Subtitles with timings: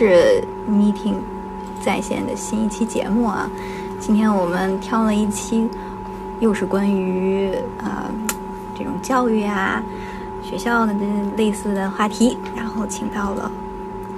[0.00, 1.16] 是 Meeting
[1.78, 3.50] 在线的新一期节目啊。
[3.98, 5.68] 今天我们挑了一期，
[6.40, 8.10] 又是关于啊、
[8.74, 9.82] 这种教育啊、
[10.42, 10.94] 学校的
[11.36, 13.52] 类似的话题，然后请到了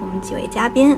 [0.00, 0.96] 我们几位嘉宾。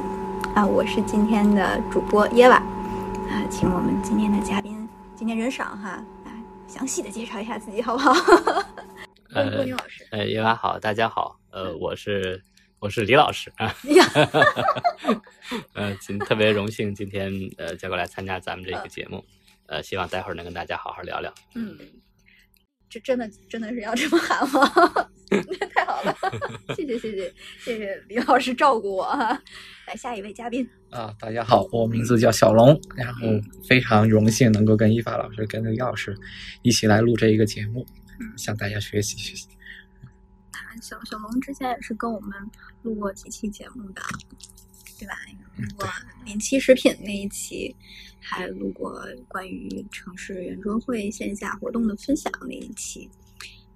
[0.55, 2.57] 啊，我是今天的主播耶娃。
[2.57, 5.93] 啊，请我们今天的嘉宾，今天人少哈
[6.27, 6.29] 啊，
[6.69, 8.13] 详细的介绍一下自己好不好？
[9.35, 12.43] 问 呃郭宁老师，呃，叶娃好，大家好，呃，我是
[12.85, 14.05] 我是李老师啊，呀，
[15.73, 19.25] 呃，今特别荣幸今天呃叫过来参加咱们这个节目，
[19.69, 21.33] 呃，希望待会儿能跟大家好好聊聊。
[21.55, 21.79] 嗯，
[22.91, 24.71] 这真的真的是要这么喊吗？
[25.73, 26.15] 太好了，
[26.77, 29.43] 谢谢谢谢谢谢李老师照顾我哈。
[29.87, 33.21] 来下一位嘉宾，啊，大家好，我名字叫小龙，然后
[33.67, 36.15] 非常荣幸能够跟一发老师、跟李老师
[36.61, 37.87] 一起来录这一个节目，
[38.37, 39.49] 向大家学习学习。
[40.83, 42.33] 小小龙之前也是跟我们
[42.83, 44.03] 录过几期节目的，
[44.99, 45.15] 对吧？
[45.57, 45.89] 录过
[46.25, 47.75] 临期食品那一期，
[48.21, 53.09] 还录过关于城市圆桌会线下活动的分享那一期。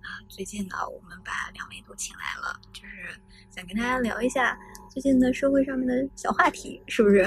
[0.01, 3.21] 啊，最近呢，我们把两位都请来了，就是
[3.55, 4.59] 想跟大家聊一下
[4.91, 7.23] 最近的社会上面的小话题，是不是？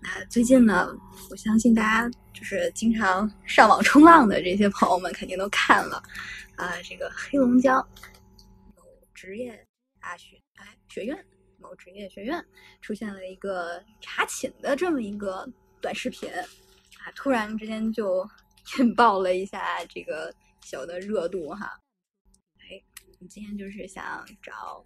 [0.00, 0.88] 那最近呢，
[1.30, 6.02] 我相信大家就是经常上网冲浪的这些朋友们肯定都看了，
[6.56, 8.13] 啊，这个黑龙江某
[9.24, 9.66] 职业
[10.00, 11.26] 大学哎学院
[11.58, 12.44] 某职业学院
[12.82, 15.48] 出现了一个查寝的这么一个
[15.80, 18.28] 短视频，啊，突然之间就
[18.78, 21.80] 引爆了一下这个小的热度哈。
[22.58, 24.84] 哎，我们今天就是想找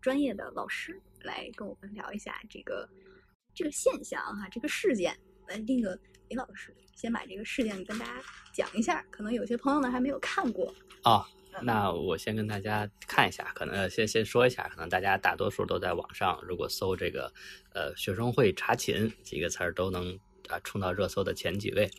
[0.00, 2.88] 专业的老师来跟我们聊一下这个
[3.54, 5.18] 这个现象哈，这个事件。
[5.46, 8.22] 来，那个李老师先把这个事件跟大家
[8.52, 10.74] 讲一下，可能有些朋友呢还没有看过。
[11.04, 11.26] 啊、
[11.62, 17.32] 那我先跟大家看一下，可能呃先先说一下，可能大家大多数都在网上，如果搜这个
[17.72, 21.90] 呃学生会查寝几个词儿，都能啊冲到热搜的前几位。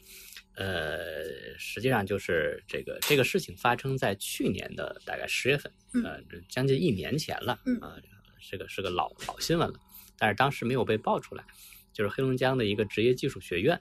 [0.56, 6.04] 呃，实际上就是这个这个事情发生在去年的大概十月份，嗯。
[6.04, 7.78] 呃，将近一年前了，嗯。
[7.80, 7.96] 啊、
[8.50, 9.80] 这个是个老老新闻了，
[10.18, 11.46] 但是当时没有被爆出来，
[11.94, 13.80] 就是黑龙江的一个职业技术学院，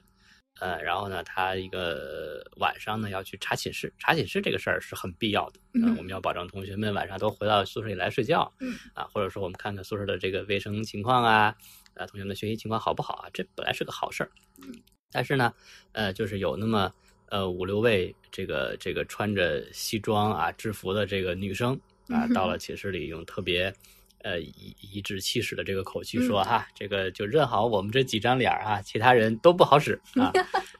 [0.59, 11.55] 呃，然后呢，他一个晚上呢要去查寝室，查寝室这个事儿是很必要的，呃嗯，我们要保证同学们晚上都回到宿舍里来睡觉，嗯啊，或者说我们看看宿舍的这个卫生情况啊，
[11.95, 14.31] 啊，同学们的学习情况好不好啊，这本来是个好事儿，
[14.61, 14.73] 嗯，
[15.11, 15.53] 但是呢，
[15.93, 16.93] 呃，就是有那么
[17.29, 21.73] 呃五六位这个这个穿着西装啊制服的这个女生
[22.09, 23.73] 啊，嗯到了寝室里用特别。
[24.21, 30.31] 呃，颐颐指气使的这个口气嗯说哈，这个就认好我们这几张脸儿啊，其他人都不好使 啊。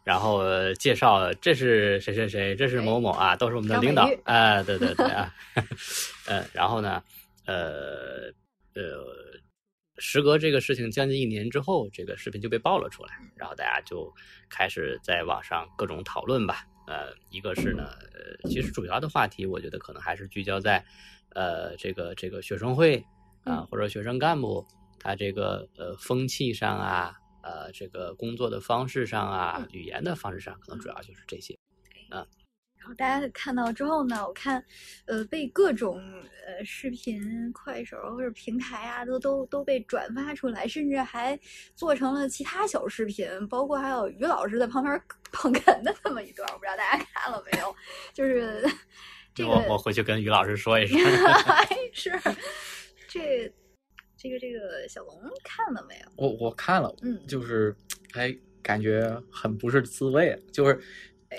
[0.03, 5.33] 然后呃介绍这是谁谁谁，这是某某啊，都是我们的领导啊，对对对啊，
[6.27, 7.03] 呃，然后呢，
[7.45, 8.31] 呃
[8.73, 9.05] 呃，
[9.97, 14.13] 时隔这个事情将近一年之后，这个视频就被爆了出来，然后大家就
[14.49, 16.65] 开始在网上各种讨论吧。
[16.87, 17.83] 呃，一个是呢，
[18.13, 20.83] 呃，其实主要的话题，我觉得可能还是聚焦在，
[21.35, 23.03] 呃，这个这个学生会
[23.43, 24.65] 啊、嗯或者学生干部
[24.99, 31.57] 他这个呃风气上啊，呃，这个工作的方式上啊嗯，语言的方式上，可能主要就是这些。
[32.81, 34.63] 然后大家看到之后呢，我看，
[35.05, 36.01] 呃，被各种
[36.47, 41.37] 呃视频、快手或者平台啊，都都都被转发出来，甚至还
[41.75, 45.01] 做成了其他小视频，包括还有于老师在旁边
[45.33, 47.75] 捧哏的这么一段，我不知道大家看了没有？
[48.13, 48.65] 就是
[49.35, 50.97] 这个我我回去跟于老师说一声。
[51.91, 52.09] 是
[53.09, 53.51] 这
[54.15, 56.11] 这个这个小龙看了没有？
[56.15, 57.75] 我我看了，嗯就是
[58.13, 60.79] 哎，感觉很不是滋味，就是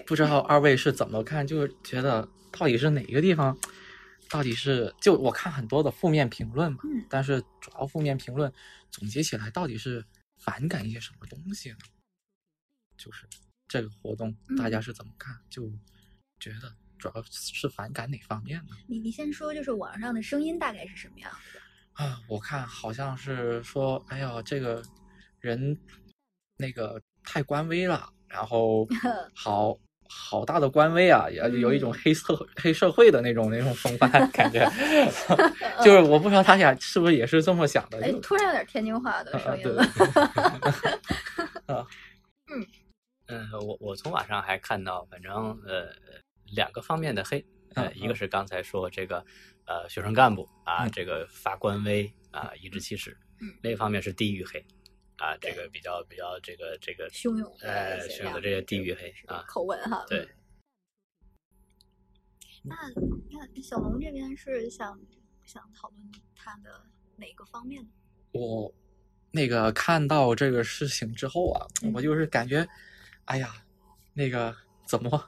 [0.06, 3.56] 不知道二位是怎么看，就是觉得到底是哪个地方，
[4.28, 8.52] 到底是就我看很多的负面评论嘛，嗯但是主要负面评论
[8.90, 10.04] 总结起来到底是
[10.38, 11.78] 反感一些什么东西呢？
[12.96, 13.24] 就是
[13.68, 15.38] 这个活动大家是怎么看？
[15.48, 15.70] 就
[16.38, 18.76] 觉得主要是反感哪方面呢？
[18.86, 22.04] 你你先说，就是网上的声音大概是什么样子的？
[22.04, 24.82] 啊，我看好像是说，哎呀，这个
[25.40, 25.76] 人
[26.56, 28.86] 那个太官威了，然后
[29.34, 29.76] 好
[30.08, 34.68] 好大的官威啊，也有一种嗯黑社黑社会的那种那种风范 感觉，
[35.84, 39.86] 就是我不知道他俩是不是也是这么想的，哎，突然有点天津话的声音了。
[42.48, 42.66] 嗯
[43.28, 45.32] 嗯，我我从网上还看到，反正
[45.64, 45.86] 呃
[46.52, 47.44] 两个方面的黑，
[47.74, 49.24] 呃，嗯一个是刚才说这个
[49.66, 53.10] 呃学生干部啊，嗯这个发官威啊，颐指气使；
[53.40, 54.64] 嗯另一方面是地域黑
[55.16, 60.04] 啊，这个比较比较这个这个汹涌呃汹涌的这些地域黑啊，口吻哈。
[60.08, 60.20] 对
[62.64, 62.70] 嗯。
[63.30, 64.98] 那那小龙这边是想
[65.44, 66.84] 想讨论他的
[67.16, 67.88] 哪个方面呢？
[68.32, 68.72] 我
[69.32, 72.66] 那个看到这个事情之后啊，嗯我就是感觉，
[73.24, 73.54] 哎呀，
[74.12, 74.54] 那个
[74.90, 75.24] 怎么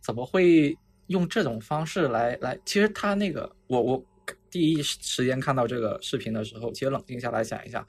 [0.00, 0.76] 怎么会
[1.06, 2.58] 用这种方式来来？
[2.64, 4.04] 其实他那个，我我
[4.50, 7.86] 第一时间看到这个视频的时候，其实冷静下来想一下，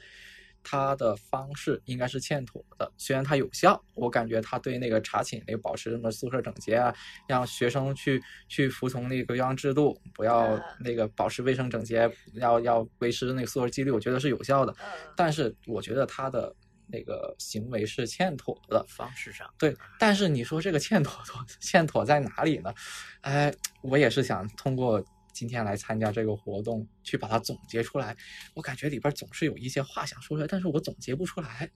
[0.62, 2.92] 他的方式应该是欠妥的。
[2.96, 6.94] 虽然他有效，我感觉他对那个查寝那个保持什么宿舍整洁啊，
[7.28, 14.72] 让学生去去服从那个规章制度，不要呃那个保持卫生整洁，要要维持那个宿舍纪律，我觉得是有效的。
[14.74, 14.86] 呃
[15.16, 16.54] 但是我觉得他的
[16.88, 18.86] 那个行为是欠妥的。
[18.88, 22.74] 方式上，对，但是你说这个欠妥妥欠妥在哪里呢？
[23.22, 25.04] 哎，我也是想通过
[25.34, 28.16] 今天来参加这个活动，去把它总结出来。
[28.54, 31.70] 我感觉里边总是有一些话想说出来，但是我总结不出来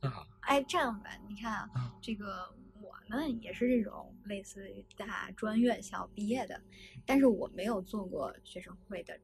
[0.00, 0.24] 啊。
[0.40, 2.48] 哎，这样吧，你看啊，啊这个
[2.80, 6.58] 我呢也是这种类似于大专院校毕业的，
[7.04, 9.18] 但是我没有做过学生会的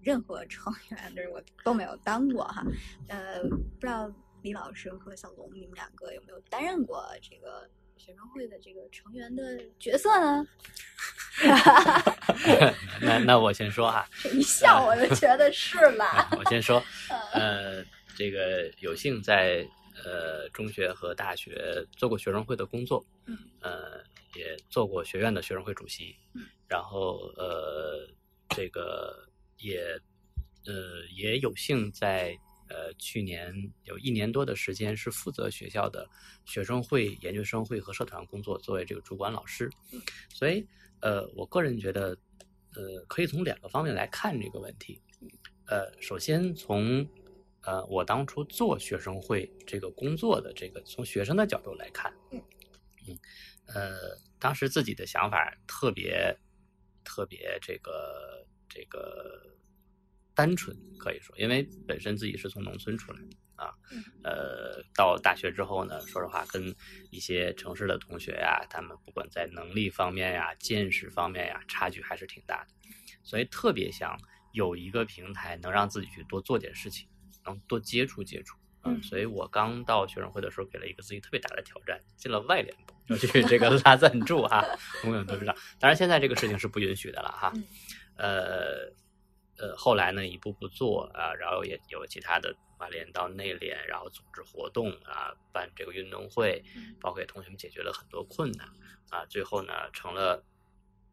[0.00, 2.64] 任何成员，就是我都没有当过哈。
[3.08, 4.12] 呃，不知道
[4.42, 10.46] 李老师和小龙你们两个有没有担任过这个学生会的这个成员的角色呢？
[13.00, 16.28] 那那我先说哈， 这一笑我就觉得是吧？
[16.36, 16.82] 我先说，
[17.32, 17.84] 呃，
[18.16, 19.66] 这个有幸在
[20.04, 24.02] 呃中学和大学做过学生会的工作，嗯，呃，
[24.34, 28.08] 也做过学院的学生会主席，嗯，然后呃，
[28.50, 29.28] 这个
[29.58, 29.80] 也
[30.66, 32.36] 呃也有幸在
[32.72, 36.08] 呃去年有一年多的时间是负责学校的
[36.46, 39.70] 学生会、研究生会和社团工作，作为这个主管老师，
[40.30, 40.66] 所以
[41.00, 42.16] 呃，我个人觉得，
[42.74, 45.02] 呃，可以从两个方面来看这个问题。
[45.66, 47.06] 呃，首先从
[47.62, 52.42] 呃我当初做学生会这个工作的这个从学生的角度来看，嗯
[53.06, 53.18] 嗯，
[53.66, 56.36] 呃，当时自己的想法特别
[57.04, 59.51] 特别这个这个
[60.34, 66.74] 单纯，可以说，因为本身自己是从农村出来的啊，嗯呃，到大学之后呢，说实话，跟
[67.10, 72.70] 一些城市的同学呀，他们不管在能力方面呀、见识方面呀，差距还是挺大的，
[73.22, 74.18] 所以特别想
[74.52, 77.08] 有一个平台能让自己去多做点事情，
[77.44, 78.56] 能多接触接触。
[78.84, 84.66] 嗯所以我刚到学生会的时候，给了一个自己特别大的挑战，进了外联部，要去这个 拉赞助哈，
[85.04, 85.54] 永远都知道。
[85.78, 87.52] 当然，现在这个事情是不允许的了哈。
[87.54, 87.64] 嗯
[88.16, 88.92] 呃
[89.62, 98.66] 呃，后来呢，一步步做啊，然后也有其他的外联到内联，然后组织活动啊，办这个运动会，嗯包括给同学们解决了很多困难
[99.10, 100.44] 啊，最后呢，成了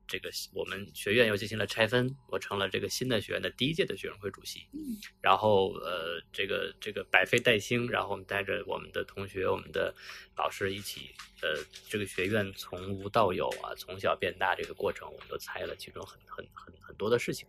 [0.07, 4.67] 这个我们学院又进行了拆分，我成了这个新的学院的第一届的学生会主席。
[4.73, 9.93] 嗯然后呃，这个这个百废待兴，然后我们带着我们的同学、我们的
[10.35, 11.13] 老师一起，
[11.43, 17.47] 呃，这个学院从无到有啊，从小变大这个过程，我们都参与了其中很很很很多的事情。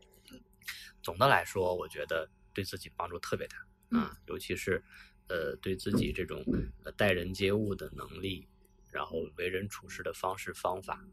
[1.02, 4.82] 总的来说，我觉得对自己帮助特别大啊，尤其是
[5.28, 6.44] 呃对自己这种
[6.84, 8.48] 呃待人接物的能力，
[8.90, 11.04] 然后为人处事的方式方法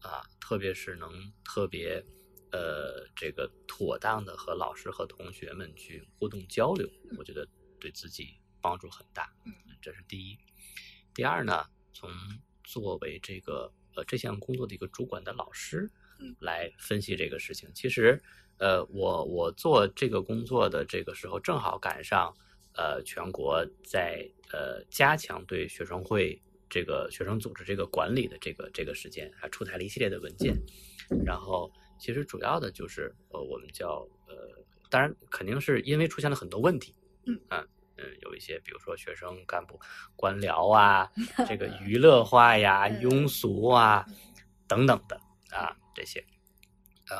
[0.00, 2.04] 啊，特别是能特别
[2.52, 7.48] 呃这个妥当的和老师和同学们去互动交流，我觉得
[7.80, 9.32] 对自己帮助很大。
[9.44, 10.38] 嗯，这是第一。
[11.12, 12.10] 第二呢，从
[12.62, 18.22] 作为这个呃这项工作的一个主管的老师嗯来分析这个事情，其实
[18.58, 22.34] 呃我我做这个工作的这个时候，正好赶上
[22.76, 30.56] 呃全国在呃加强对学生会这个学生组织这个管理的这个这个时间，还出台了一系列的文件，
[31.24, 34.34] 然后其实主要的就是呃我们叫呃，
[34.90, 36.94] 当然肯定是因为出现了很多问题，
[37.26, 37.40] 嗯。
[37.50, 39.78] 嗯嗯，有一些比如说学生干部
[40.16, 41.08] 官僚啊，
[41.46, 44.04] 这个娱乐化呀、嗯庸俗啊
[44.66, 45.14] 等等的
[45.50, 46.18] 啊这些，
[47.08, 47.16] 呃，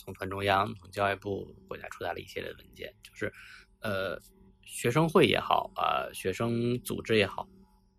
[0.00, 3.32] 从团中央、从教育部、国家出台了一系列文件，就是
[3.80, 4.18] 呃
[4.64, 7.46] 学生会也好啊、学生组织也好，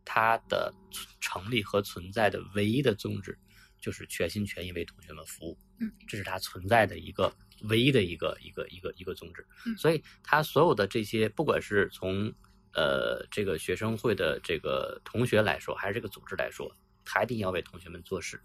[0.03, 0.74] 它的
[1.20, 3.38] 成立和存在的唯一的宗旨
[3.79, 7.31] 就是全心全意为同学们服务，嗯，这是它存在的一个
[7.70, 9.77] 唯一的一个一个一个一个宗旨，嗯。
[9.77, 12.31] 所以它所有的这些，不管是从
[12.74, 18.41] 呃这个学生会的这个同学来说，还是这个组织来说，他一定要为同学们做事，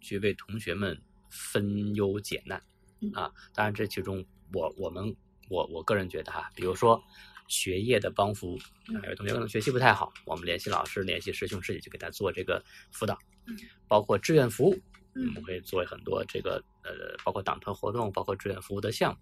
[0.00, 2.75] 去为同学们分忧解难嗯
[3.14, 3.32] 啊。
[3.54, 5.14] 当然，这其中我我们
[5.48, 7.02] 我我个人觉得哈，比如说
[7.48, 14.80] 学业的帮扶，嗯啊有同学可能学习不太好，我们联系老师、联系师兄师姐，去给他做这个辅导嗯，包括志愿服务，我
[15.14, 19.18] 嗯们会做很多这个呃，包括党团活动，包括志愿服务的项目，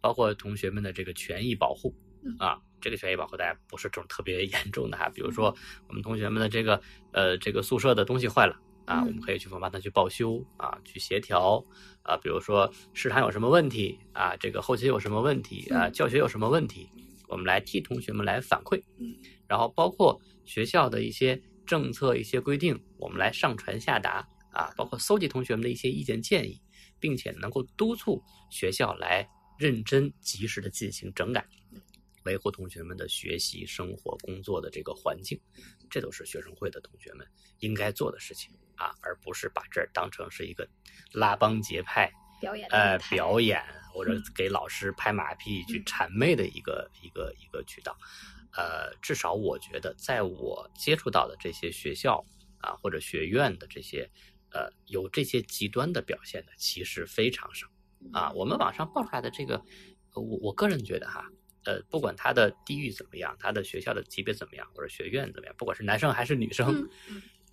[0.00, 2.60] 包括同学们的这个权益保护嗯啊。
[2.82, 5.54] 这个权益保护大家不是这种特别 严重的哈，比如说
[5.86, 6.80] 我们同学们的这个
[7.12, 8.58] 呃这个宿舍的东西坏了
[8.90, 11.64] 啊，嗯我们可以去帮他去报修啊，去协调
[12.02, 15.92] 啊，比如说食堂有什么问题啊，这个后期有什么问题啊，嗯。
[15.92, 16.88] 教学有什么问题，
[17.28, 19.14] 我们来替同学们来反馈嗯，
[19.46, 26.60] 然后包括学校的一些政策、一些规定，我们来上传下达啊，包括搜集同学们的一些意见建议，
[26.98, 28.20] 并且能够督促
[28.50, 31.46] 学校来认真及时的进行整改，
[32.30, 35.40] 维护同学们的学习、生活、工作的这个环境，
[35.90, 37.26] 这都是学生会的同学们
[37.58, 40.68] 应该做的事情啊，而不是把这儿当成是一个
[41.12, 42.08] 拉帮结派。
[42.40, 47.94] 表演呃表演或者嗯给老师拍马屁去嗯谄媚的一个、一个一个渠道。
[48.52, 52.24] 呃，至少我觉得，在我接触到的这些学校
[52.60, 54.08] 啊或者学院的这些
[54.52, 57.66] 呃有这些极端的表现的，其实非常少
[58.12, 58.32] 啊。
[58.32, 59.56] 我们网上爆出来的这个，
[60.14, 61.28] 呃我我个人觉得哈。
[61.64, 66.88] 呃，不管他的地域怎么样，他的学校的级别怎么样，或者学院怎么样，不管是男生还是女生，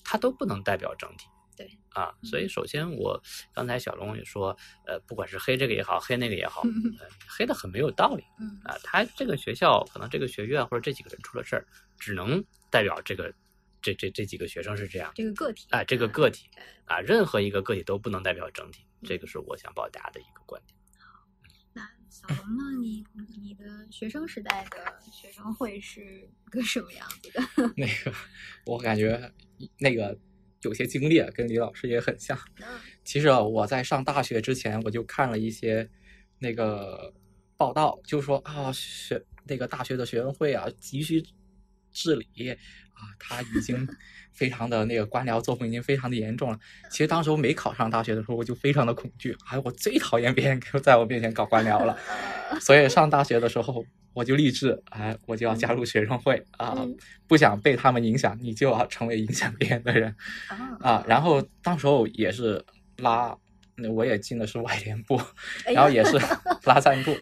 [0.03, 1.27] 他都不能代表整体。
[1.57, 3.19] 对啊，所以首先我
[3.51, 6.61] 刚才小龙也说，呃，不管是黑这个也好，黑那个也好，
[6.99, 8.77] 呃，黑的很没有道理嗯啊。
[8.83, 11.65] 他这个学校可能这个学院或者这几个人出了事儿，
[11.97, 13.33] 只能代表这个
[13.81, 16.47] 这这这几个学生是这样这个个体啊，这个嗯个体
[16.85, 20.76] 啊，任何一个个体都不能代表整体，这个是我想表达的一个观点。
[22.07, 22.79] 那小龙呢？
[22.81, 23.05] 你
[23.41, 24.77] 你的学生时代的
[25.11, 27.41] 学生会是个什么样子的？
[27.75, 28.13] 那个
[28.65, 29.31] 我感觉
[29.79, 30.17] 那个
[30.61, 32.37] 有些经历啊跟李老师也很像。
[32.61, 35.89] 嗯其实啊，我在上大学之前，我就看了一些
[36.39, 37.13] 那个
[37.55, 41.23] 报道，就说啊，学那个大学的学生会啊，急需
[41.93, 42.57] 治理
[42.97, 43.87] 啊，他已经
[44.31, 46.59] 非常的那个官僚作风已经非常的严重了。
[46.89, 51.95] 其实当时我没考上大学的时候，我就非常的恐惧，哎，我最讨厌别人给我在我面前搞官僚了。
[52.59, 60.15] 所以上大学的时候，我就立志，哎，我就要加入学生会啊嗯，不想被他们影响，你就要成为影响别人的人。
[60.47, 62.63] 啊啊，然后当时候也是
[62.97, 63.37] 拉，
[63.75, 65.21] 那我也进的是外联部，
[65.65, 66.17] 哎然后也是
[66.65, 67.15] 拉赞助。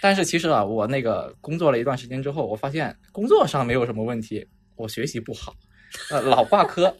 [0.00, 4.46] 但是其实啊，我那个工作了一段时间之后，我发现工作上没有什么问题，
[4.78, 5.54] 我学习不好，
[6.10, 6.96] 呃，老挂科。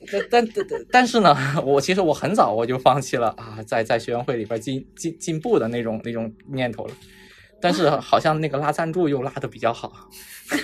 [0.12, 6.94] 但但但但是呢，我其实我很早我就放弃了啊，在在学员会里边进进进步的那种那种念头了。
[7.60, 10.08] 但是好像那个拉赞助又拉的比较好，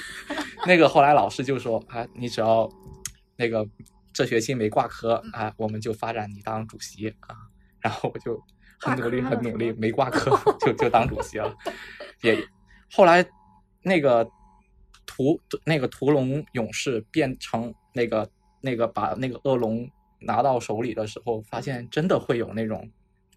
[0.67, 2.71] 那个后来老师就说啊，你只要
[3.37, 3.67] 那个
[4.12, 7.35] 这学期没挂科啊，我们就发展你当主席啊。
[7.81, 8.41] 然后我就
[8.79, 10.31] 很努力很努力，没挂科
[10.64, 11.53] 就就当主席了。
[12.23, 12.38] 也
[12.93, 13.26] 后来
[13.83, 14.25] 那个
[15.14, 18.28] 屠那个屠龙勇士变成那个
[18.61, 22.90] 那个把那个恶龙拿到手里的时候，发现真的会有那种，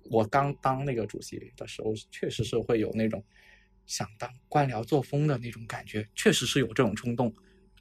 [0.09, 3.23] 我刚当那个主席的时候，确实是会有那种
[3.85, 7.31] 想当官僚作风的那种感觉，确实是有这种冲动，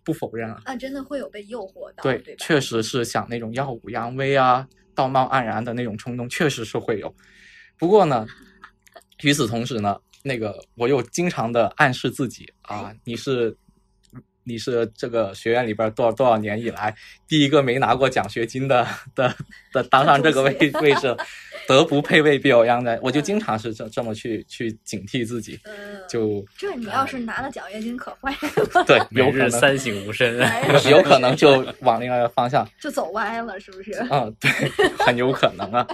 [0.04, 0.60] 不否认啊。
[0.66, 2.36] 啊，真的会有被诱惑到，对，对？
[2.36, 7.14] 确实是想那种耀武扬威啊、道貌岸然的那种冲动，确实是会有。
[7.78, 8.26] 不过呢，
[9.22, 13.56] 与此同时呢，那个我又经常的暗示自己啊，你是
[14.46, 16.94] 你是这个学院里边多少多少年以来
[17.26, 18.86] 第一个没拿过奖学金的
[19.16, 19.34] 的
[19.72, 21.16] 的 当上这个位位置，
[21.66, 28.30] 德不配位必有样的，我就经常是这这么去去警惕自己，呃，就这你要是拿了奖学金，可坏
[28.72, 30.40] 了，对，有可能日三省吾身。
[30.40, 33.92] 哎有可能就往另外一个方向就走歪了，是不是？
[34.10, 34.50] 嗯，对，
[35.04, 35.84] 很有可能啊。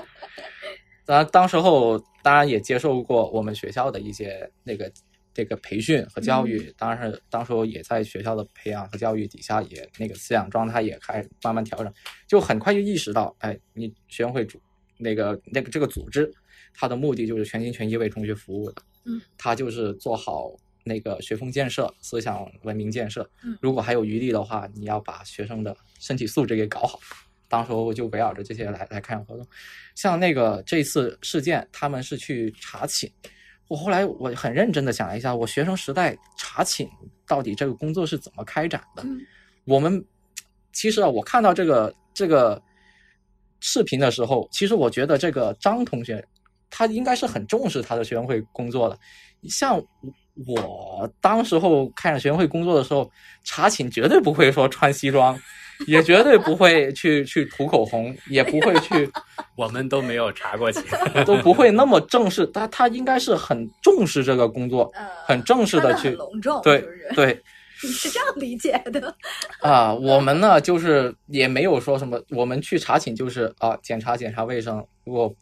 [1.06, 4.90] 当，当时候当然也接受过我们学校的一些那个
[5.34, 11.92] 这个培训和教育，当然是当时候也在学校的培养和教育底下，也那个思想状态也开始慢慢调整，
[12.26, 14.60] 就很快就意识到，哎，你学生会主
[14.98, 16.32] 那个那个这个组织，
[16.74, 27.00] 它的目的就是全心全意为同学服务的，嗯，它就是做好那个学风建设、思想文明建设，嗯如果还有余力的话，你要把学生的身体素质给搞好。
[27.48, 29.46] 当时候就围绕着这些来来看活动，
[29.94, 33.12] 像那个这次事件，他们是去查寝。
[33.72, 36.86] 我后来我很认真的想了一下，我学生时代查寝
[37.26, 39.02] 到底这个工作是怎么开展的？
[39.02, 39.18] 嗯
[39.64, 40.04] 我们
[40.74, 42.60] 其实啊，我看到这个这个
[43.60, 46.22] 视频的时候，其实我觉得这个张同学
[46.68, 48.98] 他应该是很重视他的学生会工作的。
[49.48, 49.82] 像
[50.46, 53.10] 我当时候开展学生会工作的时候，
[53.42, 55.40] 查寝绝对不会说穿西装，
[55.88, 59.10] 也绝对不会去去涂口红，也不会去
[59.56, 60.82] 我们都没有查过钱。
[61.26, 62.46] 都不会那么正式。
[62.48, 66.84] 他他应该是很重视这个工作，呃，很正式的去很隆重，对？
[67.14, 67.42] 对。
[67.84, 69.12] 你是这样理解的？
[69.60, 75.34] 啊，我们呢就是也没有说什么，我们去查寝就是啊检查检查卫生，如果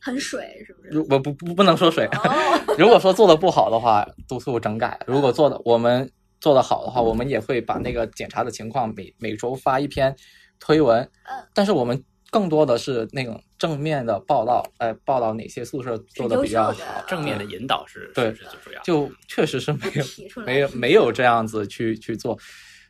[0.00, 0.88] 很水，是不是？
[0.88, 6.10] 如果不不不能说水，哦，如果说做的不好的话，督促整改；如果做的我们
[6.42, 10.14] 做得好的话，我们也会把那个检查的情况每每周发一篇
[10.58, 11.00] 推文。
[11.24, 11.46] 嗯。
[11.54, 18.78] 但是我们更多的是那种正面的报道，哎，报道哪些宿舍做的比较好，正面的引导是对最主要。
[18.78, 18.82] 的。
[18.82, 22.36] 就确实是没有没有没有这样子去去做，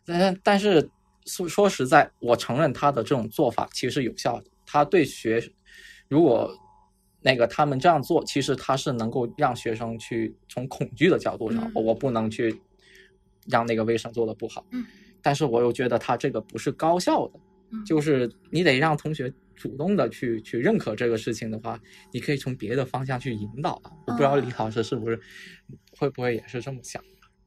[0.07, 0.89] 但但是
[1.27, 5.43] 说说实在，我承认他的这种做法其实是有效的，他对学
[6.09, 6.51] 如果
[7.21, 11.85] 那个他们这样做，其实他是能够让学生去从恐惧的角度上，嗯。
[11.85, 12.61] 我不能去
[13.49, 14.85] 让那个卫生做的不好，嗯，
[15.21, 21.79] 但是我又觉得他这个不是高效的，嗯就是你得让同学主动的去去认可这个事情的话，
[22.13, 23.93] 你可以从别的方向去引导啊。
[24.07, 25.21] 我不知道李嗯老师是不是
[25.97, 27.03] 会不会也是这么想？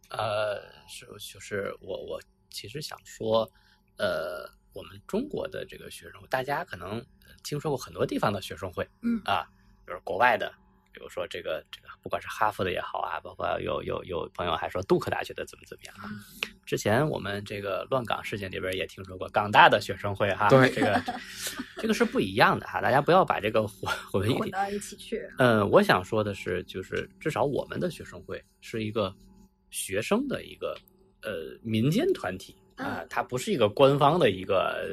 [0.09, 3.49] 呃，是就是我我其实想说，
[3.97, 9.49] 呃，我们中国的这个学生，大家可能呃听说过很多地方的学生会，嗯啊，
[9.85, 10.51] 比如国外的，
[10.95, 16.09] 比如说这个这个，不管是哈佛的也好啊，包括有有有朋友还说杜克大学的怎么怎么样啊。
[16.65, 21.03] 之前我们这个乱港事件里边也听说过港大的学生会哈，对这个
[21.75, 24.39] 这个是不一样的哈，大家不要把这个混混一体。
[24.39, 25.21] 混到一起去。
[25.37, 29.13] 嗯，我想说的是，就是至少我们的学生会是一个
[29.69, 30.77] 学生的一个
[31.21, 34.83] 呃民间团体啊、嗯它不是一个官方的一个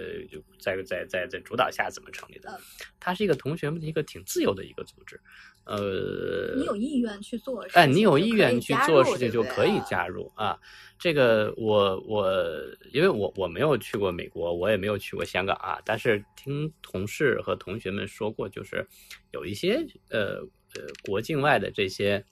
[0.60, 2.60] 在在在在主导下怎么成立的嗯，
[3.00, 5.18] 它是一个同学们的一个挺自由的一个组织，
[5.64, 10.02] 呃，你有意愿去做，哎，你有意愿去做事情就可以加。
[10.02, 10.58] 加入啊。
[10.98, 12.32] 这个我我
[12.92, 18.86] 因为我我没有去过美国，我也没有去过香港啊，但是听同事和同学们说过，就是
[19.32, 20.40] 有一些呃
[20.74, 22.24] 呃国境外的这些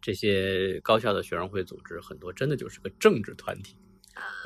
[0.00, 3.76] 这些高校的学生会组织，很多真的就是个政治团体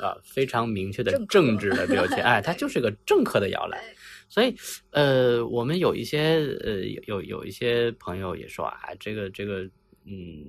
[0.01, 3.79] 啊，非常明确的政治的标签，哎，它就是个政客的摇篮。
[3.79, 3.95] 哎
[4.27, 4.55] 所以，
[4.89, 9.61] 呃，我们有一些呃有有有一些朋友也说啊，这个这个，
[10.03, 10.43] 嗯，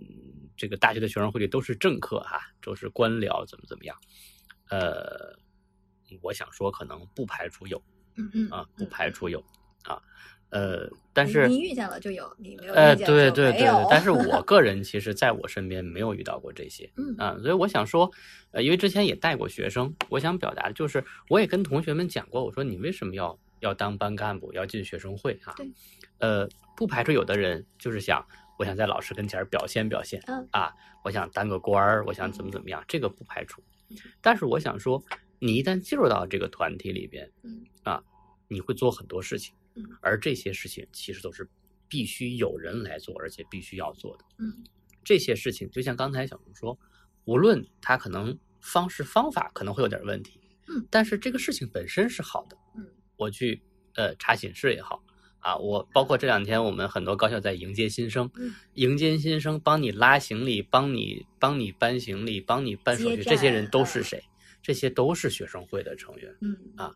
[0.57, 3.95] 这个大学的学生会里都是政客哈、都是官僚，怎么怎么样？
[4.71, 5.39] 呃，
[6.23, 7.77] 我想说，可能不排除有
[8.51, 9.45] 啊，不嗯排除有
[9.85, 10.03] 啊，
[10.57, 14.11] 呃，但是你遇见了就有，你没有呃，遇见对对对就没有，但是。
[14.17, 17.15] 我个人其实在我身边没有遇到过这些，嗯。
[17.19, 18.11] 啊，所以我想说，
[18.53, 25.53] 呃，因为之前也带过学生，我想表达的就是，我也跟同学们讲过，我说你为什么要要当班干部，要进学生会啊？
[25.59, 25.71] 对，
[26.19, 28.25] 呃，不排除有的人就是想，
[28.59, 30.73] 我想在老师跟前表现表现，嗯啊，
[31.05, 33.63] 我想当个官儿，我想怎么怎么样，这个不排除，
[34.23, 35.03] 但是我想说，
[35.39, 37.65] 你一旦进入到这个团体里边，嗯。
[37.83, 38.03] 啊，
[38.49, 41.49] 你会做很多事情嗯，而这些事情其实都是
[41.89, 44.25] 必须有人来做，而且必须要做的。
[44.39, 44.65] 嗯
[45.05, 46.77] 这些事情，就像刚才小红说，
[47.27, 52.57] 无论他可能方式方法可能会有点问题，嗯，但是这个事情本身是好的。
[52.77, 52.85] 嗯，
[53.17, 53.63] 我去
[53.95, 55.05] 呃查寝室也好
[55.39, 64.25] 啊，我包括这两天我们很多高校在迎接新生，嗯迎接新生，帮你拉行李，帮你帮你搬行李，帮你办手续，这些人都是谁？
[64.61, 66.37] 这些都是学生会的成员。
[66.41, 66.93] 嗯啊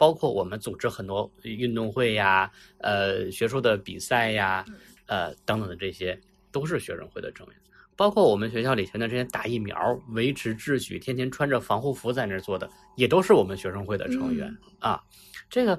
[0.00, 6.18] 包括我们组织很多运动会呀、呃学术的比赛呀、嗯呃等等的这些，
[6.50, 7.56] 都是学生会的成员。
[7.96, 15.04] 包括我们学校里前段时间打疫苗、维持秩序、天天穿着防护服在那儿做的，也都是我们学生会的成员、嗯啊。
[15.50, 15.78] 这个，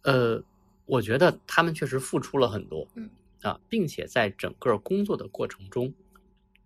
[0.00, 0.42] 呃，
[0.86, 3.10] 我觉得他们确实付出了很多，嗯
[3.42, 5.92] 啊，并且在整个工作的过程中，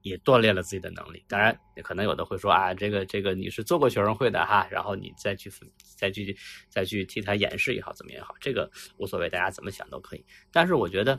[0.03, 1.25] 也锻炼了自己的能力。
[1.29, 6.37] 当然，可能有的会说啊，这个这个你是做过学生会的哈，然后你再去分再去
[6.69, 10.25] 再去替他演示也好，怎么也好，这个无所谓，大家怎么想都可以。
[10.51, 11.19] 但是我觉得，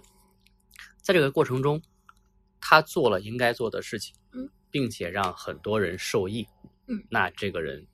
[1.01, 1.81] 在这个过程中，
[2.59, 6.47] 他做了应该做的事情，嗯，并且让很多人受益，
[6.87, 7.85] 嗯，那这个人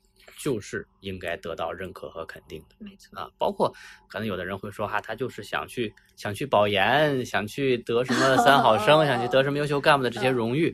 [0.41, 2.75] 就是应该得到认可和肯定的。
[2.79, 3.71] 没错，啊，包括
[4.07, 10.73] 可能有的人会说哈，他就是想去想去保研，想去得什么三好生，想去得什么优秀干部的这些荣誉，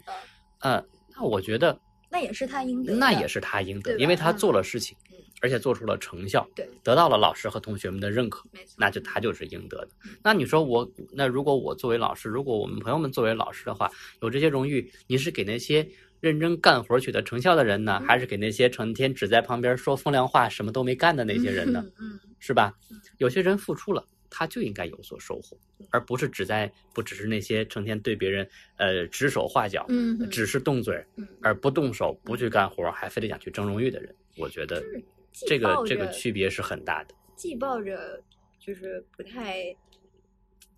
[0.59, 1.77] 嗯，那我觉得
[2.09, 10.11] 那也是他应得，那也是他应得，因为他做了事情嗯，而且做出了成效，对，得到了老师和同学们的认可，没错，那就他就是应得的嗯。
[10.23, 15.87] 那你说我，那如果我作为老师，如果我们朋友们作为老师的话，有这些荣誉，你是给那些
[16.25, 21.85] 认真干活取得成效的人呢，嗯还是给那些成天只在旁边说风凉话、什么都没干的那些人呢？
[22.39, 22.99] 是吧嗯？
[23.19, 25.55] 有些人付出了，他就应该有所收获，
[25.91, 34.83] 而不是只在不只是那些成天对别人呃指手画脚，嗯嗯，只是动嘴嗯而不动手、不去干活，还非得想去争荣誉的人，我觉得
[35.47, 37.13] 这个这个区别是很大的。
[37.35, 38.19] 既抱着
[38.59, 39.75] 就是不太。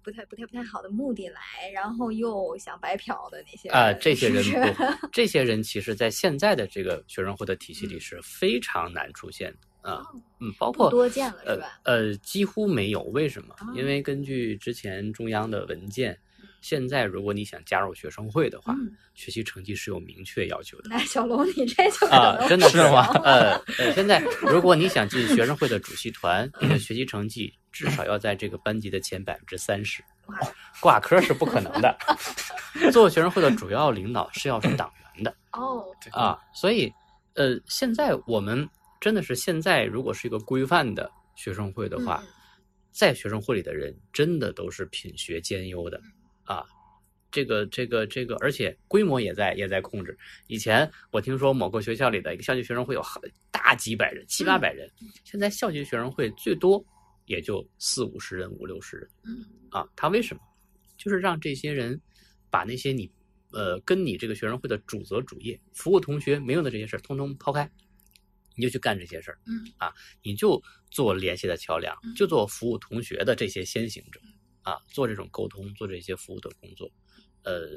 [0.08, 4.42] 不太不太不太好的目的来，然后又想白嫖的那些啊、人这些人
[4.74, 11.80] 不， 这些人其实在现在的这个学生会的体系里嗯是非常难出现的啊，哦嗯，包括多见了是呃吧？
[11.84, 13.02] 呃，几乎没有。
[13.04, 13.54] 为什么？
[13.60, 16.18] 啊因为根据之前中央的文件，
[16.62, 20.90] 现在如果你想加入学生会的话，嗯学习成绩是有明确要求的。
[20.96, 22.94] 哎小龙，你这就啊，真的是不行
[23.24, 27.54] 呃呃，现在如果你想进学生会的主席团，你 的学习成绩
[27.86, 30.04] 至少要在这个班级的前百分之三十。
[30.82, 31.98] 挂科是不可能的。
[32.92, 36.92] 做学生会的主要领导是要是党员的哦，对啊，所以
[37.36, 38.68] 呃，现在我们
[39.00, 42.28] 真的是现在如果是一个规范的学生会的话，嗯
[42.92, 46.02] 在学生会里的人真的都是品学兼优的
[46.46, 46.66] 啊。
[47.30, 50.18] 这个这个这个，而且规模也在也在控制。
[50.48, 54.90] 以前我听说某个学校里的一个校级学生会有很大几百人、七八百人，
[55.24, 56.84] 现在校级学生会最多
[57.28, 59.10] 也就四五十人、五六十人。
[59.24, 60.42] 嗯啊，他为什么？
[60.98, 62.02] 就是让这些人
[62.50, 63.08] 把那些你
[63.52, 67.70] 呃跟你这个学生会的主责主业、服务同学没用的这些事儿，通通抛开，
[68.56, 70.60] 你就去干这些事儿嗯啊，你就
[70.90, 74.20] 做联系的桥梁嗯，就做服务同学的这些先行者
[74.64, 76.90] 啊，做这种沟通，做这些服务的工作。
[77.44, 77.70] 呃，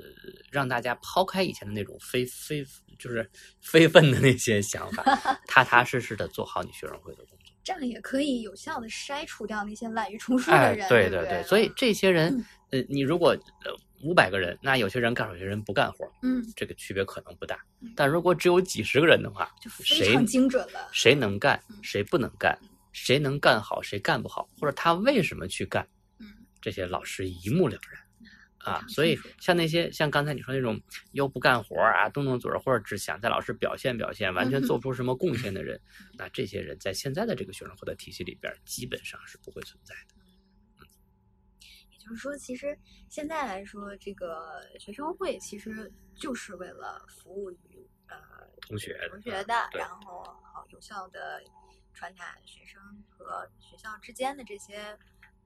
[0.51, 2.65] 让大家抛开以前的那种非非
[2.99, 5.05] 就是非分的那些想法，
[5.47, 7.40] 踏踏实实的做好你学生会的工作。
[7.71, 12.37] 这样也可以有效的筛除掉那些滥竽充数哎的人，，对对不对，所以这些人
[12.71, 13.31] 嗯，呃，你如果
[13.65, 17.93] 呃五百个人，那有些人干活，有些人不干活，嗯，这个区别可能不大嗯。
[17.95, 20.89] 但如果只有几十个人的话，就非谁常精准了。
[20.91, 22.59] 谁能干嗯，谁不能干，
[22.91, 25.87] 谁能干好，谁干不好，或者他为什么去干，
[26.19, 26.27] 嗯，
[26.61, 28.01] 这些老师一目了然。
[28.65, 30.81] 啊，所以像那些像刚才你说那种
[31.13, 35.81] 又不干活儿啊、动动嘴儿，或者只想在老师表现表现，完全做不出什么贡献的人，
[36.19, 40.15] 那这些人在现在的这个学生会的体系里边儿，基本上是不会存在的。
[41.91, 48.17] 也就是说，其实现在来说，这个学生会其实就是为了服务于呃
[48.61, 51.43] 同学同学的，对然后好有效的
[51.95, 54.99] 传达学生和学校之间的这些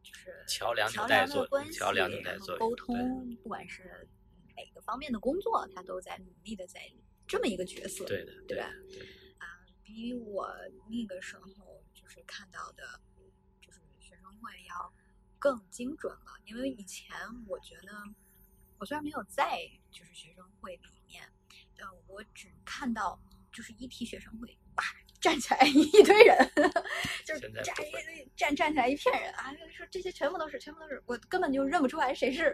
[0.04, 4.06] 就是桥梁桥纽带作梁的关系，桥梁纽带然后沟作用对通，不管是
[4.54, 6.92] 哪个方面的工作，他都在努力的在
[7.26, 8.70] 这么一个角色，对的，对吧？
[9.38, 10.54] 啊，比我
[10.88, 13.00] 那个时候就是看到的，
[13.62, 14.92] 就是学生会要
[15.38, 16.38] 更精准了。
[16.44, 17.16] 因为以前
[17.48, 17.90] 我觉得，
[18.78, 19.58] 我虽然没有在
[19.90, 21.26] 就是学生会里面，
[21.76, 23.18] 但我只看到
[23.50, 24.84] 就是一提学生会，哇，
[25.24, 26.36] 站起来 一堆人，
[27.24, 27.74] 就是站
[28.14, 32.52] 一站站起来一片人啊，说这些全部都是，全部都是，我根本就认不出来谁是，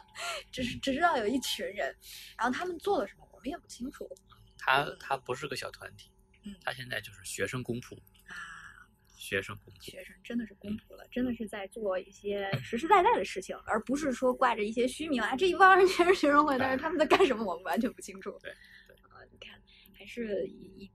[0.50, 1.94] 只是只知道有一群人，
[2.38, 4.08] 然后他们做了什么，我们也不清楚。
[4.56, 6.10] 他他不是个小团体
[6.46, 7.94] 嗯，他现在就是学生公仆，
[8.28, 9.84] 啊，学生公仆。
[9.84, 18.30] 学生真的是公仆了，真的是在做一些实实在在的事情，而不是说挂着一些虚名啊，这一帮人全是学生会，但是他们在干什么，我们完全不清楚。
[18.42, 18.50] 对
[18.86, 19.60] 对啊，你看，
[19.92, 20.90] 还是一一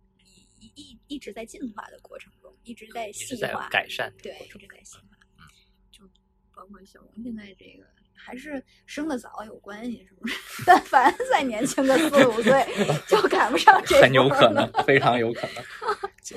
[0.76, 5.18] 一一直在进化的过程中，一直在细化，改善对，一直在细化。
[5.92, 6.04] 就
[6.54, 10.36] 包括小龙现在这个，还是生的早有关系，是不是？
[10.66, 12.66] 但凡再年轻个四五岁，
[13.08, 15.64] 就赶不上这很有可能。，非常有可能。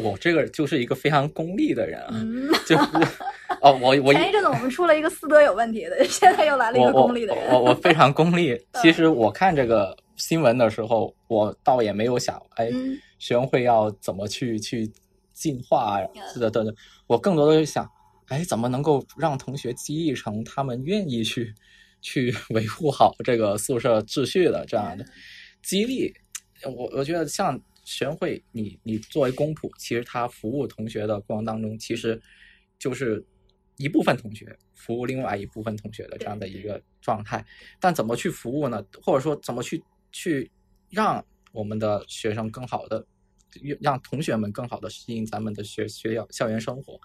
[0.02, 2.50] 我这个就是一个非常功利的人啊，嗯。
[2.66, 2.76] 就
[3.60, 7.52] 哦，我我前一阵子我们出了一个私德有问题的，现在又来了一个功利的人。
[7.52, 8.58] 我我非常功利。
[8.82, 14.90] 其实我看这个新闻的时候，我倒也没有想，哎，嗯学生会要怎么去去
[15.32, 16.74] 进化啊嗯是的的。
[17.06, 17.90] 我更多的是想，
[18.26, 21.54] 哎，怎么能够让同学激励成他们愿意去
[22.00, 25.04] 去 维护好这个宿舍秩序的这样的
[25.62, 26.12] 激励。
[26.64, 32.18] 我我觉得像学生会，你你作为公仆，其实他服务同学的过程当中，其实
[32.78, 33.22] 就是
[33.76, 37.44] 一部分同学服务另外一部分同学的这样的一个状态。
[37.78, 38.82] 但怎么去服务呢？
[39.02, 40.50] 或者说怎么去去
[40.88, 41.22] 让
[41.54, 43.06] 我们的学生更好的，
[43.80, 47.00] 让同学们更好的适应咱们的学学校校园生活？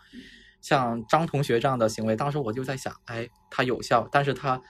[0.59, 4.61] 像张同学这样的行为，当时我就在想，哎，他有效，但是他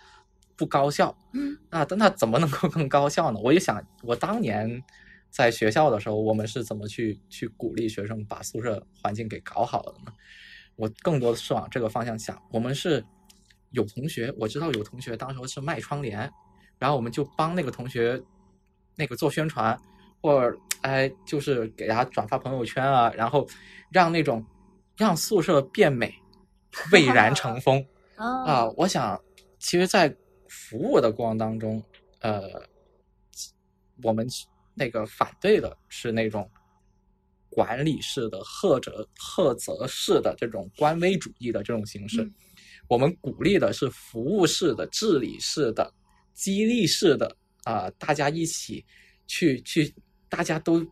[0.55, 1.17] 不高效。
[1.33, 3.39] 嗯那但他怎么能够更高效呢？
[3.41, 4.83] 我就想，我当年
[5.29, 10.13] 在学校的时候，我们是怎么去去鼓励学生把宿舍环境给搞好的呢？
[10.75, 12.39] 我更多的是往这个方向想。
[12.51, 13.03] 我们是
[13.71, 16.31] 有同学，我知道有同学当时是卖窗帘，
[16.77, 18.21] 然后我们就帮那个同学
[18.99, 19.75] 那个做宣传，
[20.21, 23.47] 或者哎，就是给大家转发朋友圈啊，然后
[23.89, 24.45] 让那种
[24.97, 26.13] 让宿舍变美，
[26.91, 27.83] 蔚然成风。
[28.17, 29.17] 啊、啊我想，
[29.57, 30.13] 其实，在
[30.49, 31.81] 服务的过程当中，
[32.19, 32.61] 呃，
[34.03, 34.27] 我们
[34.75, 36.49] 那个反对的是那种
[37.49, 42.21] 管理式的、赫责赫责式的这种官威主义的这种形式。
[42.21, 42.33] 嗯
[42.89, 45.93] 我们鼓励的是服务式的、治理式的、
[46.33, 47.37] 激励式的
[47.69, 48.83] 啊、大家一起
[49.27, 49.93] 去去，
[50.27, 50.85] 大家都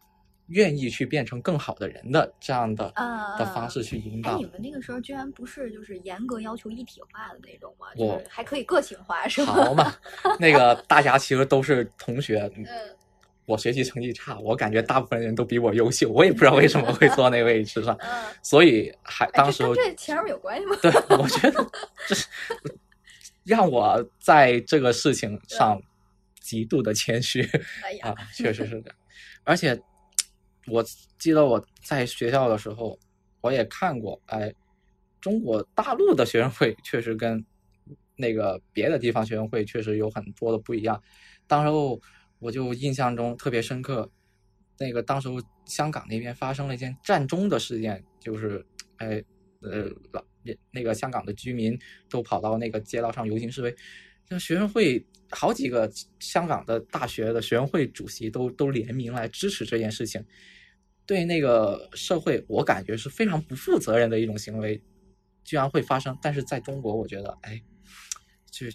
[0.48, 4.46] 愿意去变成更好的人的这样的啊的方式去引哎，导你。
[4.46, 7.88] 们那个时候居然不是就是严格要求一体化的那种吗？
[7.98, 9.54] 我就是还可以个性化，是吧？
[9.54, 9.94] 好嘛，
[10.40, 12.66] 那个大家其实都是同学，嗯
[13.46, 18.10] 我学习成绩差，我感觉大部分人都比我优秀，我也不知道为什么会坐那位置上，嗯，
[18.44, 20.76] 所以还哎当时这前面有关系吗？
[20.82, 21.66] 对，我觉得
[22.10, 22.28] 这是
[23.46, 25.82] 让我在这个事情上
[26.48, 27.42] 极度的谦虚
[27.84, 28.96] 哎呀啊，确实是这样。
[29.44, 29.78] 而且
[30.68, 30.82] 我
[31.20, 32.98] 记得我在学校的时候，
[33.42, 34.54] 我也看过，哎，
[35.20, 37.46] 中国大陆的学生会确实跟
[38.16, 41.02] 那个别的地方学生会确实有很多的不一样。
[41.48, 42.00] 当时候
[42.40, 44.10] 我就印象中特别深刻，
[44.80, 48.66] 那个当时候香港那边发生了一件占中的事件，就是
[48.98, 49.22] 哎
[49.62, 50.24] 呃老
[50.72, 51.78] 那个香港的居民
[52.10, 53.76] 都跑到那个街道上游行示威，
[54.30, 60.26] 那学生会好几个香港的大学的学生会主席都都联名来支持这件事情，
[61.06, 64.82] 对那个社会我感觉是非常不负责任的一种行为，
[65.44, 66.18] 居然会发生。
[66.22, 67.62] 但是在中国，我觉得哎，
[68.52, 68.68] 就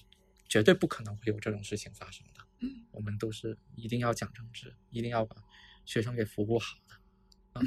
[0.48, 2.40] 绝对不可能会有这种事情发生的。
[2.60, 5.36] 嗯，我们都是一定要讲政治，一定要把
[5.84, 6.94] 学生给服务好的。
[7.52, 7.62] 啊，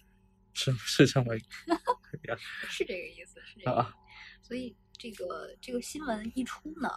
[0.52, 1.36] 是是这么
[2.68, 3.70] 是这个意思，是这个意思。
[3.70, 3.94] 啊？
[4.42, 6.88] 所以这个这个新闻一出呢，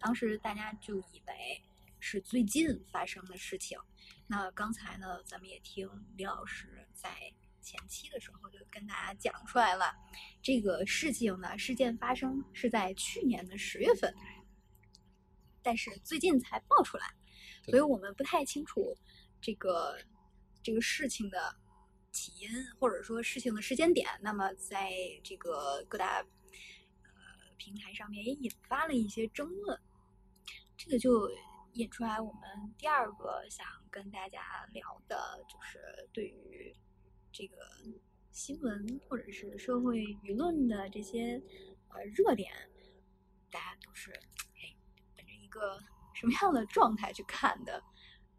[0.00, 1.62] 当时大家就以为
[1.98, 3.78] 是最近发生的事情。
[4.26, 7.10] 那刚才呢，咱们也听李老师在
[7.60, 9.94] 前期的时候就跟大家讲出来了，
[10.42, 14.14] 这个事情呢，事件发生是在去年的十月份，
[15.62, 17.06] 但是最近才爆出来，
[17.64, 18.96] 所以我们不太清楚
[19.40, 19.98] 这个
[20.62, 21.56] 这个事情的
[22.12, 24.08] 起因，或者说事情的时间点。
[24.22, 24.90] 那么在
[25.22, 26.24] 这个各大呃
[27.58, 29.78] 平台上面也引发了一些争论，
[30.76, 31.30] 这个就
[31.74, 32.42] 引出来我们
[32.78, 34.40] 第二个想跟大家
[34.72, 36.74] 聊的，就是对于
[37.30, 37.56] 这个
[38.32, 41.42] 新闻或者是社会舆论的这些
[41.88, 42.50] 呃热点，
[43.50, 44.74] 大家都是哎
[45.16, 45.78] 本着一个
[46.14, 47.82] 什么样的状态去看的？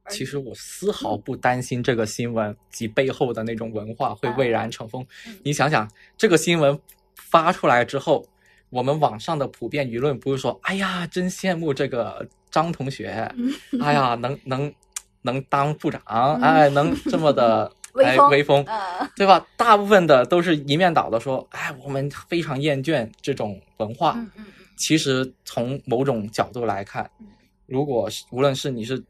[0.09, 5.05] 其实我丝毫不担心这个新闻及背后的那种文化会蔚然成风。
[5.27, 6.81] 嗯你想想，这个新闻
[7.15, 8.25] 发出来之后，
[8.69, 14.71] 我们网上的普遍舆论不是说：“哎呀，真羡慕这个张同学，嗯 哎呀，能能
[15.23, 16.01] 能当部长，
[16.41, 24.13] 哎，能这么的 威风哎威风，呃对吧？”大部分的都是一面倒的说：“哎，我们非常厌倦这种文化。
[24.17, 27.27] 嗯嗯嗯其实从某种角度来看嗯，
[27.65, 29.03] 如果是无论是你是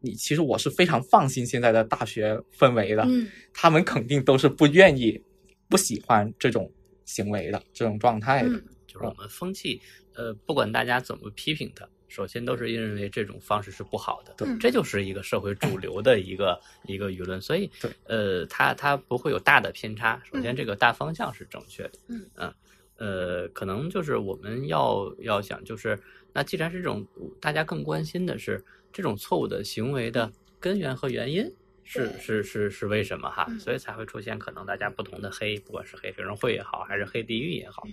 [0.00, 3.02] 你，其实我是非常放心现在的大学氛围的。
[3.08, 5.20] 嗯他们肯定都是不愿意、
[5.68, 6.70] 不喜欢这种
[7.04, 8.48] 行为的这种状态的。
[8.50, 8.64] 嗯
[8.98, 9.80] 就是我们风气，
[10.14, 14.58] 呃，不管大家怎么批评它，首先都是认为这种方式是不好的，对。
[14.58, 20.20] 这就是一个社会主流的一个一个舆论，所以对，呃，它它不会有大的偏差。
[20.24, 20.56] 首先，嗯。
[20.56, 22.52] 这个大方向是正确的，嗯。
[22.96, 25.96] 呃，可能就是我们要要想，就是
[26.32, 27.06] 那既然是这种，
[27.40, 31.48] 大家更关心的是这种错误的行为的根源和原因。
[31.84, 33.46] 是是是是为什么哈？
[33.48, 33.60] 嗯。
[33.60, 37.84] 所以才会出现可能大家不同的黑，不管是黑学生会也好，还是黑地狱也好，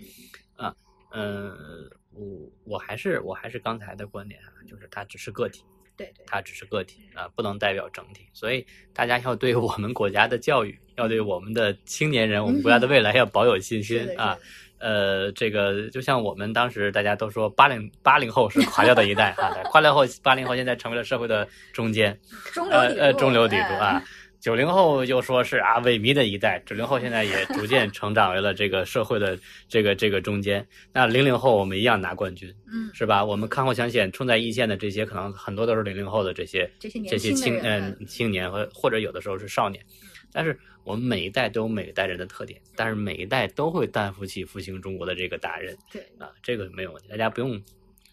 [0.57, 0.65] 嗯。
[0.65, 0.75] 啊，
[1.15, 5.63] 嗯，我我还是我还是刚才的观点啊，就是它只是个体，
[5.95, 8.27] 对对它只是个体啊，不能代表整体。
[8.33, 14.37] 所以大家要对我们国家的教育，要对我们的青年人，我们国家的未来要保有信心啊。
[14.77, 22.19] 呃，这个就像我们当时大家都说八零八零后是垮掉的一代啊，对 垮掉后八零后现在成为了社会的中间，
[22.51, 24.03] 中流砥柱呃呃中流砥柱哎啊。
[24.45, 29.35] 九零后又说是啊萎靡的一代，九零后现在也逐渐 成长为了这个社会的
[29.67, 30.63] 这个这个中间。
[30.93, 33.25] 那零零后我们一样拿冠军，嗯，是吧？
[33.25, 39.83] 我们看后抢险冲在一线的这些，可能很多都是零零后的这些这些年这些青嗯青年和或者有的时候是少年。
[40.31, 47.59] 但是我们每一代都有每一代人的特点，但是每一代都会担负起复兴中国的这个大任对，啊，这个没有问题，大家不用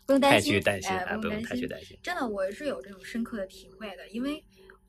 [0.06, 1.94] 不用担心太去担心哎啊，不用太去担心。
[2.02, 4.42] 真的，我是有这种深刻的体会的，因为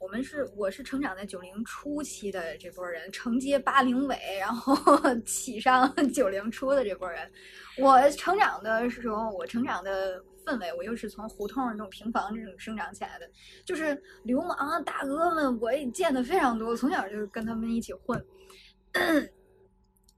[0.03, 4.75] 我们是我是成长在九零初期的这波人，承接八零尾，然后
[5.25, 7.31] 起上 九零初的这波人。
[7.77, 13.31] 我成长的时候，我成长的氛围，我又是从胡同这种平房这种生长起来的，
[13.63, 18.21] 就是流氓大哥们，我也见的非常多，从小就跟他们一起混。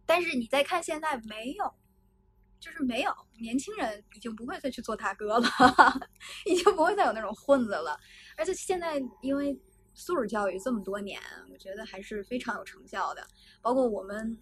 [0.04, 1.72] 但是你再看现在，没有。
[2.58, 5.48] 就是没有年轻人已经不会再去做大哥了，
[6.48, 7.96] 已经不会再有那种混子了。
[8.36, 9.56] 而且现在因为
[9.96, 11.20] 素质教育这么多年，
[11.52, 13.26] 我觉得还是非常有成效的。
[13.62, 14.38] 包括我们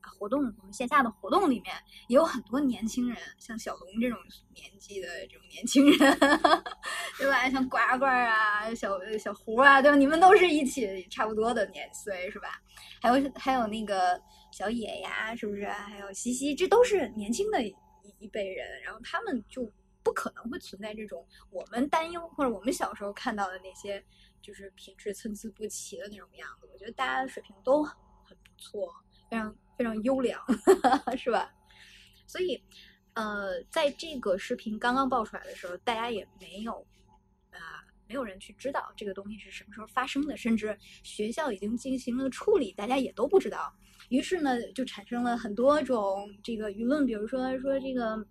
[0.00, 1.74] 活动，我们线下的活动里面
[2.06, 4.18] 也有很多年轻人，像小龙这种
[4.54, 6.18] 年纪的这种年轻人，
[7.18, 7.50] 对吧？
[7.50, 9.96] 像呱呱啊、小小胡啊，对吧？
[9.96, 12.60] 你们都是一起差不多的年岁，是吧？
[13.02, 14.20] 还有还有那个
[14.52, 15.66] 小野呀，是不是？
[15.66, 17.74] 还有西西，这都是年轻的一
[18.20, 19.70] 一辈人，然后他们就
[20.02, 24.02] 不可能会存在这种我们担忧或者我们小时候看到的那些
[24.48, 26.66] 就是品质参差不齐的那种样子。
[26.72, 27.94] 我觉得大家的水平都很
[28.42, 28.90] 不错，
[29.28, 30.42] 非常非常优良，
[31.18, 31.52] 是吧？
[32.26, 32.58] 所以，
[33.12, 36.72] 呃，在这个视频刚刚爆出来的时候，大家也没有
[37.50, 43.70] 啊、没有人去知道这个东西是什么时候发生的，甚至学校已经进行了处理，大家也都不知道。
[44.08, 48.26] 于是呢，就产生了很多种这个舆论，比如说说这个。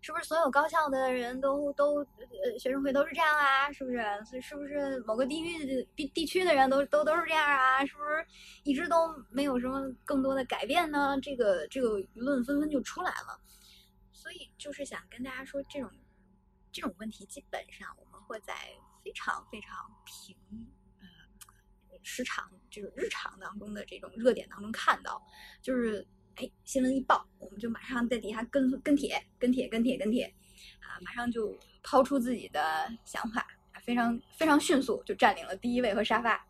[0.00, 3.70] 是不是所有高校的人都都呃学生会都是这样啊？
[3.72, 3.98] 是不是？
[4.24, 7.84] 所以是不是某个地域的地地区的人都都都是这样啊？
[7.84, 8.26] 是不是
[8.64, 8.96] 一直都
[9.30, 11.18] 没有什么更多的改变呢？
[11.20, 13.40] 这个这个舆论纷纷就出来了。
[14.12, 15.90] 所以就是想跟大家说，这种
[16.72, 18.54] 这种问题基本上我们会在
[19.04, 19.72] 非常非常
[20.04, 20.36] 平
[21.00, 21.06] 呃
[22.02, 25.22] 时常就是日常当中的这种热点当中看到，
[25.62, 26.06] 就是
[26.38, 30.24] 哎新闻一报，我们就马上在底下跟跟帖跟帖跟帖跟帖
[30.80, 33.46] 啊，马上就抛出自己的想法，
[33.82, 36.46] 非常非常迅速就占领了第一位和沙发。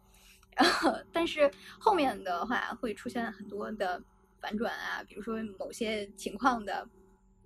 [0.55, 4.03] 然后，但是后面的话会出现很多的
[4.41, 6.87] 反转啊，比如说某些情况的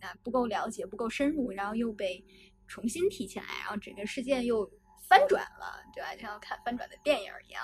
[0.01, 2.25] 啊不够了解、不够深入，然后又被
[2.67, 4.69] 重新提起来，然后整个事件又
[5.07, 6.15] 翻转了，对吧？
[6.17, 7.63] 就像看翻转的电影一样，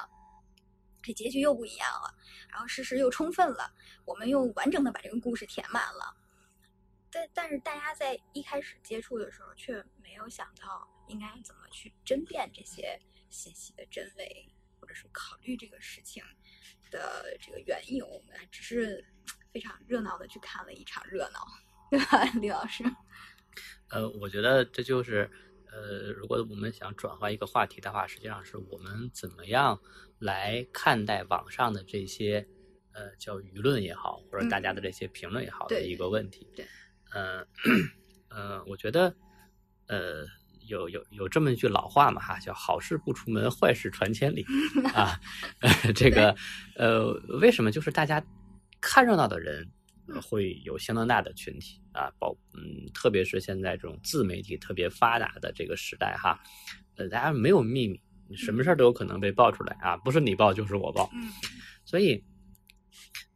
[1.09, 2.14] 这结局又不一样了，
[2.51, 3.73] 然后事实又充分了，
[4.05, 6.14] 我们又完整的把这个故事填满了。
[7.11, 14.53] 但但是大家在一开始接触的时候，却没有想到应该怎么去争辩这些信息的真伪。
[14.81, 16.23] 或者是考虑这个事情
[16.88, 19.05] 的这个缘由，我们只是
[19.53, 21.44] 非常热闹的去看了一场热闹，
[21.90, 22.85] 对吧，李老师？
[23.90, 25.29] 呃，我觉得这就是
[25.71, 29.81] 呃，如果我们想转换一个话题的话，实际上是我们怎么样
[30.19, 32.47] 来看待网上的这些
[32.93, 36.47] 呃叫舆论也好，或者大家的这些评论也好的一个问题。
[36.57, 36.67] 对，
[37.13, 37.47] 呃，
[38.31, 39.15] 呃，我觉得
[39.87, 40.27] 呃。
[40.69, 44.45] 有有有这么一句老话嘛哈，叫好事不出门，坏事传千里
[44.93, 45.19] 啊。
[45.97, 46.37] 这个
[46.77, 48.23] 呃，为什么就是大家
[48.79, 49.67] 看热闹的人
[50.23, 52.11] 会有相当大的群体啊？
[52.18, 56.40] 包嗯，特别是现在这种自媒体特别发达的这个时代哈，
[56.97, 58.01] 呃，大家没有秘密，
[58.37, 61.11] 什么事儿都有可能被爆出来啊，不是你爆就是我爆。
[61.14, 61.31] 嗯，
[61.85, 62.25] 所以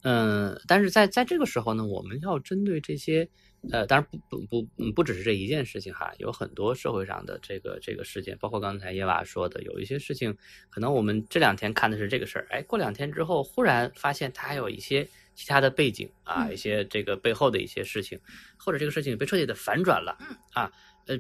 [0.03, 3.29] 嗯，但是在在这个时候呢，我们要针对这些。
[3.71, 10.37] 呃，当然不不不，不只是这一件事情哈，有很多社会上的这个这个事件，包括刚才叶娃说的，有一些事情，
[10.69, 18.19] 可能我们这两天看的是这个事儿，哎，过两天之后，忽然发现它还有一些其他的背景啊，一些这个背后的一些事情，
[18.57, 20.17] 或者这个事情被彻底的反转了，
[20.53, 20.71] 啊，
[21.07, 21.19] 呃，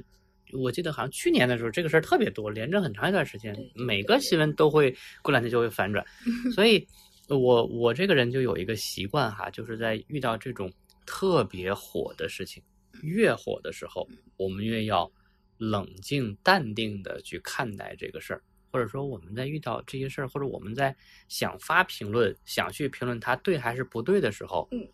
[0.52, 6.04] 我记得好像去年的时候，这个事儿特别多，连着很长一段时间，每个新闻都会过两天就会反转，
[6.54, 6.86] 所以，
[7.28, 10.72] 我我这个人就有一个习惯哈，就是在遇到这种。
[11.04, 12.62] 特别火的事情，
[13.02, 15.10] 越火的时候，我们越要
[15.58, 20.96] 冷静淡定的去看待这个事儿，或者说我们在遇到这些事儿，或者我们在
[21.28, 24.88] 想发评论、想去评论它对还是不对的时候，嗯，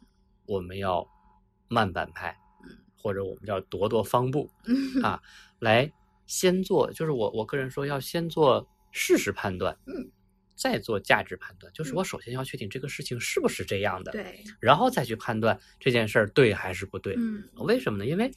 [0.47, 1.09] 我们要
[1.69, 2.37] 慢半拍，
[2.97, 4.51] 或者我们叫躲躲方步，
[5.03, 5.23] 啊，
[5.61, 5.91] 来
[6.27, 10.11] 先做，就是我我个人说要先做事实判断，嗯。
[10.61, 17.15] 再做价值判断，就是我首先要确定这个事情是不是这样的，对，然后再去判断这件事儿对还是不对。
[17.17, 18.05] 嗯，为什么呢？
[18.05, 18.29] 因为，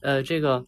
[0.00, 0.66] 呃，这个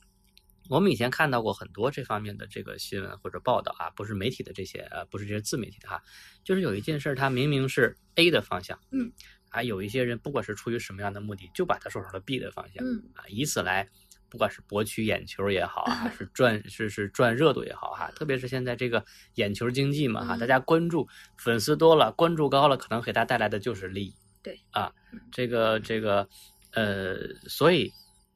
[0.70, 6.00] 我们以前看到过很多这方面的这个新闻或者报道啊，不是媒体的这些，呃，不是这些自媒体的哈，
[6.44, 9.10] 就是有一件事儿，它明明是 A 的方向，嗯，
[9.48, 13.88] 啊，有一些人不管是出于什么样的目的，就把它说成了 B 的方向，嗯，啊，以此来。
[14.30, 19.04] 不管是博取眼球也好啊， 是赚是是赚热度也好哈，特别是现在这个
[19.34, 24.14] 眼球经济嘛哈，大家关注粉丝多了，关注高了，可能给他带来的就是利益。
[24.40, 24.92] 对啊，
[25.32, 26.28] 这个这个
[26.74, 27.16] 呃，
[27.48, 27.90] 所以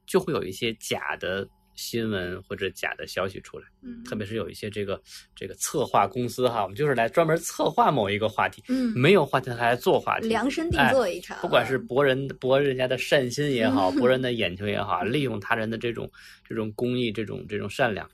[0.04, 1.48] 就会有一些假的。
[1.74, 5.00] 新闻或者假的消息出来，嗯，特别是有一些这个
[5.34, 16.10] 这个策划公司哈，我们就是来专门策划某一个话题，嗯，没有话题还来做话题，量身定做一场，不管是博人博人家的善心也好，博人 的眼球也好，利用他人的这种
[16.44, 18.08] 这种公益、这种这种善良，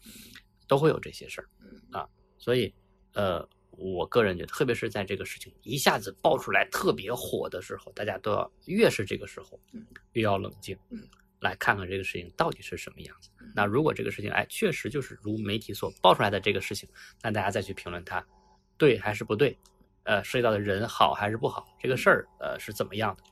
[0.67, 1.49] 都会有这些事儿
[1.91, 2.09] 啊。
[2.39, 2.73] 所以，
[3.13, 9.61] 呃，我个人觉得，特别是在这个事情一下子爆出来特别火的时候，大家都要越是这个时候，
[10.13, 10.99] 越要冷静，嗯。
[11.41, 13.31] 来看看这个事情到底是什么样子。
[13.55, 16.89] 那如果这个事情哎确实就是如媒体所爆出来的这个事情，
[17.23, 18.25] 那大家再去评论它
[18.77, 19.59] 对还是不对，
[20.05, 23.23] 呃，涉及到的人好还是不好，这个事儿呃是怎么样的？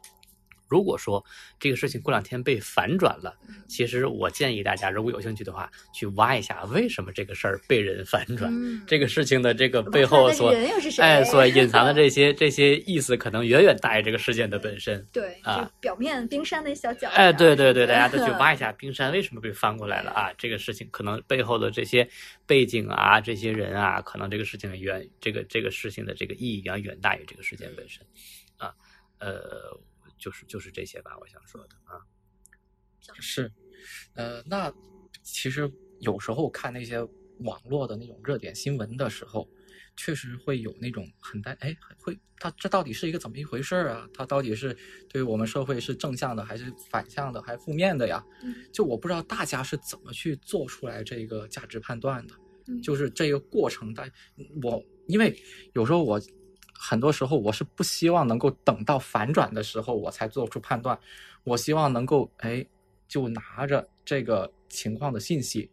[0.69, 1.25] 如果说
[1.59, 10.55] 这个事情过两天被反转了，嗯其实我建议大家，如果有兴趣的话，去挖一下为什么这个事儿被人反转，嗯这个事情的这个背后所
[10.99, 15.07] 哎所隐藏的 这些这些意思，可能远远大于这个事件的本身。
[15.13, 17.09] 对，啊表面冰山的小角。
[17.11, 20.33] 哎，对对对，大家都去 挖一下冰山为什么被翻过来了啊？
[20.37, 22.09] 这个事情可能背后的这些
[22.47, 28.05] 背景啊，这些人啊，可能这个事情的远，这个这个事情的这个意义要远大于这个事件本身
[28.57, 28.73] 啊。
[29.19, 29.77] 呃，
[30.19, 32.05] 就是就是这些吧，我想说的啊。
[33.21, 33.51] 是，
[34.15, 34.73] 呃，那
[35.23, 37.01] 其实有时候看那些
[37.39, 39.49] 网络的那种热点新闻的时候，
[39.97, 44.09] 确实会有那种很担哎，会它这到底是一个怎么一回事儿啊？
[44.13, 44.77] 它到底是
[45.09, 48.23] 对我们社会是正向的，还是反向的，还是负面的呀？
[48.43, 52.35] 嗯就我不知道大家是怎么去做出来这个价值判断的。
[52.67, 54.13] 嗯就是这个过程，但
[54.63, 55.35] 我因为
[55.73, 56.21] 有时候我
[56.79, 60.97] 很多时候我是不希望能够等到反转的时候我才做出判断，
[61.43, 62.65] 我希望能够哎
[63.09, 65.69] 就拿着这个情况的信息，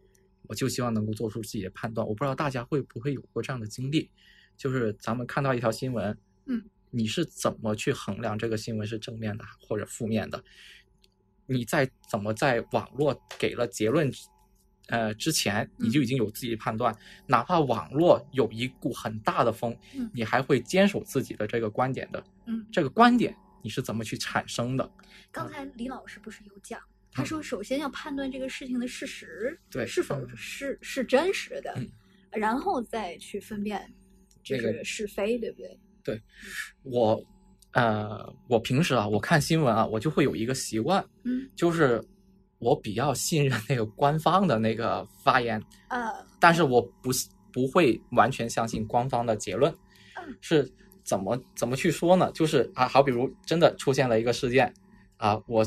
[0.48, 2.06] 我就希望能够做出自己的判断。
[2.06, 4.10] 我不知道大家会不会有过这样的经历，
[4.56, 10.42] 就是咱们看到一条新闻，嗯，你是怎么去衡量这个新闻是正面的或者负面的？
[11.46, 14.10] 你在怎么在网络给了结论
[14.88, 16.94] 呃之前，你就已经有自己的判断，
[17.26, 20.10] 哪怕网络有一股很大的风，嗯。
[20.14, 22.22] 你还会坚守自己的这个观点的。
[22.46, 24.90] 嗯，这个观点你是怎么去产生的？
[25.32, 26.80] 刚才李老师不是有讲，
[27.10, 27.26] 他嗯。
[27.26, 30.36] 说首先要判断这个事情的事实，对是否嗯。
[30.36, 31.88] 是是真实的嗯，
[32.30, 33.92] 然后再去分辨
[34.42, 35.78] 就这个是是非，对不对？
[36.04, 36.22] 对？
[36.82, 37.20] 我
[37.72, 41.50] 呃，我平时啊，我看新闻啊，我就会有一个习惯，嗯。
[41.56, 42.00] 就是
[42.58, 47.10] 我比较信任那个官方的那个发言，呃，但是我不
[47.52, 49.72] 不会完全相信官方的结论
[50.16, 50.72] 嗯，是
[51.04, 52.30] 怎么怎么去说呢？
[52.32, 54.72] 就是啊，好比如真的出现了一个事件
[55.16, 55.64] 啊，我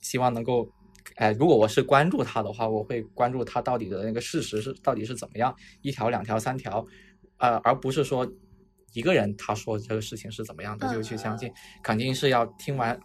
[0.00, 0.68] 希望能够，
[1.16, 6.86] 哎，如果我是关注他的话，我会关注他到底的那个事实是到底是怎么样，一条、两条、三条，
[7.38, 8.30] 呃，而不是说
[8.92, 11.50] 一个人他说这个事情是怎么样的就去相信，
[11.82, 12.98] 肯定是要听完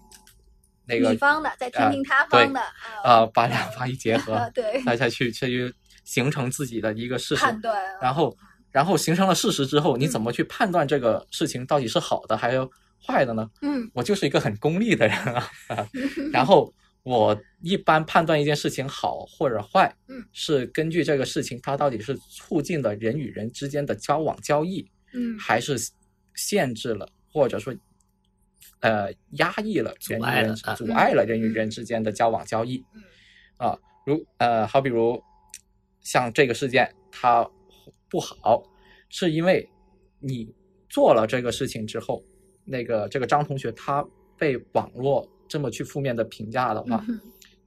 [0.91, 2.61] 那个你方的再听呃听他方的
[3.03, 5.73] 呃，把两方一结合啊，， 对，大家去去
[6.03, 7.75] 形成自己的一个事实，判断。
[7.95, 8.37] 啊，然后
[8.71, 12.67] 然后形成了事实之后，你怎么去判断这个事情到底是好的还是
[13.05, 13.49] 坏的呢？
[13.61, 13.89] 嗯。
[13.93, 15.49] 我就是一个很功利的人啊，
[16.33, 16.73] 然后
[17.03, 25.37] 我一般判断一件事情好或者坏，嗯，是根据这个事情它到底是促进了人与人之间的交往交易，嗯。
[25.39, 25.77] 还是
[26.35, 27.73] 限制了或者说
[28.81, 33.01] 呃压抑了人与人阻碍了人与人之间的交往交易嗯
[33.57, 35.21] 啊，如呃好比如
[36.01, 37.49] 像这个事件它
[38.09, 38.61] 不好，
[39.09, 39.67] 是因为
[40.19, 40.53] 你
[40.89, 42.23] 做了这个事情之后，
[42.65, 44.05] 那个这个张同学他
[44.37, 47.19] 被网络这么去负面的评价的话，嗯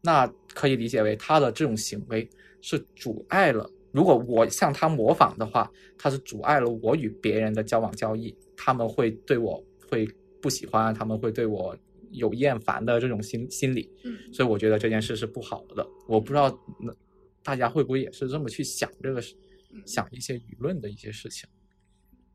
[0.02, 2.28] 那可以理解为他的这种行为
[2.60, 3.66] 是阻碍了。
[3.90, 10.06] 如果我向他模仿的话，他是阻碍了我与别人的交往交易，他们会对我会
[10.44, 11.74] 不喜欢，他们会对我
[12.10, 15.88] 有厌烦的这种心心理，嗯所以我觉得这件事是不好的。
[16.06, 16.94] 我不知道那
[17.42, 19.34] 大家会不会也是这么去想这个事，
[19.72, 21.48] 嗯，想一些舆论的一些事情。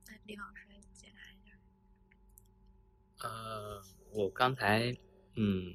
[0.08, 1.56] 那李老师解答一下。
[3.28, 3.80] 呃，
[4.12, 4.92] 我刚才，
[5.36, 5.72] 嗯，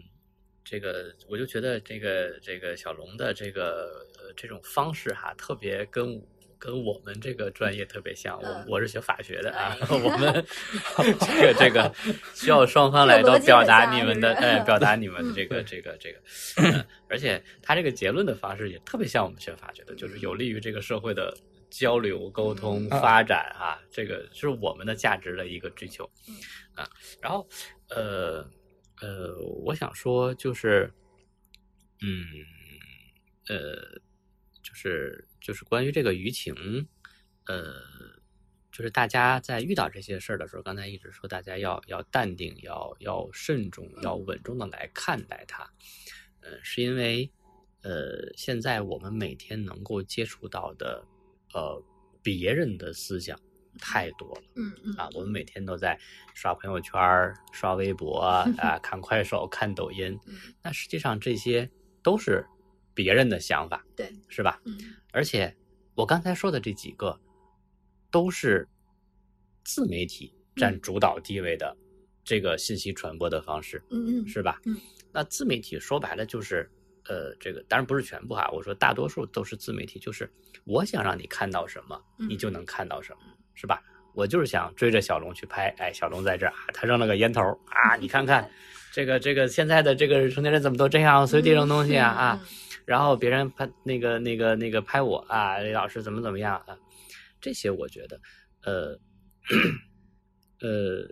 [0.64, 6.20] 这个我就觉得这个这个小龙的这个呃这种方式哈，特别跟
[6.64, 8.40] 跟我们这个专业特别像。
[8.40, 10.44] 我嗯我是学法学的啊，哎 我们
[11.20, 11.94] 这个这个
[12.34, 16.18] 需要双方来都表达你们的，是哎，表达你们的嗯这个这个这个，
[16.62, 21.36] 嗯而且他这个结论的方式也特别像我们学法学的，就是有利于这个社会的。
[21.70, 26.08] 交流、沟通、嗯发展啊，这个是我们的价值的一个追求。
[26.28, 26.36] 嗯
[26.76, 26.88] 啊，
[27.20, 27.44] 然后
[27.88, 28.48] 呃
[29.02, 30.88] 呃，我想说就是，
[32.00, 32.24] 嗯
[33.48, 33.74] 呃，
[34.62, 36.88] 就是就是关于这个舆情，
[37.44, 37.74] 呃，
[38.72, 45.70] 就是大家在遇到这些事儿的时候，刚才一直说大家要要淡定，要要慎重，要稳重的来看待它。
[46.40, 47.30] 呃，是因为
[47.82, 51.06] 呃，现在我们每天能够接触到的
[51.52, 51.84] 呃
[52.22, 53.38] 别人的思想
[53.78, 54.42] 太多了。
[54.56, 56.00] 嗯嗯啊，我们每天都在
[56.34, 56.94] 刷朋友圈、
[57.52, 58.18] 刷微博
[58.56, 60.18] 啊、看快手、看抖音。
[60.26, 61.70] 嗯那实际上这些
[62.02, 62.42] 都是
[62.94, 64.60] 别人的想法，对，是吧？
[64.64, 64.78] 嗯
[65.12, 65.54] 而且
[65.94, 67.18] 我刚才说的这几个，
[68.10, 68.66] 都是
[69.64, 71.76] 自媒体占嗯主导地位的
[72.24, 74.60] 这个信息传播的方式，嗯嗯是吧？
[74.64, 74.76] 嗯，
[75.12, 76.68] 那自媒体说白了就是，
[77.06, 80.28] 呃，这个当然不是全部哈，我说大多数都是自媒体，就是
[80.64, 83.20] 我想让你看到什么，你嗯就能看到什么，
[83.54, 83.82] 是吧？
[84.14, 88.48] 我就是想追着小龙去拍，哎，小龙在这儿啊，他扔了个烟头啊，你看看，
[88.92, 92.40] 这个这个现在的这个成年人怎么都这样，随地扔东西啊啊！
[92.84, 96.78] 嗯然后别人拍那个那个那个拍我啊，李老师怎么怎么样啊？
[97.40, 98.20] 这些我觉得，
[98.62, 98.98] 呃
[100.60, 101.08] 呃，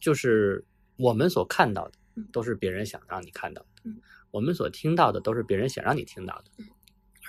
[0.00, 0.64] 就是
[0.96, 6.66] 我们所看到的嗯都是别人想让你看到的，嗯我们所听到的都是别人想让你听到的嗯，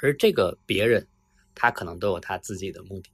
[0.02, 1.08] 而这个别人
[1.54, 3.12] 他可能都有他自己的目的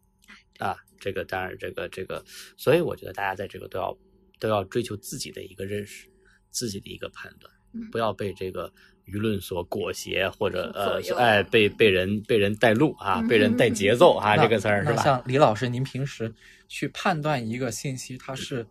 [0.59, 0.77] 啊。
[0.99, 2.23] 这个当然，这个这个，
[2.57, 3.97] 所以我觉得大家在这个都要
[4.37, 6.09] 都要追求自己的一个认识，
[6.51, 7.53] 自己的一个判断。
[7.71, 8.73] 嗯不要被这个
[9.09, 15.01] 舆论所裹挟，或者呃哎，被被人被人带路啊，被人带节奏啊，这个词儿是吧？
[15.03, 16.33] 像李老师，您平时
[16.67, 18.65] 去判断一个信息，它是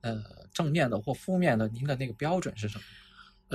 [0.00, 0.22] 呃
[0.52, 2.84] 正面的或负面的，您的那个标准是什么？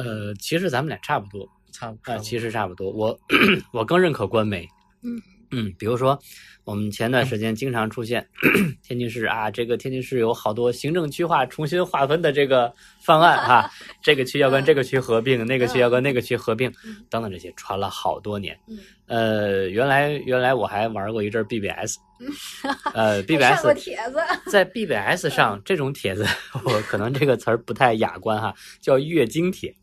[0.04, 2.18] 呃，其实咱们俩差不多差不啊、多。
[2.20, 2.92] 其实差不多。
[2.92, 3.20] 我
[3.74, 4.68] 我更认可官媒，
[5.02, 5.22] 嗯
[5.52, 6.18] 嗯，比如说
[6.64, 8.28] 我们前段时间经常出现
[8.84, 12.72] 天津市啊，这个天津市有好多行政区划重新划分的这个
[13.02, 13.72] 方案哈、
[14.04, 18.58] 这个区要跟这个区合并，那个区要跟那个区合并嗯，等等这些传了好多年。
[18.68, 18.78] 嗯，
[19.08, 21.98] 呃，原来原来我还玩过一阵儿 BBS，
[22.94, 24.20] 呃，BBS 帖子，
[24.52, 26.24] 在 BBS 上这种帖子，
[26.64, 29.74] 我可能这个词儿不太雅观哈，叫月经帖，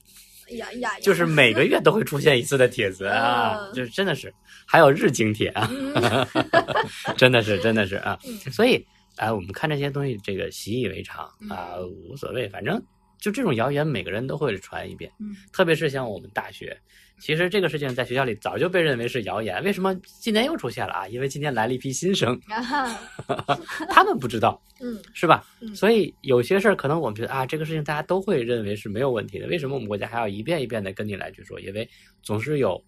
[0.51, 3.73] 呀呀呀，就是每个月都会出现一次的帖子啊，嗯。
[3.75, 4.33] 就是真的是，
[4.67, 6.27] 还有日经帖啊，嗯。
[7.17, 8.37] 真的是真的是啊，嗯。
[8.53, 8.85] 所以
[9.17, 11.77] 啊、我们看这些东西，这个习以为常啊，
[12.09, 12.83] 无所谓，反正
[13.19, 15.35] 就这种谣言，每个人都会传一遍，嗯。
[15.53, 16.77] 特别是像我们大学。
[17.19, 21.09] 其实这个事情在学校里早就被认为是谣言，为什么今年又出现了啊？
[21.09, 22.39] 因为今年来了一批新生
[23.89, 25.47] 他们不知道， 嗯是吧？
[25.61, 31.59] 嗯所以有些事儿可能我们觉得啊，这个事情大家都会认为是没有问题的，为什么我们国家还要一遍一遍的跟你来去说？
[31.59, 31.89] 因为
[32.23, 32.85] 总是有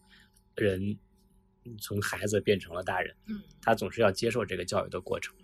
[0.57, 0.97] 人
[1.81, 5.35] 从孩子变成了大人，嗯他总是要接受这个教育的过程。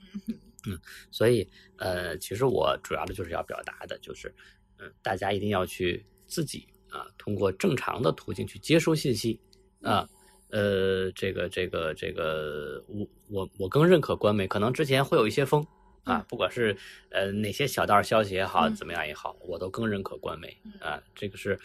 [0.67, 0.79] 嗯，
[1.11, 4.33] 所以呃，其实我主要的就是要表达的就是，
[4.79, 9.39] 嗯、大家一定要去自己啊，通过正常的途径去接收信息
[9.83, 10.09] 啊。
[10.51, 15.61] 呃，这个这个这个，我我我更认可官媒，可能之前会有一些风
[16.05, 16.77] 啊嗯，不管是
[17.11, 21.03] 呃哪些小道消息也好，嗯怎么样也好，我都更认可官媒啊。
[21.13, 21.59] 这个是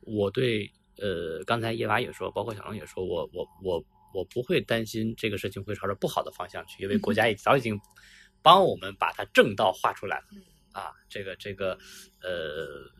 [0.00, 7.78] 我对呃，刚才叶娃也说，包括小龙也说，我我我我不会担心这个事情会朝着不好的方向去，因为国家已早已经
[8.40, 10.40] 帮我们把它正道画出来了嗯
[10.72, 10.92] 啊。
[11.10, 11.76] 这个这个
[12.22, 12.90] 呃呃，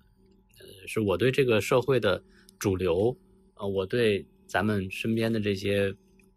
[0.87, 2.23] 是我对这个社会的
[2.59, 3.17] 主流
[3.55, 5.95] 啊、呃我对咱们身边的这些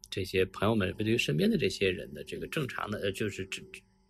[0.09, 3.63] 这些朋友们，对于身边的这些人的这个正常的呃，就是正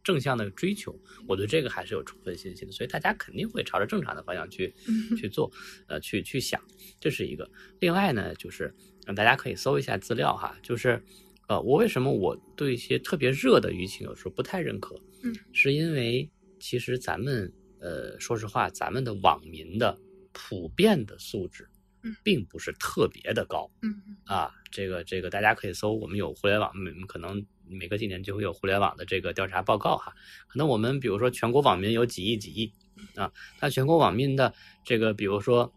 [0.03, 0.95] 正向的追求，
[1.27, 5.51] 我对这个还是有充分信心的，所以大家肯定会朝着正常的方向去嗯去做，
[5.87, 6.61] 呃，去去想，
[6.99, 7.49] 这是一个。
[7.79, 8.71] 另外呢，就是
[9.07, 11.01] 呃大家可以搜一下资料哈，就是
[11.47, 19.97] 呃，我为什么我对一些特别热的舆情有时候不太认可，嗯，是因为其实咱们呃，说实话，咱们的网民的
[20.35, 21.67] 普遍的素质
[22.03, 23.71] 嗯，并不是特别的高。
[23.81, 30.13] 嗯嗯啊，这个这个大家可以搜，我们有互联网，每，可能每隔几年就会有互联网的这个调查报告哈。
[30.47, 32.71] 可能我们比如说全国网民有几亿几亿
[33.15, 35.73] 啊，那全国网民的这个比如说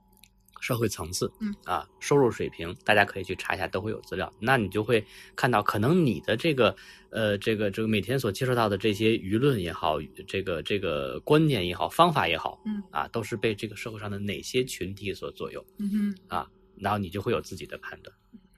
[0.60, 4.32] 社会层次，嗯啊，收入水平，大家可以去查一下，都会有资料。
[4.40, 5.04] 那你就会
[5.36, 6.74] 看到，可能你的这个
[7.10, 18.16] 呃这个这个每天所接触到的这些舆论也好，这个这个观念也好，方法也好嗯啊，都是被这个社会上的哪些群体所左右嗯哼啊，然后你就会有自己的判断。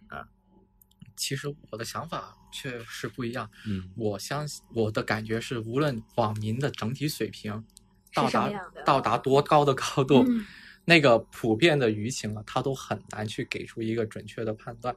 [0.08, 0.26] 啊
[1.16, 3.46] 其实我的想法却是不一样。
[3.66, 7.62] 嗯我相信我的感觉是，无论网民的整体水平
[8.14, 8.50] 到达
[8.86, 10.46] 到达多高的高度，嗯
[10.90, 14.92] 那个普遍的舆情啊，他都很难去给出一个准确的判断，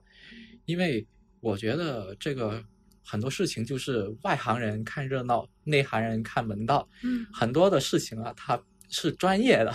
[0.65, 1.05] 因为
[1.39, 2.63] 我觉得这个
[3.05, 6.89] 很多事情就是外行人看热闹，内行人看门道。
[7.03, 9.71] 嗯，很多的事情啊，它是专业的，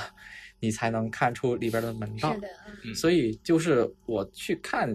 [0.58, 2.40] 你才能看出里边的门道是。
[2.40, 2.48] 的，
[2.84, 4.92] 嗯所以就是我去看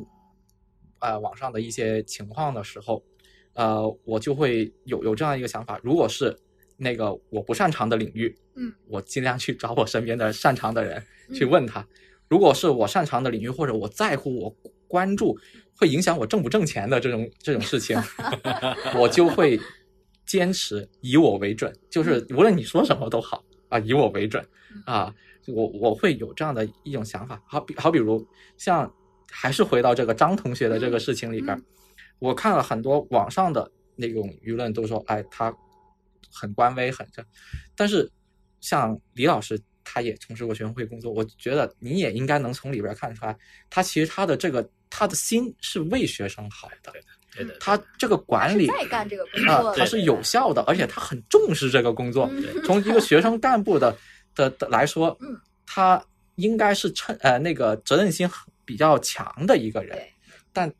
[0.99, 3.01] 啊、网上的一些情况的时候，
[3.53, 6.37] 呃，我就会有有这样一个想法：如果是
[6.83, 11.01] 那个我不擅长的领域，嗯，我尽量去找我身边的擅长的人
[11.33, 11.81] 去嗯问他；
[12.29, 14.55] 如果是我擅长的领域，或者我在乎、我
[14.87, 15.35] 关注
[15.75, 17.97] 会影响我挣不挣钱的这种这种事情，
[18.95, 19.59] 我就会
[20.25, 24.45] 坚持以我为准，就是无论你说什么都好啊，以我为准
[24.85, 25.13] 啊。
[25.45, 28.25] 我我会有这样的一种想法，好比好比如
[28.55, 28.89] 像
[29.29, 31.61] 还是回到这个张同学的这个事情里边
[32.17, 35.53] 我看了很多网上的那种舆论都说，哎，他
[36.33, 37.23] 很官微，很这，
[37.75, 38.09] 但是
[38.59, 43.37] 像李老师，他也从事过学生会工作，我觉得你也应该能从里边儿看出来，
[43.69, 46.91] 他其实他的这个他的心是为学生好的，
[47.35, 52.29] 对的，他这个管理在干这个工啊作，，他是有效的，而且他很重视这个工作。
[52.31, 53.95] 嗯 从一个学生干部的
[54.35, 56.03] 的的来说，嗯，他
[56.35, 58.29] 应该是称呃那个责任心
[58.65, 59.99] 比较强的一个人，
[60.51, 60.71] 但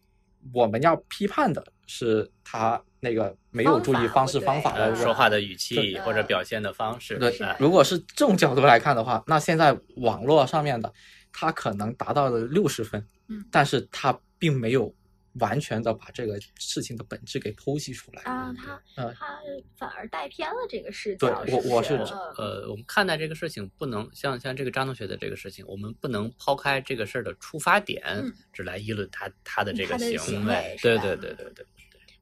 [0.53, 10.91] 我们要批判的是他那个没有注意方式方法的说话的语气或者表现的方式，对啊，如果是这种角度来看的话，那现在网络上面的
[11.33, 13.43] 他可能达到了六十分，嗯。
[13.51, 14.93] 但是他并没有
[15.39, 18.21] 完全的把这个事情的本质给剖析出来。
[18.23, 19.13] 啊，他嗯。
[19.19, 19.39] 他
[19.77, 21.43] 反而带偏了这个视对角。
[21.45, 21.95] 不我我是
[22.37, 28.33] 呃，我们看待这个事情不能像像这个张同学的这个事情，我们不能抛开这个事儿的出发点，嗯。
[28.53, 31.65] 只来议论他他的这个行行为是对对对对对，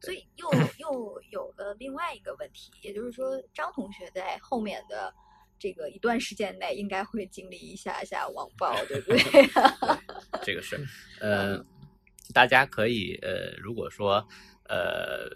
[0.02, 5.14] 所以又又有了另外一个问题，也就是说，张同学在后面的
[5.60, 9.20] 这个一段时间内，应该会经历一下下网暴，对不对？
[10.44, 10.84] 这个是，
[11.20, 11.64] 呃，
[12.34, 14.28] 大家可以呃，如果说
[14.68, 15.30] 呃，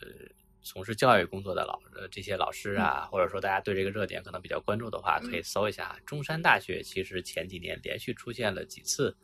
[0.64, 6.82] 从事教育工作的老呃这些老师啊，或者说大家对这个热点可能比较关注的话，可以搜一下中山大学。
[6.82, 9.16] 其实前几年连续出现了几次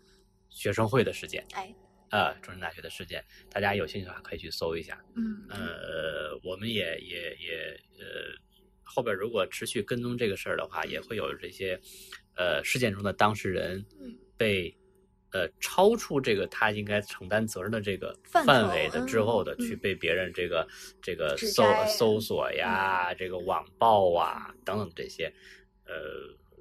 [0.49, 1.73] 学生会的事件，哎，
[2.11, 5.01] 呃，中山大学的事件，大家有兴趣的话可以去搜一下。
[5.15, 8.35] 嗯呃，我们也也也呃，
[8.83, 11.79] 后边如果持续跟踪这个事儿的话，也会有这些
[12.35, 14.15] 呃事件中的当事人嗯。
[14.37, 14.75] 被
[15.33, 20.67] 呃超出这个他应该承担责任的这个范围的之后的，嗯去被别人这个
[20.99, 25.31] 这个搜搜索呀，这个网暴啊等等这些，
[25.85, 25.93] 呃，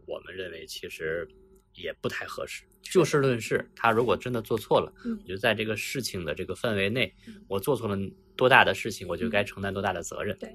[0.07, 1.27] 我们认为其实
[1.81, 2.65] 也不太合适。
[2.83, 7.97] 就事论事，他如果真的做错了，嗯我觉得在这个事情的这个范围内嗯，我做错了
[8.37, 10.53] 多大的事情，我就该承担多大的责任，对，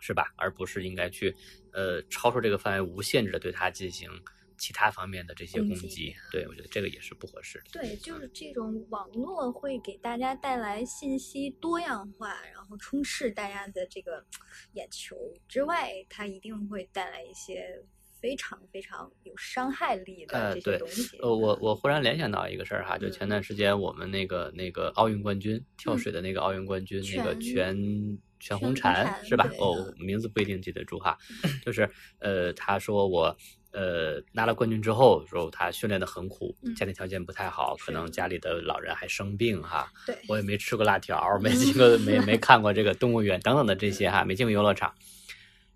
[0.00, 0.32] 是吧？
[0.36, 1.34] 而不是应该去
[1.72, 4.08] 呃超出这个范围，无限制的对他进行
[4.56, 6.16] 其他方面的这些攻击攻击。
[6.32, 7.64] 对我觉得这个也是不合适的。
[7.72, 14.24] 对，就是这种网络会给大家带来信息多样化，然后充斥大家的这个
[14.72, 15.14] 眼球
[15.46, 17.84] 之外，它一定会带来一些
[18.20, 21.16] 非常非常有伤害力的这些呃对东西。
[21.18, 31.16] 呃，我我忽然联想到一个事儿哈，就嗯前段时间我们那个那个奥运冠军跳嗯水的那个奥运冠军，那个全全全红婵是吧哦，名字不一定记得住哈，
[31.64, 31.88] 就是
[32.18, 33.36] 呃，他说我。
[33.72, 39.92] 呃，拿了冠军之后，说他训练的很苦，嗯家庭条件不太好，可能家里的老人还生病哈。
[40.06, 44.94] 对，我也没吃过辣条，没进过，没没看过这个动物园等等的这些哈，没进过游乐场。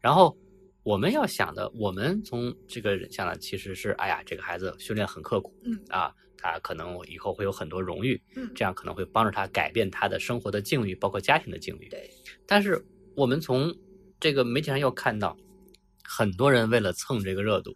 [0.00, 0.34] 然后
[0.90, 11.88] 我们要想的，我们从这个人想的其实是，哎呀，这个孩子训练很刻苦，嗯啊，他可能以后会有很多荣誉，嗯，这样可能会帮助他改变他的生活的境遇，包括家庭的境遇。
[11.88, 12.10] 对，
[12.44, 12.84] 但是
[13.14, 13.72] 我们从
[14.18, 15.36] 这个媒体上又看到，
[16.02, 17.72] 很多人为了蹭这个热度，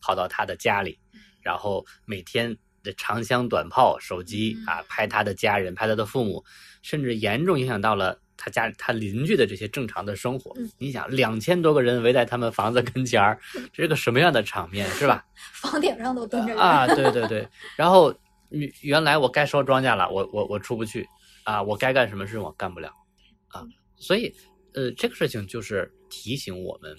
[0.00, 0.98] 跑到他的家里，
[1.42, 6.42] 然后每天的长枪短炮、手机啊拍他的家人、拍他的父母，
[6.80, 10.52] 甚至严重影响到了他家他邻居的这些正常的生活。
[10.58, 13.38] 嗯你想，两千多个人围在他们房子跟前儿，
[13.72, 15.24] 这是个什么样的场面，是吧？
[15.60, 17.48] 房顶上都蹲着啊，对对对。
[17.76, 18.14] 然后
[18.50, 21.06] 原原来我该收庄稼了，我我我出不去
[21.44, 22.92] 啊，我该干什么事我干不了
[23.48, 23.64] 啊，
[23.96, 24.34] 所以
[24.74, 26.96] 呃，这个事情就是提醒我们，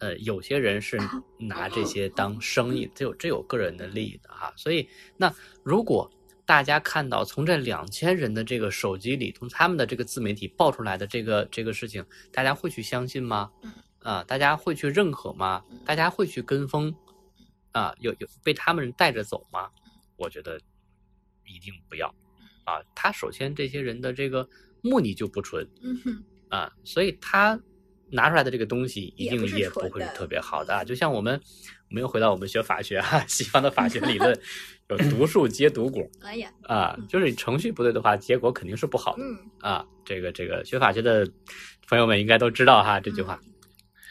[0.00, 0.98] 呃，有些人是
[1.38, 4.52] 拿这些当生意，这有这有个人的利益的哈。
[4.56, 5.32] 所以那
[5.64, 6.10] 如果
[6.50, 13.52] 大家看到从这两千人的这个手机里，从他们的这个自媒体爆出来的这个这个事情，大家会去相信吗？
[13.62, 15.62] 嗯啊，大家会去认可吗？
[15.86, 16.92] 大家会去跟风？
[17.70, 19.70] 啊，有有被他们带着走吗？
[20.16, 20.60] 我觉得
[21.46, 22.12] 一定不要
[22.64, 22.82] 啊。
[22.96, 24.48] 他首先这些人的这个
[24.82, 27.56] 目的就不纯嗯哼，啊，所以他
[28.10, 30.82] 拿出来的这个东西一定也不会是特别好的啊。
[30.82, 34.38] 就像我们，我们又回到我们学法学哈、 西方的法学理论
[34.88, 39.22] 有毒树结毒果哎呀，啊，就是你程序不对的话，结果肯定是不好的。
[39.22, 41.30] 嗯，啊，这个这个学法学的
[41.88, 43.40] 朋友们应该都知道哈这句话，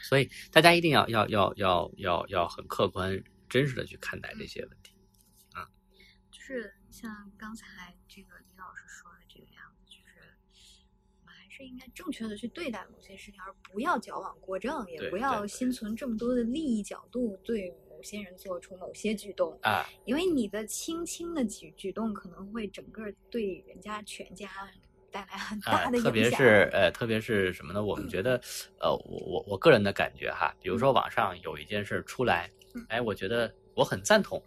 [0.08, 4.94] 所以大家一定要要要要要要很客观、真实的去看待这些问题。
[5.52, 5.68] 啊
[6.30, 7.66] 就是像刚才
[8.08, 10.34] 这个李老师说的这个样子，就是
[11.20, 15.70] 我们还是应该正确的去对待某些事情，而不要矫枉过正，也不要心。
[15.70, 24.48] 存这么多的利益角度对某些人做出某些举动，啊，因为你的轻轻的举举动可能会整个对人家全家
[25.12, 26.04] 带来很啊大的影，响。
[26.04, 26.68] 特别是。
[26.72, 27.84] 呃，特别是什么呢？
[27.84, 28.40] 我们觉得，
[28.80, 34.42] 呃，我我我个人的感觉哈，比如说网上有一件事出来嗯，哎，我觉得我很赞同，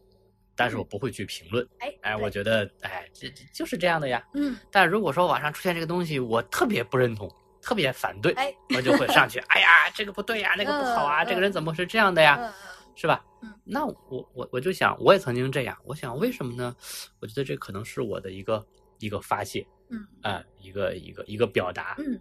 [0.55, 4.23] 但是我不会去评论，哎哎，我觉得，哎，这这就是这样的呀。
[4.33, 7.29] 嗯，但如果说网上出现这个东西，我特别不认同，
[7.61, 12.53] 特别反对，哎，我就会上去，哎呀，这个不对呀，那个不好啊，嗯这个人怎么是这样的呀？
[12.95, 13.25] 是吧？
[13.41, 16.75] 嗯，那我我我就想，我也曾经这样，我想为什么呢？
[17.19, 18.63] 我觉得这可能是我的一个
[18.99, 22.13] 一个发泄嗯啊、一个一个一个表达嗯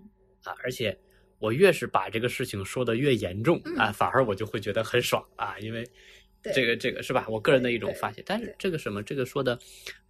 [0.44, 0.98] 啊，而且
[1.38, 5.92] 我越是把这个事情说的越严重嗯啊，反而我就会觉得很爽啊，因为对
[6.54, 7.26] 这个这个是吧？
[7.28, 8.22] 我个人的一种发泄。
[8.26, 9.58] 但是这个什么，这个说的，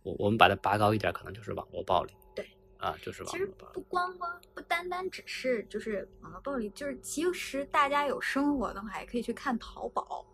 [0.02, 2.12] 我我们把它拔高一点，可能就是网络暴力。
[2.34, 2.46] 对。
[2.78, 3.74] 啊，就是网络暴力。
[3.74, 10.26] 不光光不单单只是就是网络暴力，就是其实大家有生活的话，也可以去看淘宝，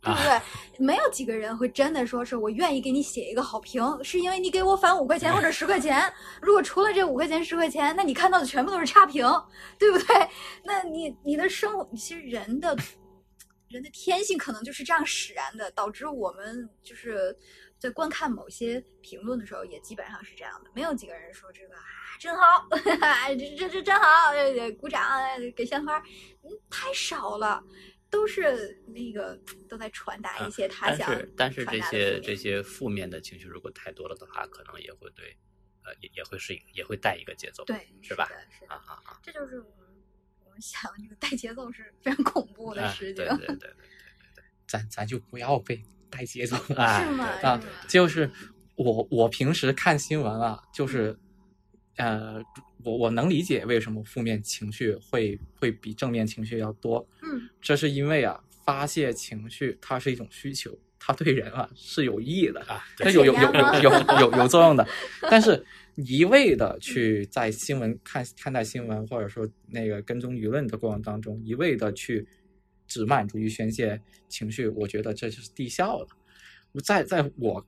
[0.00, 0.84] 对不对？
[0.84, 6.12] 没有几个人会真的说是我愿意给你写一个好评，是因为你给我返五块钱或者十块钱。
[6.40, 9.24] 如果除了这五块钱十块钱，那你看到的全部都是差评，
[9.78, 10.28] 对不对？
[10.64, 12.76] 那你你的生活，其实人的
[13.72, 17.36] 人的天性可能就是这样使然的，导致我们就是
[17.78, 21.82] 在观看某些评论的时候，也基本上是这样的，没有几个人说这个啊
[22.20, 25.98] 真好，这这这真好，呃鼓掌呃给鲜花，
[26.42, 27.64] 嗯，太少了。
[28.10, 29.34] 都是那个
[29.70, 35.34] 都在传达一些他但想是但是传达的这些这些负面的情绪如果太多了的话，可能也会对，
[35.82, 39.18] 呃，也也会是，也会带一个节奏，对是吧的是的啊啊啊！
[39.22, 39.64] 这就是
[40.60, 43.70] 想这个带节奏是非常恐怖的哎事情，对对对对对，
[44.66, 47.24] 咱咱就不要被带节奏了哎 是吗？
[47.42, 47.72] 啊是吗？
[47.88, 48.30] 就是
[48.76, 51.18] 我我平时看新闻啊，就是
[51.96, 52.42] 呃，
[52.84, 64.86] 我我能理解为什么负面情绪会会比正面情绪要多，嗯，这是因为啊，发泄情绪它是一种需求，它对人啊是有益的，啊，它有有有有有有有作用的，
[65.22, 72.24] 但是一味的去在新闻看看待新闻，或者说那个跟踪舆论的过程当中，一味的去
[72.86, 76.06] 只满足于宣泄情绪，我觉得这就是低效了。
[76.70, 77.66] 我在在我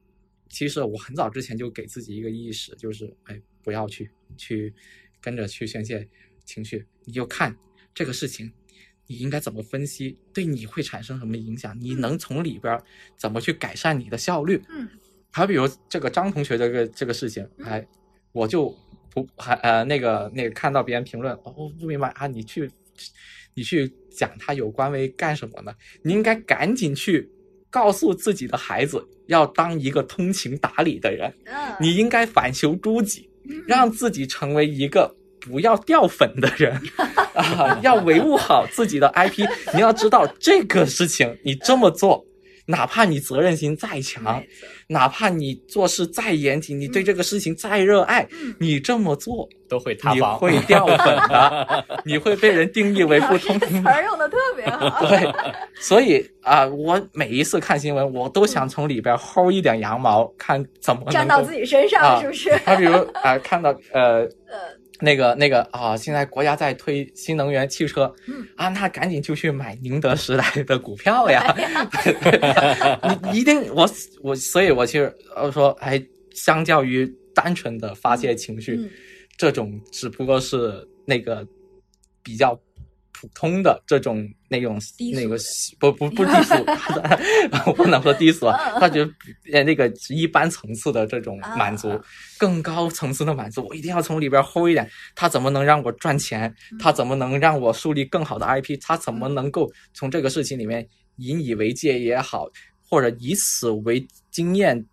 [0.49, 4.73] 其实我很早之前就给自己一个意识，就是哎，不要去去
[5.21, 6.09] 跟着去宣泄
[6.45, 7.57] 情绪，你就看
[7.93, 8.53] 这个事情。
[9.07, 10.17] 你应该怎么分析？
[10.33, 11.77] 对你会产生什么影响？
[11.81, 12.83] 你能从里边儿
[13.17, 14.63] 怎么去改善你的效率？
[14.69, 14.89] 嗯
[15.37, 17.85] 还比如这个张同学这个这个事情，嗯哎，
[18.31, 18.73] 我就
[19.11, 22.71] 不还呃那个那个看到别人评论，哦不明白啊，你去
[23.55, 25.75] 你去讲他有关为干什么呢？
[26.05, 27.29] 你应该赶紧去
[27.69, 36.81] 告诉自己的孩子，要当一个通情达理的人，嗯，你应该反求诸己，嗯让自己成为一个不要掉粉的人
[37.35, 39.47] 啊， 要维护好自己的 IP。
[39.75, 42.25] 你要知道这个事情，你这么做，
[42.67, 44.43] 哪怕你责任心再强，
[44.89, 55.33] 哪怕你做事再严谨，你对这个事情再热爱，嗯你这么做，都会塌房你，会 掉粉的，你会被人定义为不通情词儿用的特别好，对，
[55.81, 62.51] 所以啊、我每一次看新闻，我都想从里边薅一点羊毛，看怎么站到自己身上，啊是不是？
[62.65, 64.59] 他比如啊、看到呃呃，
[65.05, 71.55] 那个那个啊，现在国家在推新能源汽车，嗯啊，那赶紧就去买宁德时代的股票呀！
[73.31, 73.89] 你一定我
[74.23, 76.03] 我，所以我其实呃说，哎，
[76.33, 78.91] 相较于单纯的发泄情绪，嗯
[79.37, 81.47] 这种只不过是那个
[82.23, 82.59] 比较
[83.25, 84.79] 普通的这种那种
[85.15, 85.39] 那个
[85.79, 86.55] 不不不低俗，
[87.67, 89.01] 我 不能说低俗啊，他就
[89.51, 92.05] 呃那个一般层次的这种满足，啊
[92.37, 96.55] 更高层次的满足，我一定要从里边薅一点，他怎么能让我赚钱？
[96.79, 98.79] 他怎么能让我树立更好的 IP？
[98.83, 102.47] 他怎么能够从这个事情里面引以为戒也好，
[102.87, 104.85] 或者以此为经验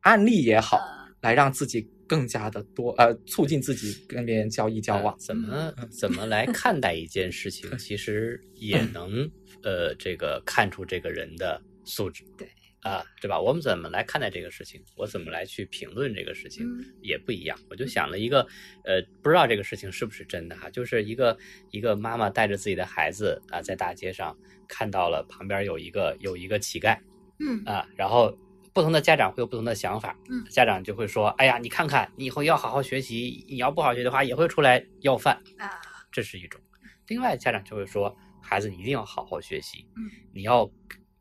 [0.00, 5.18] 案例也好，呃来让自己更加的多呃，促进自己跟别人交易交往呃。
[5.20, 9.30] 怎么 怎么来看待一件事情， 其实也能
[9.62, 12.24] 呃这个看出这个人的素质。
[12.36, 12.48] 对
[12.80, 13.38] 啊，对吧？
[13.40, 14.80] 我们怎么来看待这个事情？
[14.96, 16.64] 我怎么来去评论这个事情？
[16.64, 17.58] 嗯也不一样。
[17.68, 18.40] 我就想了一个，
[18.84, 21.36] 呃，不知道这个事情是不是真的哈，就是一个
[21.72, 24.34] 一个妈妈带着自己的孩子啊，在大街上
[24.68, 26.96] 看到了旁边有一个有一个乞丐
[27.40, 28.36] 嗯啊，然后
[28.78, 35.68] 不同的家长会有不同的想法，嗯家长就会说，哎呀，你看看，你以后要好好学习，你要不好学的话，也会出来要饭，啊，
[36.12, 36.60] 这是一种。
[37.08, 40.70] 另外，家长就会说，孩子你一定要好好学习，嗯你要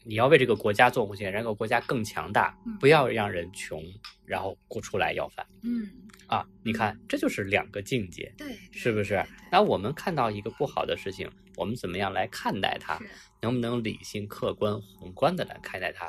[0.03, 3.83] 你要为这个国家做贡献，让这个国家更强大嗯，不要让人穷，
[4.23, 5.43] 然后不出来要饭。
[5.63, 5.89] 嗯，
[6.27, 9.25] 啊，你看，这就是两个境界，对，是不是？
[9.51, 12.99] 那我们看到一个不好的事情，我们怎么样来看待它？
[13.41, 16.07] 能不能理性、客观、宏观的来看待它？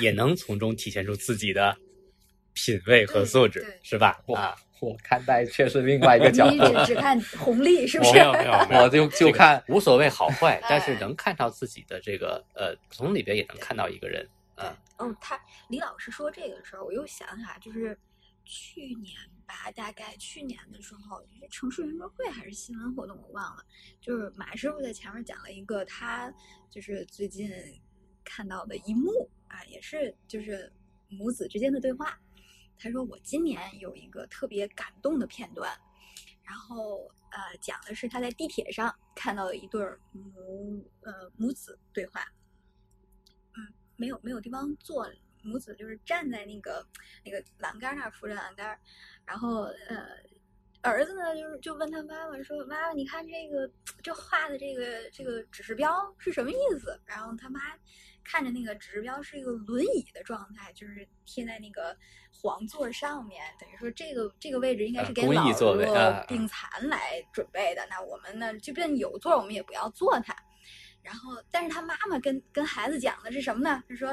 [0.00, 1.76] 也能从中体现出自己的
[2.54, 4.18] 品味和素质是吧？
[4.34, 8.12] 啊，我看待却是另外一个角你度，只只看红利，是不是？
[8.12, 15.38] 没有没有没有，我就这个就看无所谓好坏，但是哎能看到自己的这个呃，从里边也能看到一个人啊，哦，他
[15.68, 17.98] 李老师说这个的时候，我又想起来，就是
[18.44, 19.14] 去年
[19.46, 23.62] 吧，大概去年的时候，就是城市圆桌会还是新闻活动，我忘了。
[24.00, 26.32] 就是马师傅在前面讲了一个他
[26.70, 27.50] 就是最近
[28.24, 30.72] 看到的一幕啊，也是就是
[31.08, 32.18] 母子之间的对话。
[32.78, 35.72] 他说我今年有一个特别感动的片段，
[36.42, 39.80] 然后呃讲的是他在地铁上看到了一对
[40.12, 42.20] 母呃母子对话。
[43.54, 45.10] 嗯没有没有地方坐，
[45.42, 46.86] 母子就是站在那个
[47.24, 48.78] 那个栏杆那儿扶着栏杆，
[49.24, 50.06] 然后呃。
[50.82, 53.68] 儿子呢，就是就问他妈妈说：“妈妈，你看这个
[54.04, 57.58] 这画的这个这个指示标是什么意思？”然后他妈
[58.26, 61.96] 看着那个指示标是一个轮椅的状态，就是贴在那个
[62.32, 67.86] 黄座上面，等于说这个这个位置应该是给老弱病残来准备的。
[67.88, 70.34] 那我们呢，即便有座，我们也不要坐它。
[71.02, 73.80] 然后，但是他妈妈跟跟孩子讲的是什么呢？
[73.88, 74.08] 他说：“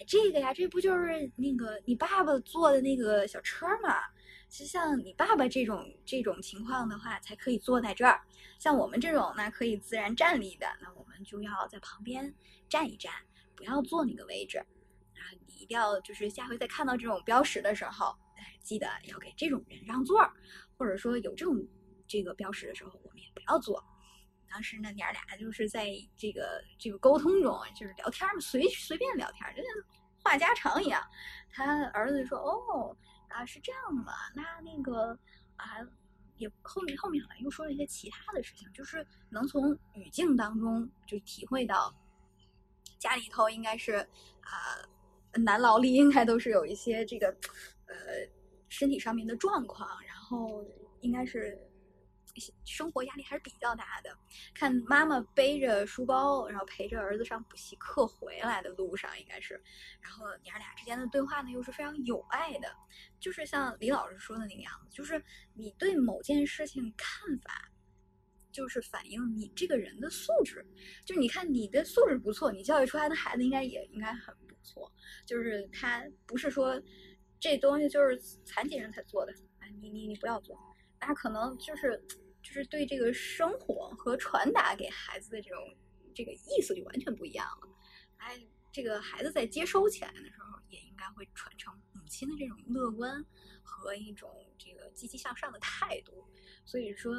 [0.00, 4.00] 哎，这个呀，这不就是那个你爸爸坐的那个小车吗？
[4.48, 8.18] 其实像你爸爸这种这种情况的话，才可以坐在这儿。
[8.58, 12.34] 像我们这种呢，可以自然站立的，那我们就要在旁边
[12.66, 13.12] 站一站，
[13.58, 14.58] 不要坐那个位置。
[14.58, 20.32] 啊，你一定要就是下回再看到这种标识的时候，哎，记得要给这种人让座儿，
[20.76, 21.56] 或者说有这种
[22.06, 23.84] 这个标识的时候，我们也不要坐。
[24.48, 29.70] 当时呢，娘俩就是在这个这个沟通中，就是聊天嘛，随随便聊天，就像
[30.22, 31.02] 话家常一样。
[31.50, 32.96] 他儿子说：“哦，
[33.28, 35.18] 啊是这样的，那那个
[35.56, 35.66] 啊，
[36.36, 41.92] 也后面后面好像又说了一些其他的事情，就是能从语境当中就体会到
[42.98, 43.94] 家里头应该是
[44.40, 44.78] 啊、
[45.40, 47.28] 男劳力应该都是有一些这个
[47.86, 47.94] 呃
[48.68, 50.64] 身体上面的状况，然后
[51.00, 51.58] 应该是
[52.64, 54.16] 生活压力还是比较大的。
[54.54, 59.60] 看妈妈背着书包，然后陪着儿子上补习课回来的路上，应该是，
[60.00, 62.74] 然后娘俩之间的对话呢又是非常有爱的，
[63.20, 65.22] 就是像李老师说的那个样子，就是
[65.54, 67.70] 你对某件事情看法。
[68.52, 70.64] 就是反映你这个人的素质，
[71.04, 74.92] 就你看你的素质不错，你教育出来的孩子应该也应该很不错。
[75.26, 76.80] 就是他不是说
[77.38, 80.58] 这东西就是残疾人才做的，哎，你你你不要做，
[80.98, 82.02] 他可能就是
[82.42, 85.58] 就是对这个生活和传达给孩子的这种
[86.14, 87.68] 这个意思就完全不一样了。
[88.16, 88.40] 哎，
[88.72, 91.72] 这个孩子在接收起来的时候，也应该会传承
[92.08, 93.22] 母亲的这种乐观
[93.62, 96.24] 和一种这个积极向上的态度。
[96.64, 97.12] 所以说，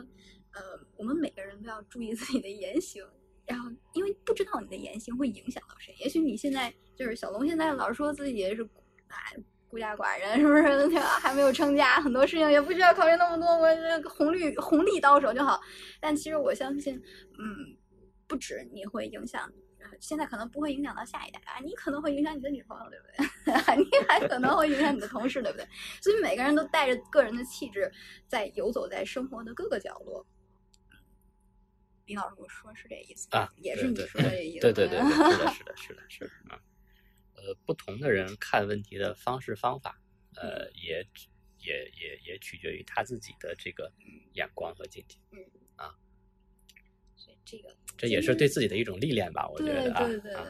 [0.52, 3.06] 呃，我们每个人都要注意自己的言行。
[3.46, 5.94] 然后，因为不知道你的言行会影响到谁。
[6.00, 8.68] 也许你现在就是小龙，现在老说自己是
[9.10, 9.38] 哎
[9.68, 10.64] 孤家寡人，是不是？
[10.90, 11.20] 对吧？
[11.20, 15.62] 还没有成家，很多事情也不需要考虑那么多，我这红绿红利到手就好。
[16.02, 16.96] 但其实我相信，
[17.38, 17.78] 嗯，
[18.28, 19.54] 不止你会影响，呃
[20.00, 23.76] 现在可能不会影响到下一代啊，你可能会影响你的女朋友，对不对？
[23.78, 25.68] 你还可能会影响你的同事，对不对？
[26.02, 27.92] 所以每个人都带着个人的气质，
[28.28, 30.26] 在游走在生活的各个角落。
[32.06, 34.62] 李老师，我说是这意思啊，也是你对说的这意思。
[34.62, 36.60] 对对对对，是的，是的，是的，是的啊。
[37.36, 40.02] 呃，不同的人看问题的方式方法，
[40.36, 41.06] 呃，也
[41.60, 43.92] 也也也取决于他自己的这个
[44.34, 45.46] 眼光和境界，所以
[47.50, 50.46] 这个这也是对自己的一种历练吧，我觉得啊对对啊，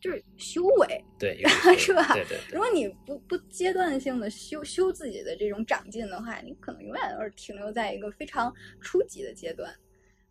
[0.00, 1.04] 对，就是修为。
[1.18, 1.42] 对，
[1.76, 9.74] 是吧对对对如果你不不阶段性的修修自己的这种长进的话，你可能永远都是停留在一个非常初级的阶段。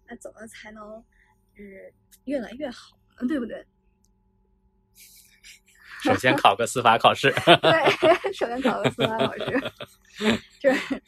[0.07, 1.03] 那怎么才能
[1.55, 1.93] 就是
[2.25, 3.27] 越来越好呢？
[3.27, 3.65] 对不对？
[6.03, 9.71] 首先考个司法考试，对， 首先考个司法考试，
[10.59, 11.01] 就是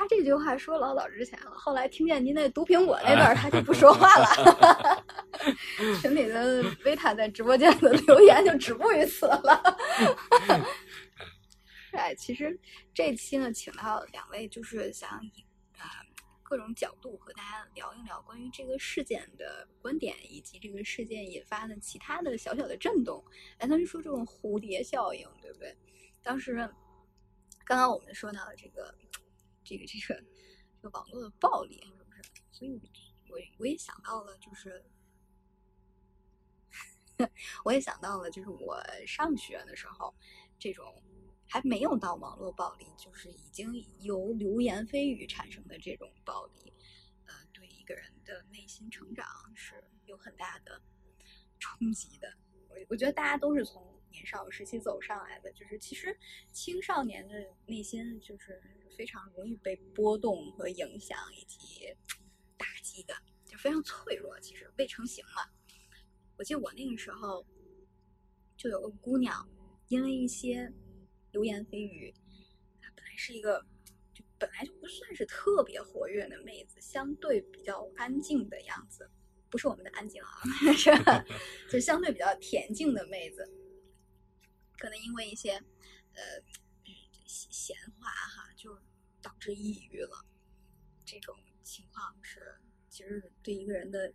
[0.00, 5.04] 他这句话说老早之前了，后来听见您那毒苹果那段儿，他就不说话了。
[6.00, 9.62] 群里的维塔在直播间的留言就止步于此了。
[11.92, 12.58] 哎，其实
[12.94, 15.44] 这期呢，请到两位，就是想以
[15.76, 16.00] 啊、
[16.42, 23.22] 各种角度和大家聊一聊关于这个事件的观点，以及这个事件引发的其他的小小的震动。
[23.58, 25.76] 哎，他们说这种蝴蝶效应，对不对？
[26.22, 26.54] 当时
[27.66, 28.94] 刚刚我们说到这个
[29.70, 30.20] 这个这个
[30.74, 32.22] 这个网络的暴力，是不是？
[32.50, 32.80] 所以
[33.28, 34.84] 我我也想到了，就是
[37.64, 40.12] 我也想到了，就是我上学的时候，
[40.58, 41.00] 这种
[41.46, 46.72] 还没有到网络暴力，就是已经由流言蜚语产生的这种暴力，
[47.26, 50.82] 呃，对一个人的内心成长是有很大的
[51.60, 52.36] 冲击的。
[52.68, 56.14] 我我觉得大家都是从年少时期走上来的，就是其实
[56.52, 57.34] 青少年的
[57.66, 58.60] 内心就是
[58.94, 61.86] 非常容易被波动和影响以及
[62.58, 63.14] 打击的，
[63.46, 64.38] 就非常脆弱。
[64.40, 65.50] 其实未成型嘛，
[66.36, 67.46] 我记得我那个时候
[68.58, 69.48] 就有个姑娘，
[69.88, 70.70] 因为一些
[71.32, 72.12] 流言蜚语，
[72.82, 73.64] 她本来是一个
[74.12, 79.10] 就本来就不算是特别活跃的妹子，相对比较安静的样子，
[79.48, 80.28] 不是我们的安静啊，
[80.76, 80.90] 是
[81.72, 83.50] 就相对比较恬静的妹子，
[84.80, 85.52] 可能因为一些
[86.14, 86.22] 呃
[87.26, 88.74] 闲闲话哈，就
[89.20, 90.24] 导致抑郁了。
[91.04, 92.58] 这种情况是
[92.88, 94.12] 其实对一个人的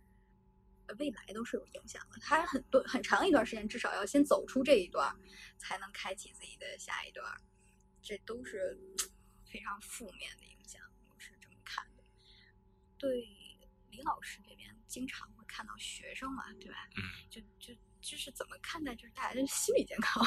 [0.98, 2.18] 未来都是有影响的。
[2.20, 5.16] 他很多很长一段时间，至少要先走出这一段，
[5.56, 7.24] 才能开启自己的下一段。
[8.02, 8.76] 这都是
[9.44, 12.02] 非常负面的影响，我是这么看的。
[12.98, 13.20] 对
[13.90, 16.88] 李老师这边，经常会看到学生嘛，对吧？
[16.96, 20.24] 嗯，就就就是怎么看待就是大家的心理健康？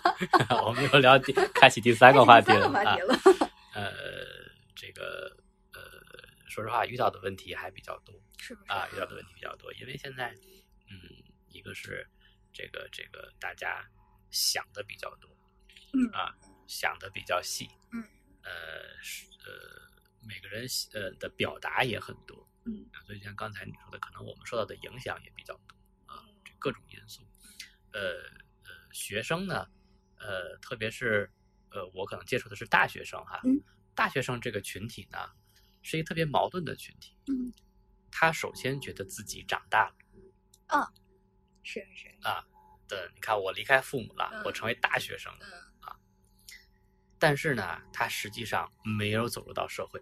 [0.64, 2.72] 我们又聊第开启第三个话题了。
[3.74, 3.92] 呃，
[4.74, 5.36] 这个
[5.74, 5.80] 呃，
[6.48, 8.72] 说实话，遇到的问题还比较多是不是？
[8.72, 10.30] 啊，遇到的问题比较多，因为现在，
[10.90, 10.96] 嗯，
[11.48, 12.08] 一个是
[12.50, 13.86] 这个这个大家
[14.30, 15.30] 想的比较多，
[15.92, 16.34] 嗯啊，
[16.66, 18.02] 想的比较细，嗯，
[18.42, 18.50] 呃
[19.02, 19.52] 是呃，
[20.26, 25.77] 每个人呃的表达也很多，嗯啊，所以像刚才你说的，可能我们受到的影响也比较多
[26.58, 27.22] 各种因素，
[27.92, 28.00] 呃
[28.64, 29.66] 呃，学生呢，
[30.18, 31.30] 呃，特别是
[31.70, 33.60] 呃，我可能接触的是大学生哈，嗯。
[33.94, 35.18] 大学生这个群体呢，
[35.82, 37.52] 是一个特别矛盾的群体，嗯，
[38.12, 40.92] 他首先觉得自己长大了
[41.64, 42.46] 是是，啊，
[42.86, 45.46] 对，你看我离开父母了，嗯我成为大学生了，
[45.82, 45.92] 嗯，
[47.18, 50.00] 但是呢，他实际上没有走入到社会，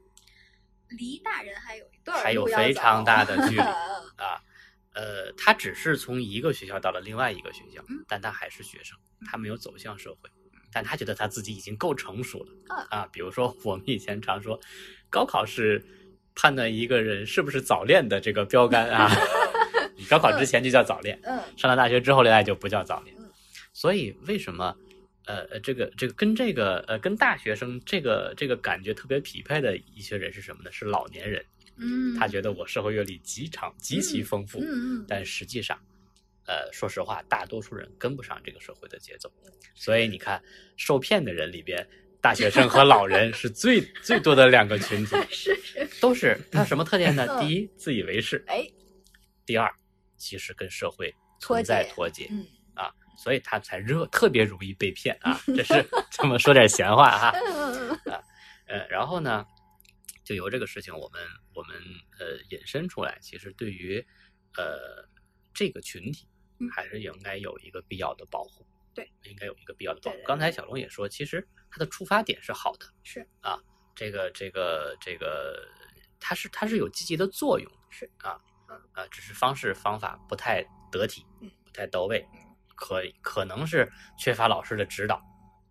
[0.91, 4.45] 离大人还有一段还有非常大的距离嗯 啊，
[4.97, 8.97] 呃，他只是从一个学校到了另外一个学校嗯，但他还是学生，
[9.31, 10.31] 他没有走向社会，
[10.73, 13.07] 但他觉得他自己已经够成熟了嗯啊。
[13.13, 14.59] 比如说，我们以前常说，
[15.11, 15.85] 高考是
[16.35, 19.11] 判断一个人是不是早恋的这个标杆啊，
[19.99, 23.31] 你高考之前就叫早恋，嗯上了大学之后恋爱就不叫早恋嗯。
[23.73, 24.75] 所以为什么？
[25.27, 30.71] 呃，呃，这个这个跟这个呃跟大学生这个这个感觉特别匹配的一些人是什么呢？
[30.71, 31.45] 是老年人。
[31.77, 35.79] 嗯，他觉得我社会阅历极长、极其丰富，嗯嗯，但实际上，
[36.47, 39.31] 呃，说实话，大多数人跟不上这个社会的节奏。
[39.74, 40.43] 所以你看，
[40.77, 41.87] 受骗的人里边，
[42.20, 47.27] 大学生和老人是最 最多的两个群体， 是是，都是他什么特点呢？
[47.29, 48.66] 嗯第一，自以为是；哎，
[49.45, 49.70] 第二，
[50.16, 55.39] 其实跟社会脱存在节脱节嗯啊，所以他才热特别容易被骗啊。
[55.55, 57.33] 这是这么说点闲话哈。
[57.45, 57.99] 嗯
[58.68, 59.47] 呃，然后呢，
[60.27, 61.22] 就由这个事情，我们
[61.55, 61.77] 我们
[62.18, 64.05] 呃引申出来，其实对于
[64.59, 65.09] 呃
[65.55, 68.66] 这个群体嗯，还是应该有一个必要的保护。
[68.93, 73.27] 对，应该有一个必要的保护刚才小龙也说，其实他的出发点是好的，是。
[73.41, 73.57] 啊，
[73.95, 75.68] 这个这个这个，
[76.18, 78.11] 它是它是有积极的作用，是。
[78.18, 82.27] 啊嗯啊，只是方式方法不太得体嗯，不太到位，
[82.74, 85.22] 可可能是缺乏老师的指导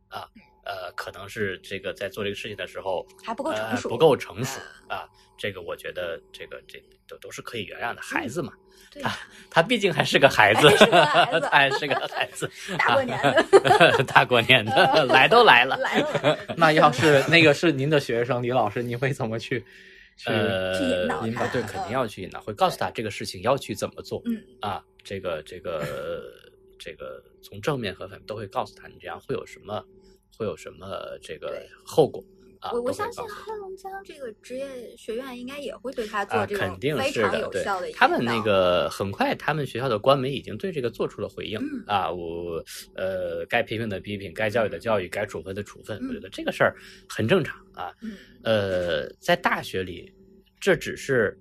[0.07, 0.29] 啊，
[0.65, 4.59] 呃，可能是这个在做这个事情的时候还不够成熟呃不够成熟
[4.89, 8.51] 嗯啊，这个我觉得这个这都都是可以原谅的，孩子嘛，
[8.91, 9.17] 对他
[9.49, 19.63] 他毕竟还是个孩子，还是个孩子 他还是个孩子， 大过年的大过年的来都来了，来了，那要是那个是您的学生李老师，你会怎么去
[20.17, 20.31] 去？
[20.31, 25.83] 引导他对，肯定要去引导，会告诉他这个事情要去怎么做嗯啊，这个这个
[26.79, 29.85] 这个从正面和反面都会告诉他，你这样会有什么
[30.37, 30.87] 会有什么
[31.21, 32.23] 这个后果
[32.61, 34.65] 啊，我我相信黑龙江这个职业
[34.97, 37.99] 学院应该也会对他做啊，这种肯定非常是的，对有效的引导。
[37.99, 42.63] 他们那个很快，他们学校的官媒已经对这个做出了回应、嗯啊，我
[42.95, 46.75] 呃该批评的批评，该教育的教育，该处分的处分，我觉嗯得这个事儿
[47.07, 47.93] 很正常啊。
[48.01, 50.11] 嗯呃，在大学里，
[50.59, 51.37] 这只是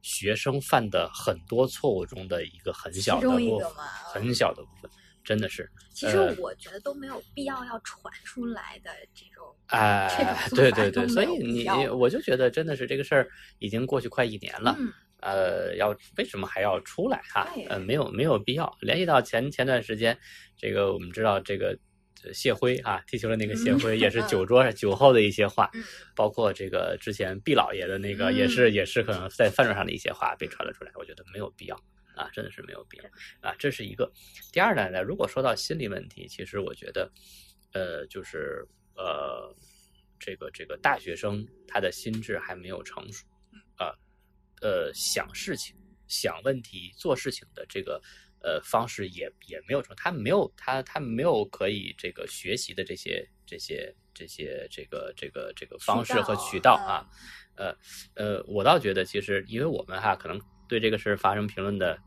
[0.00, 3.68] 学生犯的很多错误中的一个很小的部分，
[4.12, 4.90] 很小的部分，
[5.24, 5.68] 真的是。
[5.94, 17.64] 其实呃我觉得都没有必要要传出来的这种哎、对对对，所以你我就觉得真的是这个事儿已经过去快一年了，嗯呃，要为什么还要出来哈对？
[17.66, 18.76] 呃，没有没有必要。
[18.80, 20.18] 联系到前前段时间，
[20.56, 21.78] 这个我们知道这个
[22.24, 25.84] 呃谢辉啊，踢球的那个谢嗯辉也是酒桌上酒后的一些话，嗯
[26.16, 31.80] 包括这个之前毕老爷的那个也嗯是也是可能在饭桌上的一些话被传了出来，我觉得没有必要
[32.14, 33.04] 啊，真的是没有必要
[33.40, 34.12] 啊，这是一个。
[34.52, 37.10] 第二呢，如果说到心理问题，其实我觉得，
[37.72, 39.54] 呃，就是呃，
[40.18, 43.26] 这个这个大学生他的心智还没有成熟
[43.76, 43.92] 啊，
[44.60, 45.74] 呃，想事情、
[46.06, 48.00] 想问题、做事情的这个
[48.42, 57.08] 呃方式也也没有成，他没有他他没有可以这个学习的这些这些这些这个这个这个方式和渠道啊，
[57.56, 57.74] 呃
[58.14, 60.38] 呃，我倒觉得其实因为我们哈可能
[60.72, 61.98] 对这个事发生评论的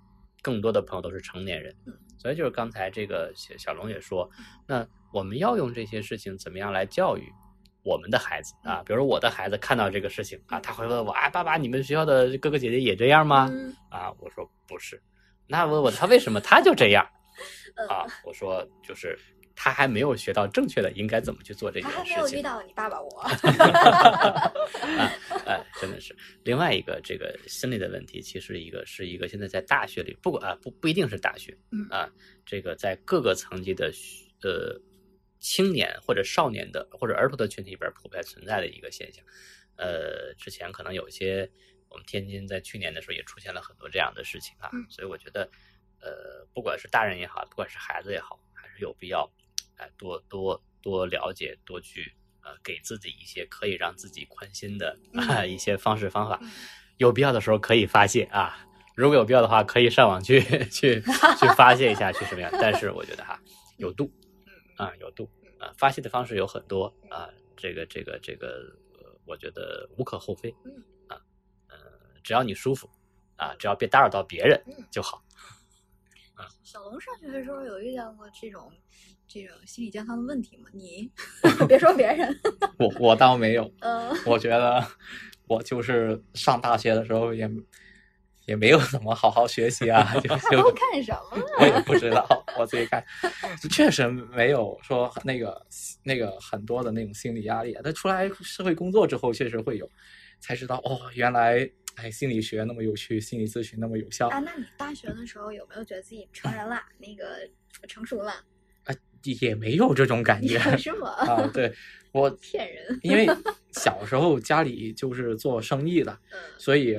[0.41, 1.71] 更多的朋友都是成年人，
[2.17, 4.27] 所以就是刚才这个小小龙也说，
[4.67, 7.31] 那我们要用这些事情怎么样来教育
[7.83, 8.81] 我们的孩子啊？
[8.83, 13.47] 比如说我的孩子看到这个事情啊，他会问我啊，爸爸，你们学校的哥哥姐姐也这样吗？
[13.51, 14.99] 嗯啊，我说不是，
[15.45, 17.07] 那问我他为什么他就这样
[17.75, 18.07] 嗯啊？
[18.23, 19.15] 我说就是
[19.55, 22.15] 他还没有学到正确的应该怎么去做这件他还事情。
[22.17, 25.11] 没有遇到你爸爸我， 啊，
[25.45, 26.17] 哎，真的是是。
[26.43, 32.09] 另外一个这个心理的问题，其实一个是一个现在在大学里，不管啊不不一定是大学，嗯啊，
[32.45, 33.91] 这个在各个层级的
[34.43, 34.79] 呃
[35.39, 39.23] 青年或者少年的或者儿童的群体里边普遍存在的一个现象。
[39.77, 41.49] 呃，之前可能有些
[41.89, 45.49] 我们天津在去年的时候也出现了很多这样的事情啊，嗯所以我觉得
[45.99, 49.29] 呃，不管是大人也好，不管是孩子也好，还是有必要
[49.77, 54.97] 哎多多多了解，多去呃给自己一些可以让自己宽心的、
[55.47, 56.49] 一些方式方法嗯，
[56.97, 58.57] 有必要的时候可以发泄啊。
[58.95, 61.01] 如果有必要的话，可以上网去去
[61.37, 62.49] 去发泄一下，去什么样？
[62.61, 63.37] 但是我觉得哈，
[63.77, 64.09] 有度
[64.77, 68.47] 啊，有度啊，发泄的方式有很多啊，这个这个这个，
[68.93, 70.71] 呃我觉得无可厚非嗯
[71.09, 71.19] 啊，
[71.67, 71.75] 呃，
[72.23, 72.89] 只要你舒服
[73.35, 75.21] 啊，只要别打扰到别人嗯就好。
[76.63, 78.71] 小龙上学的时候有遇到过这种
[79.27, 80.69] 这种心理健康的问题吗？
[80.73, 81.09] 你
[81.67, 82.39] 别说别人，
[82.77, 84.85] 我我倒没有， 嗯我觉得
[85.47, 87.49] 我就是上大学的时候也
[88.45, 90.21] 也没有怎么好好学习啊，就
[90.51, 91.43] 就看什么？
[91.59, 93.03] 我也不知道，我自己看，
[93.71, 95.65] 确实没有说那个
[96.03, 97.81] 那个很多的那种心理压力啊。
[97.83, 99.89] 但出来社会工作之后，确实会有，
[100.39, 106.79] 才知道哦，原来哎心理学那么有趣，心理咨询那么有效啊，那你大学的时候有没有觉得自己成人了？
[106.99, 107.49] 那个
[107.87, 108.33] 成熟了？
[109.33, 111.09] 啊，也没有这种感 觉是吗？
[111.17, 111.49] 啊。
[111.53, 111.71] 对
[112.11, 112.99] 我， 骗人。
[113.01, 113.27] 因为
[113.71, 116.97] 小时候家里就是做生意的，嗯所以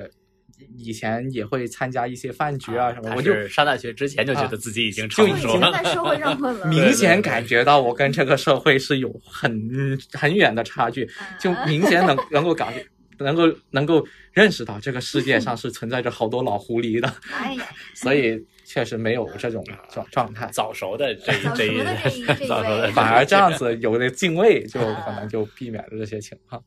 [0.79, 5.69] 以前也会参加一些饭局啊什么，他我就上大学之前就觉啊得自己已经就成熟了。
[5.69, 11.09] 已经在社会上混 了，明显感觉到我跟这个社会是有很很远的差距，
[11.39, 12.87] 就啊明显能能够感觉，
[13.19, 26.63] 能够能够认识到这个世界上是存在着好多老狐狸的，哎呀，所以确实没有这种状状态，早熟的这早这一熟的这一这 一早熟的反而这样子 有了敬畏，就啊可能就避免了这些情况。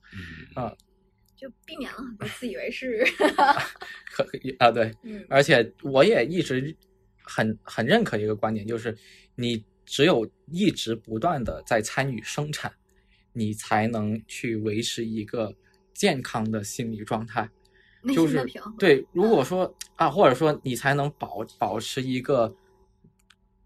[0.55, 0.75] 嗯
[1.35, 3.01] 就避免了很多自以为是。
[4.11, 4.27] 可
[4.59, 6.75] 啊，对，嗯而且我也一直
[7.23, 8.93] 很很认可一个观点，就是
[9.35, 12.71] 你只有一直不断的在参与生产，
[13.31, 15.53] 你才能去维持一个
[15.93, 17.49] 健康的心理状态。
[18.01, 18.45] 内就是。
[18.77, 22.53] 对，如果说啊，或者说你才能保保持一个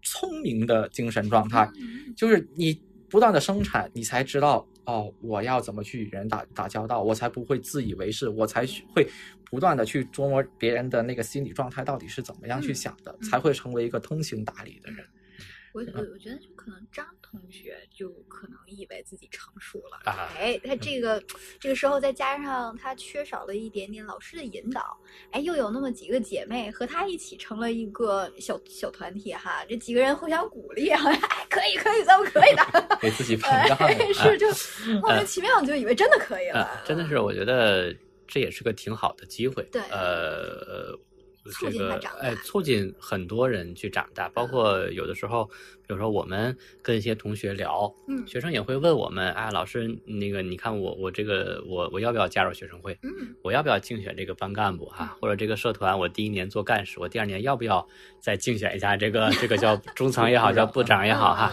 [0.02, 9.06] 聪明的精神状态，嗯就是你不断的生产，你才知道哦，我要怎么去与人打打交道，我才不会自以为是，我才去会
[9.44, 15.06] 不断的去琢磨别人的那个心理状态到底是怎么样去嗯想的，嗯才会成为一个通情达理的人。
[15.74, 21.20] 我我我觉得就可能张同学就可能以为自己成熟了，啊哎，他这个
[21.58, 24.96] 这个时候再加上他缺少了一点点老师的引导，
[25.32, 34.14] 哎，又有那么几个姐妹和他一起成了一个小小团体哈，这几个人互相鼓励， 好像哎可以可以，咱们可以的， 给自己膨哎胀了。
[34.14, 34.46] 是就
[35.00, 37.92] 莫名其妙你就以为真的可以了啊，，真的是，我觉得
[38.28, 39.64] 这也是个挺好的机会。
[39.72, 40.96] 对呃，
[41.50, 52.98] 促这个进他长大哎，促进很多人去长大，包括有的时候，比如说我们跟一些同学聊，嗯学生也会问我们，啊，老师，那个你看我我这个我我要不要加入学生会？
[53.02, 55.16] 嗯我要不要竞选这个班干部啊？
[55.20, 57.86] 或者这个社团，我第一年做干事，我第二年要不要
[58.20, 61.52] 再竞选一下这个这个叫 中层也好，叫部长也好哈？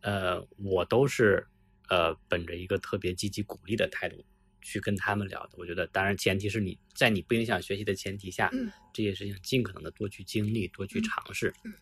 [0.00, 1.46] 呃，我都是
[1.88, 4.24] 呃本着一个特别积极鼓励的态度
[4.60, 5.50] 去跟他们聊的。
[5.56, 11.52] 我觉得，当然前提是你在你不影响学习的前提下，嗯这些事情尽可能的多去经历，多去嗯尝试。
[11.64, 11.72] 嗯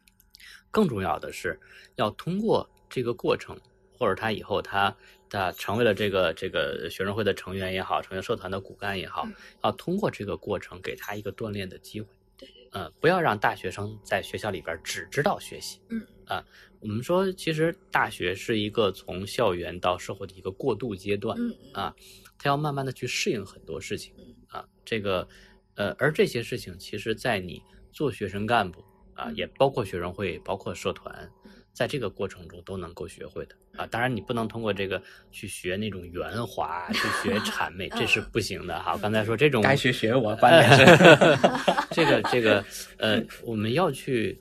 [0.70, 1.58] 更重要的是，
[1.94, 3.58] 要通过这个过程，
[3.98, 4.94] 或者他以后他
[5.30, 9.34] 他成为了这个这个学生会的成员也好，成为社团的骨干也好，嗯
[9.64, 12.08] 要通过这个过程给他一个锻炼的机会。
[12.36, 15.80] 对呃，不要让大学生在学校里边只知道学习。
[15.88, 16.44] 嗯啊、
[16.80, 21.38] 我们说其实大学是一个从校园到社会的一个过渡阶段。
[21.40, 21.96] 嗯啊，
[22.38, 25.26] 他要慢慢的去适应很多事情嗯啊，这个
[25.74, 28.84] 呃，而这些事情其实，在你做学生干部
[29.14, 31.30] 啊，嗯也包括学生会，包括社团，
[31.72, 33.86] 在这个过程中都能够学会的啊。
[33.86, 38.92] 当然，你不能通过这个去学那种圆滑，去学 谄媚，这是不行的哈。
[38.92, 41.38] 我刚才说这种该学学我，观点是
[41.92, 42.64] 这个这个
[42.98, 44.40] 呃，我们要去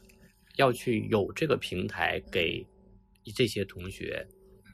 [0.57, 2.65] 要去有这个平台给
[3.35, 4.25] 这些同学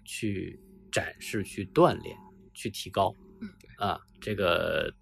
[0.05, 0.59] 去
[0.91, 2.15] 展示、去锻炼、
[2.61, 3.15] 去提高。
[3.39, 4.93] 嗯啊，这个，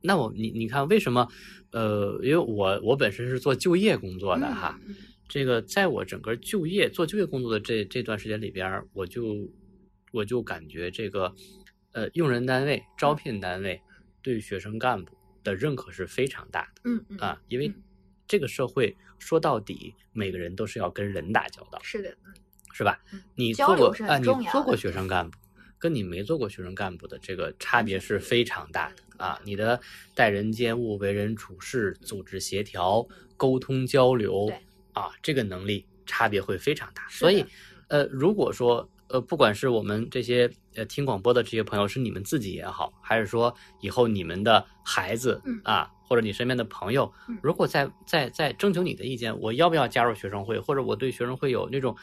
[0.00, 1.26] 那我你你看为什么？
[1.72, 4.94] 呃，因为我我本身是做就业工作的哈，嗯
[5.28, 9.48] 这个在我整个就业做就业工作的这这段时间里边儿，我就
[10.12, 11.32] 我就感觉这个
[11.92, 13.80] 呃用人单位、招聘单位
[14.22, 17.74] 对学生干部的认可是非常大的嗯嗯啊，因为嗯
[18.26, 22.34] 这个社会说到底，每个人都是要跟人打交道，是的，嗯
[22.72, 23.22] 是吧嗯？
[23.34, 25.38] 你做过啊，你做过学生干部，
[25.80, 29.80] 跟你没做过学生干部的这个差别是非常大的啊，你的
[30.14, 33.04] 待人接物、为人处事、组织协调、
[33.36, 34.52] 沟通交流
[34.92, 37.08] 啊，这个能力差别会非常大。
[37.08, 37.44] 所以，
[37.88, 45.60] 呃，如果说呃，不管是我们这些呃听广播的这些朋友，是你们自己也好，还是说以后你们的孩子嗯。
[45.64, 51.96] 啊，或者你身边的朋友嗯，如果在在在征求你的意见，我要不要加入学生会，或者我对学生会有那种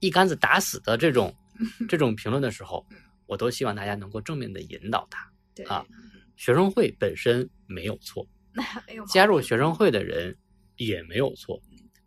[0.00, 1.34] 一竿子打死的这种
[1.88, 2.84] 这种评论的时候，
[3.32, 5.26] 我都希望大家能够正面的引导他。
[5.54, 5.86] 对啊
[6.36, 8.26] 学生会本身没有错，
[9.08, 10.36] 加入学生会的人
[10.76, 11.58] 也没有错，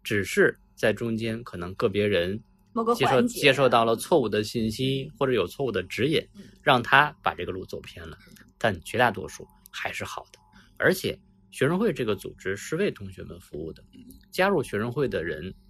[0.03, 2.39] 只是在中间可能个别人
[2.95, 8.18] 接受接受到了错误的信息，或者有错误的指引嗯，让他把这个路走偏了。
[8.60, 10.39] 但绝大多数还是好的，
[10.77, 11.18] 而且
[11.49, 13.84] 学生会这个组织是为同学们服务的。
[14.31, 15.65] 加入学生会的人，呃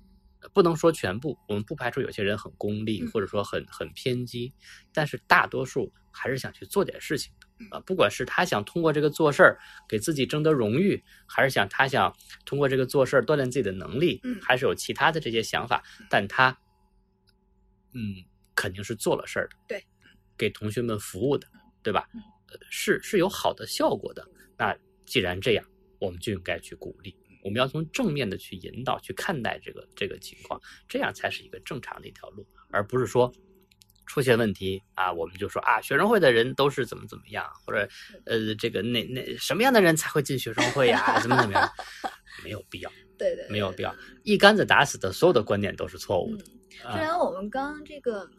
[0.54, 3.12] 不能说全部，我们不排除有些人很功利，嗯。
[3.12, 4.54] 或者说很很偏激，
[4.94, 7.46] 但是大多数还是想去做点事情的。
[7.76, 9.58] 啊，不管是他想通过这个做事儿
[9.88, 12.14] 给自己争得荣誉，还是想他想
[12.46, 14.40] 通过这个做事儿锻炼自己的能力，嗯。
[14.42, 16.58] 还是有其他的这些想法，但他，
[17.94, 18.16] 嗯，
[18.54, 19.84] 肯定是做了事儿的，对，
[20.38, 21.48] 给同学们服务的，
[21.82, 22.08] 对吧
[22.70, 24.26] 是是有好的效果的。
[24.58, 25.66] 那既然这样，
[26.00, 27.16] 我们就应该去鼓励，
[27.46, 30.60] 我们要从正面的去引导、去看待这个这个情况，
[30.90, 33.32] 这样才是一个正常的一条路，而不是说。
[34.08, 37.90] 出现问题啊，我们就说啊，学生会的人都是怎么怎么样，或者
[38.28, 41.68] 呃，这个那那什么样的人才会进学生会呀、怎么怎么样，
[42.44, 46.46] 没有必要，对对没有必要，一竿子打死的所有的观点都是错误嗯的。，
[46.82, 48.30] 虽啊然我们刚这个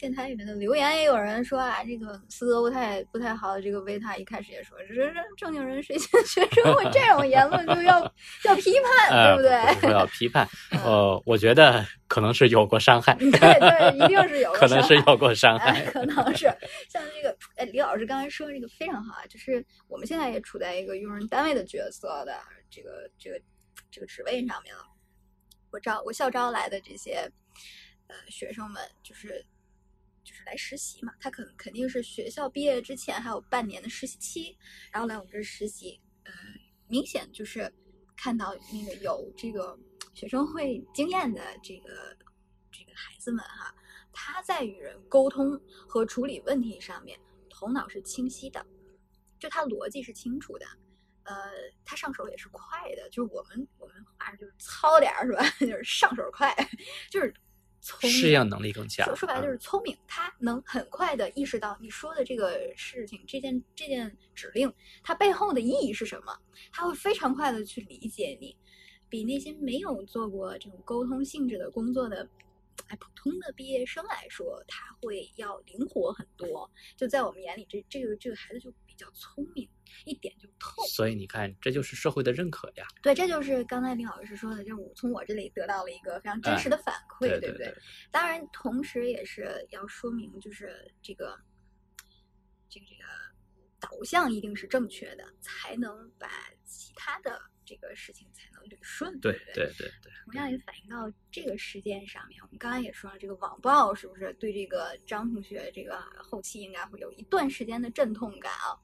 [0.00, 8.00] 电台里面的留言也有人说啊，这个斯德不太不太好，这个维塔一开始也说，这这正经人谁进学生会这种言论就要
[8.46, 9.80] 要批判，呃，对不对？
[9.82, 15.84] 不要批判，嗯呃，我觉得可能是有过伤害，对对，一定是有 可能是有过伤哎，害。
[15.90, 16.46] 可能是
[16.88, 22.34] 像这个，哎，李老师刚才说这个非常好啊，就是我们现在也处在一个用人单位的角色的
[22.70, 23.38] 这个这个
[23.90, 24.82] 这个职位上面了。
[25.70, 27.30] 我招我校招来的这些
[28.08, 29.49] 呃学生们，就是就
[30.46, 34.56] 来实习嘛，他肯肯定是学校毕业之前还有半年的实习期，
[34.90, 36.32] 然后来我们这儿实习，呃，
[36.88, 37.72] 明显就是
[38.16, 39.78] 看到那个有这个
[40.14, 42.16] 学生会经验的这个
[42.70, 43.74] 这个孩子们哈，
[44.12, 47.18] 他在与人沟通和处理问题上面
[47.48, 48.64] 头脑是清晰的，
[49.38, 50.66] 就他逻辑是清楚的，
[51.24, 51.34] 呃，
[51.84, 55.44] 他上手也是快的，就是我们我们话就是糙点儿是吧？
[55.60, 56.54] 就是上手快，
[57.10, 57.32] 就是
[57.80, 58.10] 聪明。
[58.10, 59.06] 适应能力更强。
[59.06, 66.36] 说说白了就嗯是聪明，他能很快的意识到你说的这个事情、这件这件指令，它背后的意义是什么，
[66.72, 68.56] 他会非常快的去理解你，
[69.08, 72.28] 比那些没有做过这种沟通性质的工作的。
[72.88, 76.70] 哎，普通的毕业生来说，他会要灵活很多。
[76.96, 79.68] 就在我们眼里，这这个这个孩子就比较聪明，
[80.04, 80.82] 一点就透。
[80.88, 82.86] 所以你看，这就是社会的认可呀。
[83.02, 87.72] 对，这就是刚才林老师说的，就是我从我这里得到了一个非常真实的反馈，对对不对，
[88.10, 91.38] 当然，同时也是要说明，就是这个
[92.68, 93.04] 这个这个
[93.78, 96.28] 导向一定是正确的，才能把
[96.64, 97.40] 其他的
[97.70, 99.54] 这个事情才能捋顺，对不对？
[99.54, 102.42] 对对对，同样也反映到这个事件上面。
[102.42, 108.74] 我们刚才也说了，这个网暴是不是对这个张同学这个后期应该会有一段时间的阵痛感啊？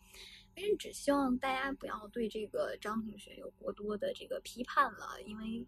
[0.55, 5.67] 但是只希望大家不要对这个张同学有过多的这个批判了，因为已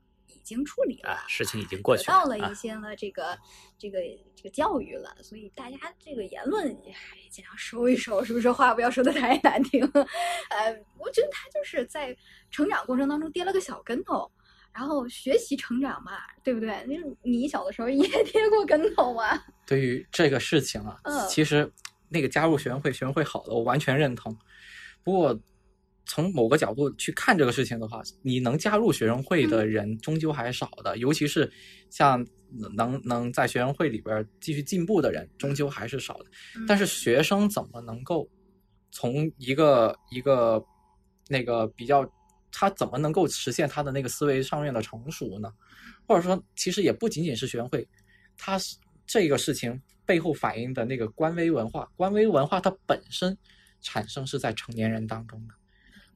[0.48, 2.54] 经处理了，啊，事情已经过得去了到了一。
[2.54, 3.38] 些呢这个
[3.78, 4.00] 这个
[4.34, 8.50] 这个教育了，所以大家这个言论也也尽量收一收，是不是？
[8.50, 9.84] 话不要说的太难听。
[10.50, 12.16] 呃，我觉得他就是在
[12.50, 14.28] 成长过程当中跌了个小跟头，
[14.72, 16.12] 然后学习成长嘛，
[16.42, 16.68] 对不对？
[16.88, 19.40] 那你小的时候也 跌过跟头啊。
[19.66, 21.70] 对于这个事情啊，嗯其实
[22.08, 24.36] 那个加入学生会，学生会好的，我完全认同。
[25.04, 25.38] 不过
[26.08, 31.48] 从某个角度去看这个事情的话，你能加入学生会的嗯人终究还是少的，尤其是
[31.90, 32.26] 像
[32.76, 36.24] 能能在学生会里边儿继续进步的人，终究还是少的。
[36.66, 38.28] 但是学生怎么能够
[38.90, 40.64] 从一个一个
[41.28, 42.10] 那个比较，
[42.50, 45.52] 他怎么能够实现他的那个思维上面的成熟呢？
[46.06, 47.86] 或者说，其实也不仅仅是学生会，
[48.38, 53.36] 他是这个事情背后反映的那个官微文化，官微文化它本身
[53.82, 55.54] 产生是在成年人当中的。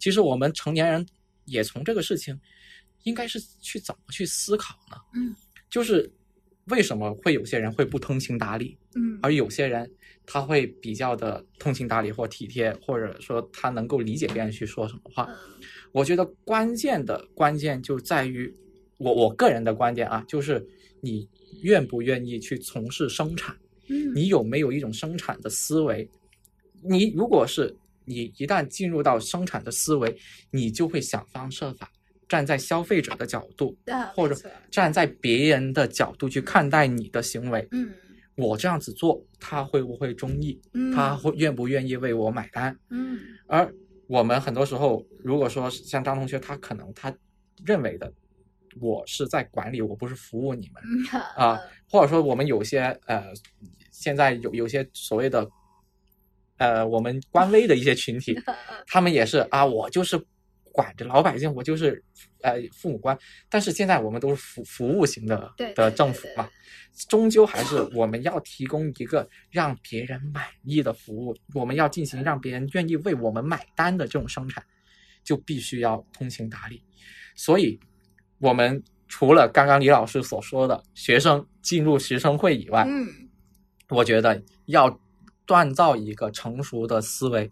[0.03, 1.07] 其实我们成年人
[1.45, 2.37] 也从这个事情，
[3.05, 4.97] 应该是去怎么去思考呢？
[5.15, 5.33] 嗯，
[5.71, 6.11] 就是
[6.65, 9.89] 为什么会有些人会不通情达理，嗯而有些人
[10.27, 15.29] 他会比较的通情达理或体贴，或者说他能够理解别人去说什么话。
[15.31, 15.37] 嗯
[15.93, 18.53] 我觉得关键的关键就在于
[18.97, 20.67] 我我个人的观点啊，就是
[21.01, 21.29] 你
[21.61, 23.55] 愿不愿意去从事生产，
[23.89, 26.09] 嗯，你有没有一种生产的思维？
[26.83, 30.17] 你如果是你一旦进入到生产的思维，
[30.51, 31.91] 你就会想方设法
[32.29, 34.37] 站在消费者的角度，啊或者
[34.71, 37.67] 站在别人的角度去看待你的行为。
[37.73, 37.93] 嗯
[38.35, 40.59] 我这样子做，他会不会中意？
[40.73, 42.75] 嗯，他会愿不愿意为我买单？
[42.89, 43.71] 嗯而
[44.07, 47.15] 我们很多时候，如果说像张同学，他可能他
[47.63, 48.11] 认为的，
[48.81, 51.61] 我是在管理，我不是服务你们嗯啊，
[51.91, 53.23] 或者说我们有些呃，
[53.91, 55.47] 现在有有些所谓的
[56.59, 58.39] 呃，我们官微的一些群体，
[58.87, 60.23] 他们也是啊，我就是
[60.71, 62.03] 管着老百姓，我就是
[62.43, 63.19] 呃父母官，
[63.49, 66.49] 但是现在我们都是服服务型的的政府嘛，
[67.09, 74.65] 终究还是 我们要提供一个让别人满意的服务，我们要进行让别人愿意为我们买单的这种生产，
[75.25, 76.83] 就必须要通情达理。
[77.35, 77.79] 所以，
[78.39, 83.09] 我们除了刚刚李老师所说的学生进入学生会以外，嗯。
[83.89, 84.89] 我觉得要
[85.47, 87.49] 锻造一个成熟的思维，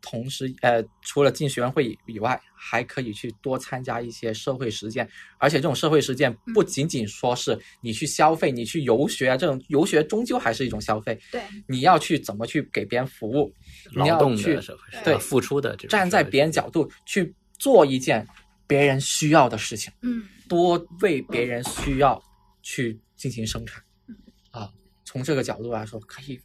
[0.00, 11.42] 同时呃，除了进学生会以以外，还可以去多参加一些社会实践，而且这种社会实践不仅仅说是你去消费，你去游学啊，这种游学终究还是一种消费，对。
[11.66, 13.52] 你要去怎么去给别人服务，
[13.90, 15.18] 你劳动要去的社会对。
[15.18, 18.26] 付出的这种站在别人角度去做一件
[18.66, 19.92] 别人需要的事情。
[20.02, 20.24] 嗯。
[20.48, 22.20] 多为别人需要
[22.62, 23.80] 去进行生产。
[24.08, 24.16] 嗯，
[24.50, 24.68] 啊，
[25.04, 26.40] 从这个角度来说，可以，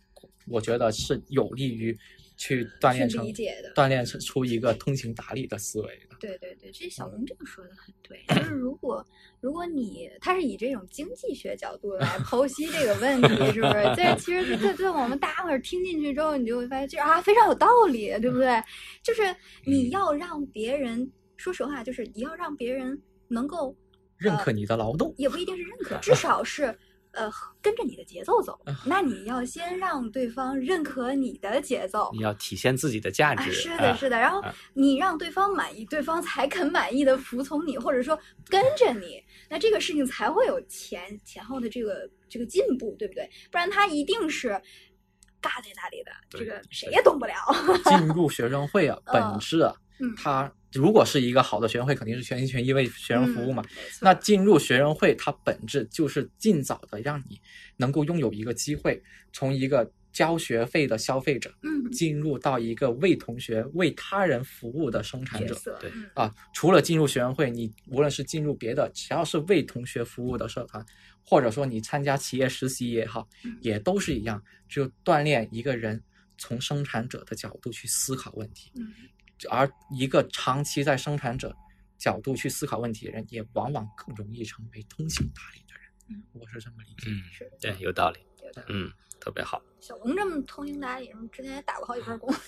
[0.47, 1.97] 我觉得是有利于
[2.37, 6.15] 去锻炼理解的锻炼出一个通情达理的思维的。
[6.19, 9.05] 对对对，这小龙这个说的很对，就是如果
[9.41, 13.93] 如果你他是以这种经济学角度来 剖析这个问题，是不是？
[13.95, 18.61] 这其实这对我们大家伙儿听进去之后，你就会发现，这啊非常有道理，对不对？
[19.03, 19.21] 就是
[19.65, 23.75] 你要让别人，说实话，就是你要让别人能够
[24.17, 26.75] 认可你的劳动，也不一定是认可， 至少是
[27.15, 27.31] 呃
[27.61, 28.75] 跟着你的节奏走啊。
[28.85, 33.51] 那你要先让对方认可你的节奏，你要体现自己的价啊，值。
[33.51, 34.19] 是的，啊是的。
[34.19, 38.17] 然后啊你让对方满意，对方才肯满意的服从你，或者说
[38.47, 43.29] 跟着你，那这个事情才会有前前后的这个这个进步，对不对？
[43.51, 44.49] 不然他一定是
[45.41, 47.33] 尬在那里的，这个谁也动不了。
[47.85, 53.63] 进入学生会啊， 本嗯质啊，嗯，它如果是一个好的学生会，肯定是全心全意为学生服务嘛。
[53.63, 53.77] 嗯。
[54.01, 57.39] 那进入学生会，它本质就是尽早的让你
[57.77, 59.01] 能够拥有一个机会，
[59.33, 66.33] 从一个交学费的消费者，嗯，进入到一个为同学、为他人服务的生产者，对嗯啊。
[66.53, 70.85] 除了进入学生会，你无论是进入别的，只要是为同学服务的社团，
[71.21, 76.01] 或者说你参加企业实习也好嗯，也都是一样，只有锻炼一个人
[76.37, 78.71] 从生产者的角度去思考问题。
[79.45, 81.55] 嗯而一个长期在生产者
[81.97, 85.91] 角度去思考问题的人，也往往更容易成为通情达理的人。
[86.09, 87.09] 嗯，我是这么理解。
[87.59, 88.19] 对，有道理。
[88.67, 89.61] 嗯，特别好。
[89.79, 92.33] 小龙这么通情达理，之前也打过好几份工，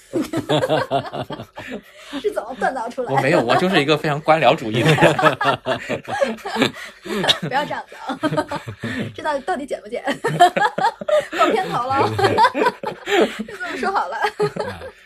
[2.19, 3.13] 是怎么锻造出来的？
[3.15, 5.13] 我没有，我就是一个非常官僚主义的人。
[7.41, 8.17] 不要这样子啊！
[9.13, 10.03] 这到底到底剪不剪？
[11.31, 12.09] 放片头了，
[13.37, 14.17] 就这么说好了。
[14.17, 14.27] 啊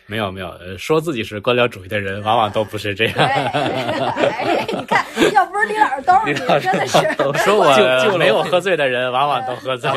[0.06, 3.30] 没有没有，呃说自己是官僚主义的人，往往都不是这对，样。
[3.30, 6.98] 哎，你看，要不是李老师兜儿，你李老师真的是
[7.43, 7.73] 说我
[8.06, 9.95] 就没有喝醉的人，往往都喝醉了。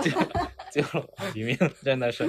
[0.72, 2.28] 救了我一命，真的是。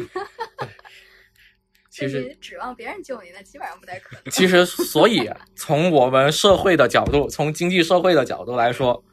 [1.89, 4.31] 其实，你指望别人救你，那基本上不太可能。
[4.31, 9.03] 其实，所以从我们社会的角度，从经济社会的角度来说，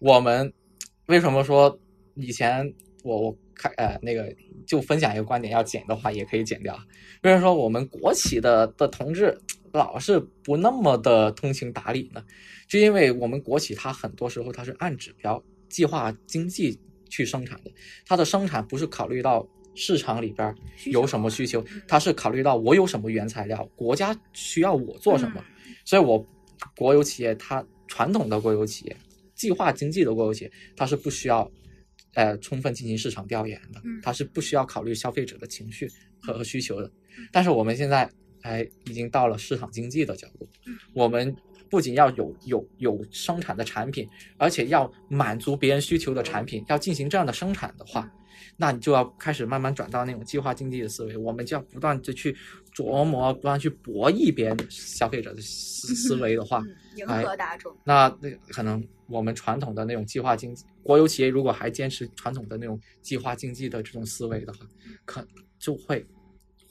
[0.00, 0.52] 我们
[1.06, 1.78] 为什么说
[2.16, 2.74] 以前
[3.04, 4.34] 我我看呃那个
[4.66, 6.76] 就分享一个观点，要减的话也可以减掉。
[7.22, 9.40] 为什么说我们国企的的同志
[9.72, 12.24] 老是不那么的通情达理呢？
[12.68, 17.70] 就因为我们国企它很多时候它是按指标、计划经济去生产的，
[18.06, 20.54] 它的生产不是考虑到市场里边
[20.86, 25.40] 有什么需求嗯，它是考虑到我有什么原材料，国家需要我做什么。
[25.40, 26.22] 嗯所以我
[26.76, 28.96] 国有企业它传统的国有企业、
[29.34, 31.50] 计划经济的国有企业，它是不需要
[32.12, 35.88] 呃充分进行市场调研的嗯，它是不需要考虑消费者的情绪
[36.20, 36.86] 和和需求的
[37.16, 37.26] 嗯。
[37.32, 38.06] 但是我们现在
[38.42, 41.34] 哎已经到了市场经济的角度嗯，我们
[41.70, 48.10] 不仅要有有有生产的产品，而且要满足别人需求的产品，要进行这样的生产的话，
[48.56, 52.36] 那你就要开始慢慢转到那种计划经济的思维，我们就要不断的去
[52.74, 57.76] 琢磨，不断去博弈别人消费者的思思维的话，嗯迎合大众。
[57.84, 64.66] 那那可能我们传统的那种计划经济，国有企业如果还坚持传统的那种计划经济的这种思维的话，
[65.04, 65.26] 可
[65.58, 66.04] 就会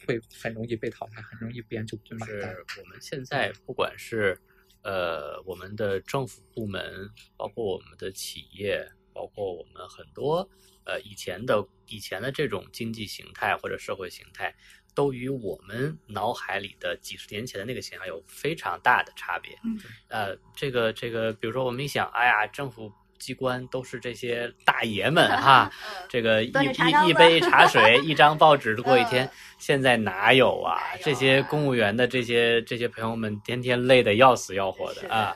[0.05, 2.53] 会很容易被淘汰，很容易别人就不就是买单。
[2.79, 4.39] 我们现在不管是
[4.87, 10.49] 呃我们的政府部门，包括我们的企业，包括我们很多
[10.85, 14.55] 呃以前的以前的这种经济形态或者社会形态，
[14.95, 19.59] 都与我们脑海里的几十年前的那个形象有非常大的差别。
[19.65, 19.77] 嗯
[20.07, 25.71] 呃，这个这个，比如说我们一想，哎呀，政府机关都是这些大爷们哈，
[26.01, 29.29] 嗯这个一一一杯茶水， 一张报纸过一天嗯。
[29.59, 30.77] 现在哪有啊？
[31.03, 35.35] 这些公务员的这些这些朋友们，天天累得要死要活的的啊。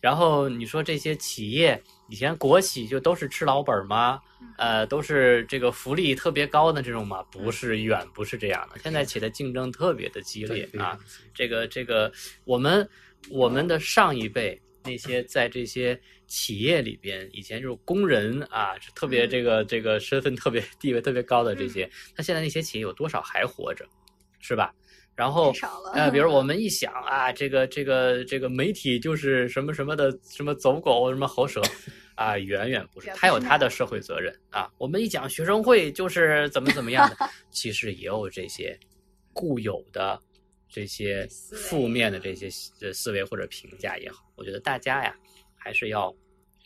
[0.00, 4.20] 然后你说这些企业，以前国企就都是吃老本吗？
[4.40, 7.22] 嗯呃，都是这个福利特别高的这种吗？
[7.30, 8.78] 不是，远不是这样的。
[8.82, 10.98] 现在企业的竞争特别的激烈啊。，
[11.32, 12.12] 这个这个，
[12.44, 12.86] 我们
[13.30, 23.86] 我们的上一辈那些在这些企业里边，以前就是工人啊，是特别嗯这个这个身份特别地位特别高的这些，那现在那些企业有多少还活着，
[24.40, 24.74] 是吧？
[25.14, 25.52] 然后
[25.94, 31.60] 呃，比如 我们一想啊，这个这个这个媒体就是什么什么的什么走狗什么喉舌。
[32.14, 34.70] 啊，远远不是，他有他的社会责任啊。
[34.76, 37.16] 我们一讲学生会就是怎么怎么样的，
[37.50, 38.78] 其实也有这些
[39.32, 40.20] 固有的
[40.72, 42.48] 这些负面的这些
[42.80, 45.14] 呃思维或者评价也好，我觉得大家呀
[45.54, 46.12] 还是要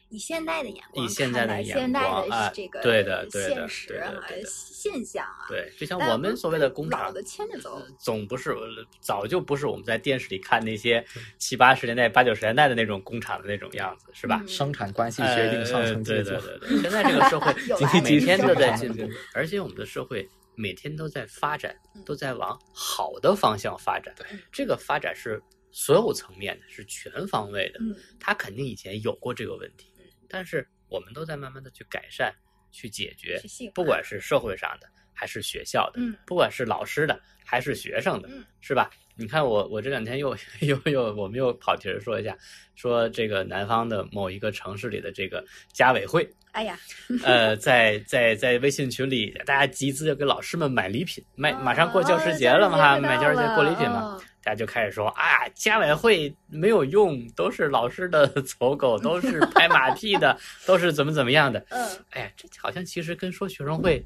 [0.09, 8.55] 以现代的眼光以现在的眼现代光啊的这个对的对的现的啊对的现象啊，对，就像我们所谓的工厂老的牵着走呃，总不是
[9.01, 11.05] 早就不是我们在电视里看那些
[11.39, 14.41] 七八十年代、八九十年代的那种工厂的那种样子，是吧？
[14.45, 16.31] 嗯生产关系决定上层阶级。
[16.31, 17.53] 呃对对对对，现在这个社会
[18.03, 19.03] 每天都在进 步，
[19.35, 24.15] 而且我们的社会每天都在发展嗯，都在往好的方向发展。
[24.17, 27.79] 对这个发展是所有层面的，是全方位的。
[27.81, 29.93] 嗯他肯定以前有过这个问题，
[30.29, 32.35] 但是我们都在慢慢的去改善、
[32.73, 33.41] 去解决
[33.75, 36.15] 不管是社会上的还是学校的，嗯。
[36.27, 38.45] 不管是老师的还是学生的，嗯。
[38.61, 38.91] 是吧？
[39.19, 42.37] 你看我我这两天又 又又我们又跑题儿说一下，
[42.75, 46.79] 说这个南方的某一个城市里的这个家委会，哎呀，
[47.25, 54.23] 呃，在在在微信群里，大家集资要给老师们买礼品，卖哦马上过教师节了嘛买教师节过礼品嘛，哦。
[54.43, 61.65] 大家就开始说啊，家委会没有用，都是老师的 走狗，都是拍马屁的，都是怎么怎么样的。
[61.71, 64.05] 嗯，哎呀，这好像其实跟说学生会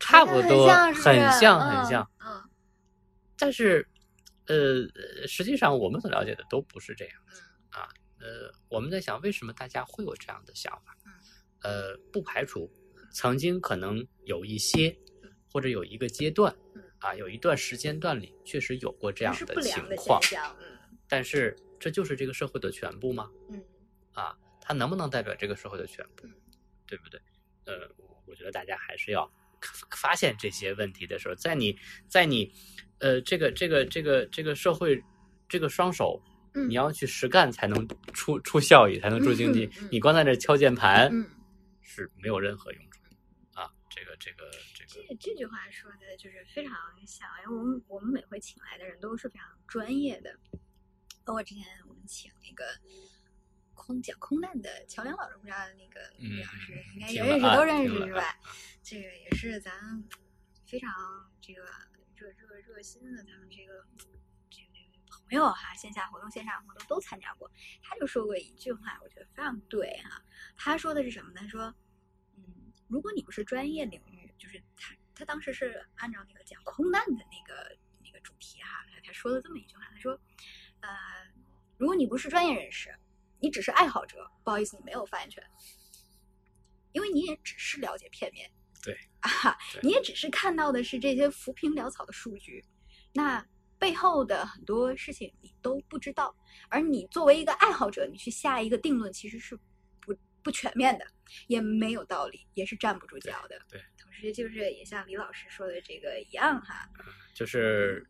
[0.00, 2.10] 差不多，很很像很像。
[3.36, 3.88] 但是，
[4.46, 7.14] 呃，实际上我们所了解的都不是这样
[7.70, 7.88] 啊。
[8.20, 10.96] 呃，我们在想，为什么大家会有这样的想法？
[11.06, 11.12] 嗯
[11.60, 12.70] 呃，不排除
[13.12, 14.96] 曾经可能有一些，
[15.52, 20.20] 或者有一个阶段嗯，啊，有一段时间段里确实有过这样的情况
[21.08, 23.30] 但是这就是这个社会的全部吗？
[23.50, 23.64] 嗯
[24.12, 26.34] 啊，它能不能代表这个社会的全部嗯，
[26.86, 27.20] 对不对？
[27.66, 27.88] 呃，
[28.26, 29.30] 我觉得大家还是要
[29.90, 31.76] 发现这些问题的时候，在你
[32.06, 32.52] 在你
[32.98, 35.02] 呃这个这个这个这个社会
[35.48, 36.22] 这个双手，
[36.54, 39.88] 嗯你要去实干才能出出效益，才能出经济嗯嗯。
[39.92, 41.28] 你光在那敲键盘嗯。
[41.90, 43.68] 是没有任何用处的啊！
[43.90, 46.76] 这个这个这个这这句话说的就是非常
[47.06, 50.38] 像，因为我们我们每回请来的人都是非常专业的，
[51.24, 52.64] 包括之前我们请那个
[53.88, 55.98] 空讲空难的乔梁老师，不知道那个
[56.44, 58.36] 老师嗯应该也认识都认识是吧啊？
[58.82, 60.04] 这个也是咱
[60.66, 61.62] 非常这个
[62.14, 63.82] 热热热心的，咱们这个
[64.50, 64.68] 这个
[65.08, 67.50] 朋友哈，线下活动、线上活动都参加过。
[67.82, 70.22] 他就说过一句话，我觉得非常对哈、
[70.54, 71.40] 他说的是什么呢？
[71.40, 71.74] 他说，
[72.36, 72.44] 嗯，
[72.88, 77.74] 如果你不是专业领域，就是他他当时是按照那个讲空难的那个
[78.04, 80.12] 那个主题哈，他他说了这么一句话，他说，
[80.80, 80.90] 呃，
[81.78, 82.94] 如果你不是专业人士，
[83.40, 85.42] 你只是爱好者，不好意思，你没有发言权，
[86.92, 88.50] 因为你也只是了解片面，
[88.82, 88.96] 对。
[89.20, 92.64] 啊对，你也只是看到的是这些浮萍潦草的数据，
[93.12, 93.44] 那
[93.76, 96.32] 背后的很多事情你都不知道，
[96.68, 99.58] 而你作为一个爱好者，你去下一个定论其实是
[100.00, 101.04] 不不全面的，
[101.48, 103.60] 也没有道理，也是站不住脚的。
[103.68, 106.88] 对，同时就是也像李老师说的这个一样哈，
[107.34, 108.08] 就是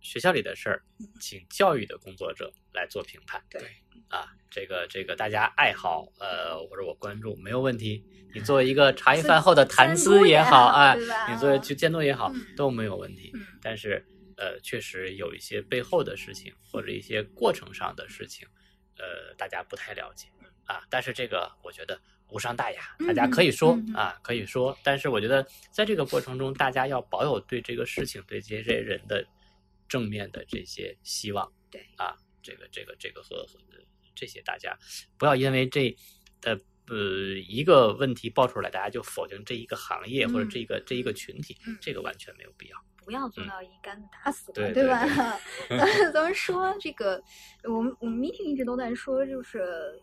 [0.00, 0.82] 学校里的事儿，
[1.20, 3.44] 请教育的工作者来做评判。
[3.50, 3.60] 对
[4.12, 8.04] 啊，这个这个大家爱好呃或者我关注没有问题。
[8.34, 10.94] 你作为一个茶余饭后的谈资也好啊，
[11.28, 13.30] 你作为去监督也好嗯都没有问题。
[13.34, 14.04] 嗯但是
[14.36, 18.46] 呃，确实有一些背后的事情或者一些过程上的事情，
[18.98, 20.28] 呃，大家不太了解
[20.64, 20.82] 啊。
[20.90, 24.76] 但是这个我觉得无伤大雅，大家可以说嗯嗯嗯啊，可以说。
[24.82, 29.24] 但是我觉得在这个过程中，大家要保有对这个事情、对这些人的
[29.88, 31.50] 正面的这些希望。
[31.70, 33.58] 对啊，这个这个这个和和
[34.14, 34.76] 这些大家
[35.18, 35.96] 不要因为这
[36.42, 36.54] 呃
[36.88, 36.96] 呃
[37.48, 42.76] 一个问题爆出来，大家就否定这一个行业或者嗯这一个这一个群体嗯，这个完全没有必要。
[43.04, 45.40] 不要做到一竿子打死对嘛，对吧？
[45.68, 47.22] 对咱 咱们说这个，
[47.64, 50.00] 我们我们 meeting 一直都在说，就是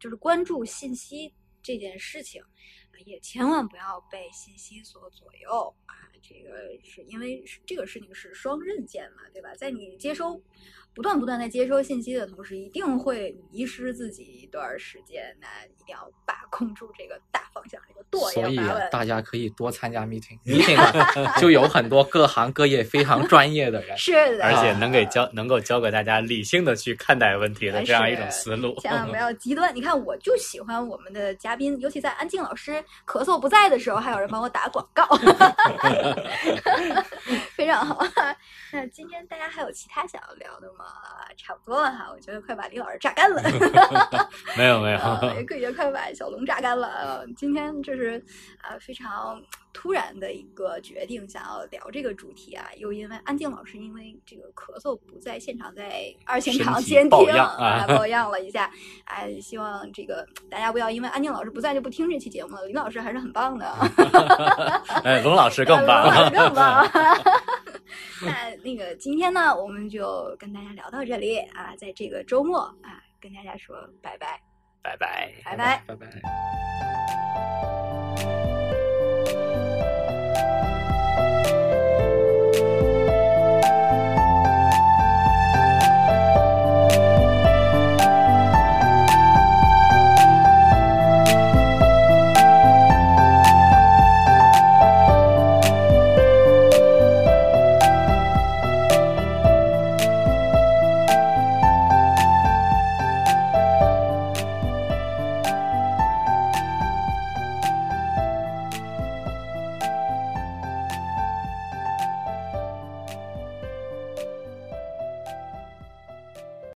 [0.00, 2.42] 就是关注信息这件事情。
[3.04, 5.94] 也千万不要被信息所左右啊！
[6.22, 9.50] 这个是因为这个事情是双刃剑嘛，对吧？
[9.56, 10.40] 在你接收
[10.94, 15.34] 不断不断的接收信息的同时，一定会迷失自己一段时间。
[15.40, 18.60] 那一定要把控住这个大方向，这个舵所以。
[18.90, 23.96] 大家可以多参加 meeting，meeting 啊就有很多各行各业非常专业的人。
[23.98, 28.78] 是的，而且能给教能够教给大家理性的去看待问题的这样一种思路。
[28.80, 29.74] 千万不要 极端。
[29.74, 35.06] 你看，我就喜欢我们的嘉宾，尤其在安静老师咳嗽不在的时候，还有人帮我打广告，
[36.14, 37.51] ハハハハ。
[37.62, 38.04] 非常好。
[38.72, 40.84] 那今天大家还有其他想要聊的吗？
[41.36, 43.40] 差不多了哈，我觉得快把李老师榨干了。
[44.56, 46.88] 没 有没有，呃， 也可以也快把小龙榨干了。
[46.88, 48.22] 呃今天这是
[48.62, 49.40] 呃非常
[49.72, 58.68] 突然的一个决定，想要聊这个主题啊，又因为安静老师因为这个咳嗽不在现场，在二现场监听啊啊，抱恙了一下。
[59.04, 63.66] 哎，希望这个大家不要因为安静老师不在就不听这期节目了，李老师还是很棒的。
[65.04, 66.30] 哎，龙老师更龙老棒师。
[66.34, 66.88] 更棒。
[68.24, 74.40] 那那个今天呢，我们就跟大家聊到这里啊，在这个周末啊，跟大家说拜拜。
[74.82, 75.32] 拜拜。
[75.44, 76.22] 拜拜拜拜。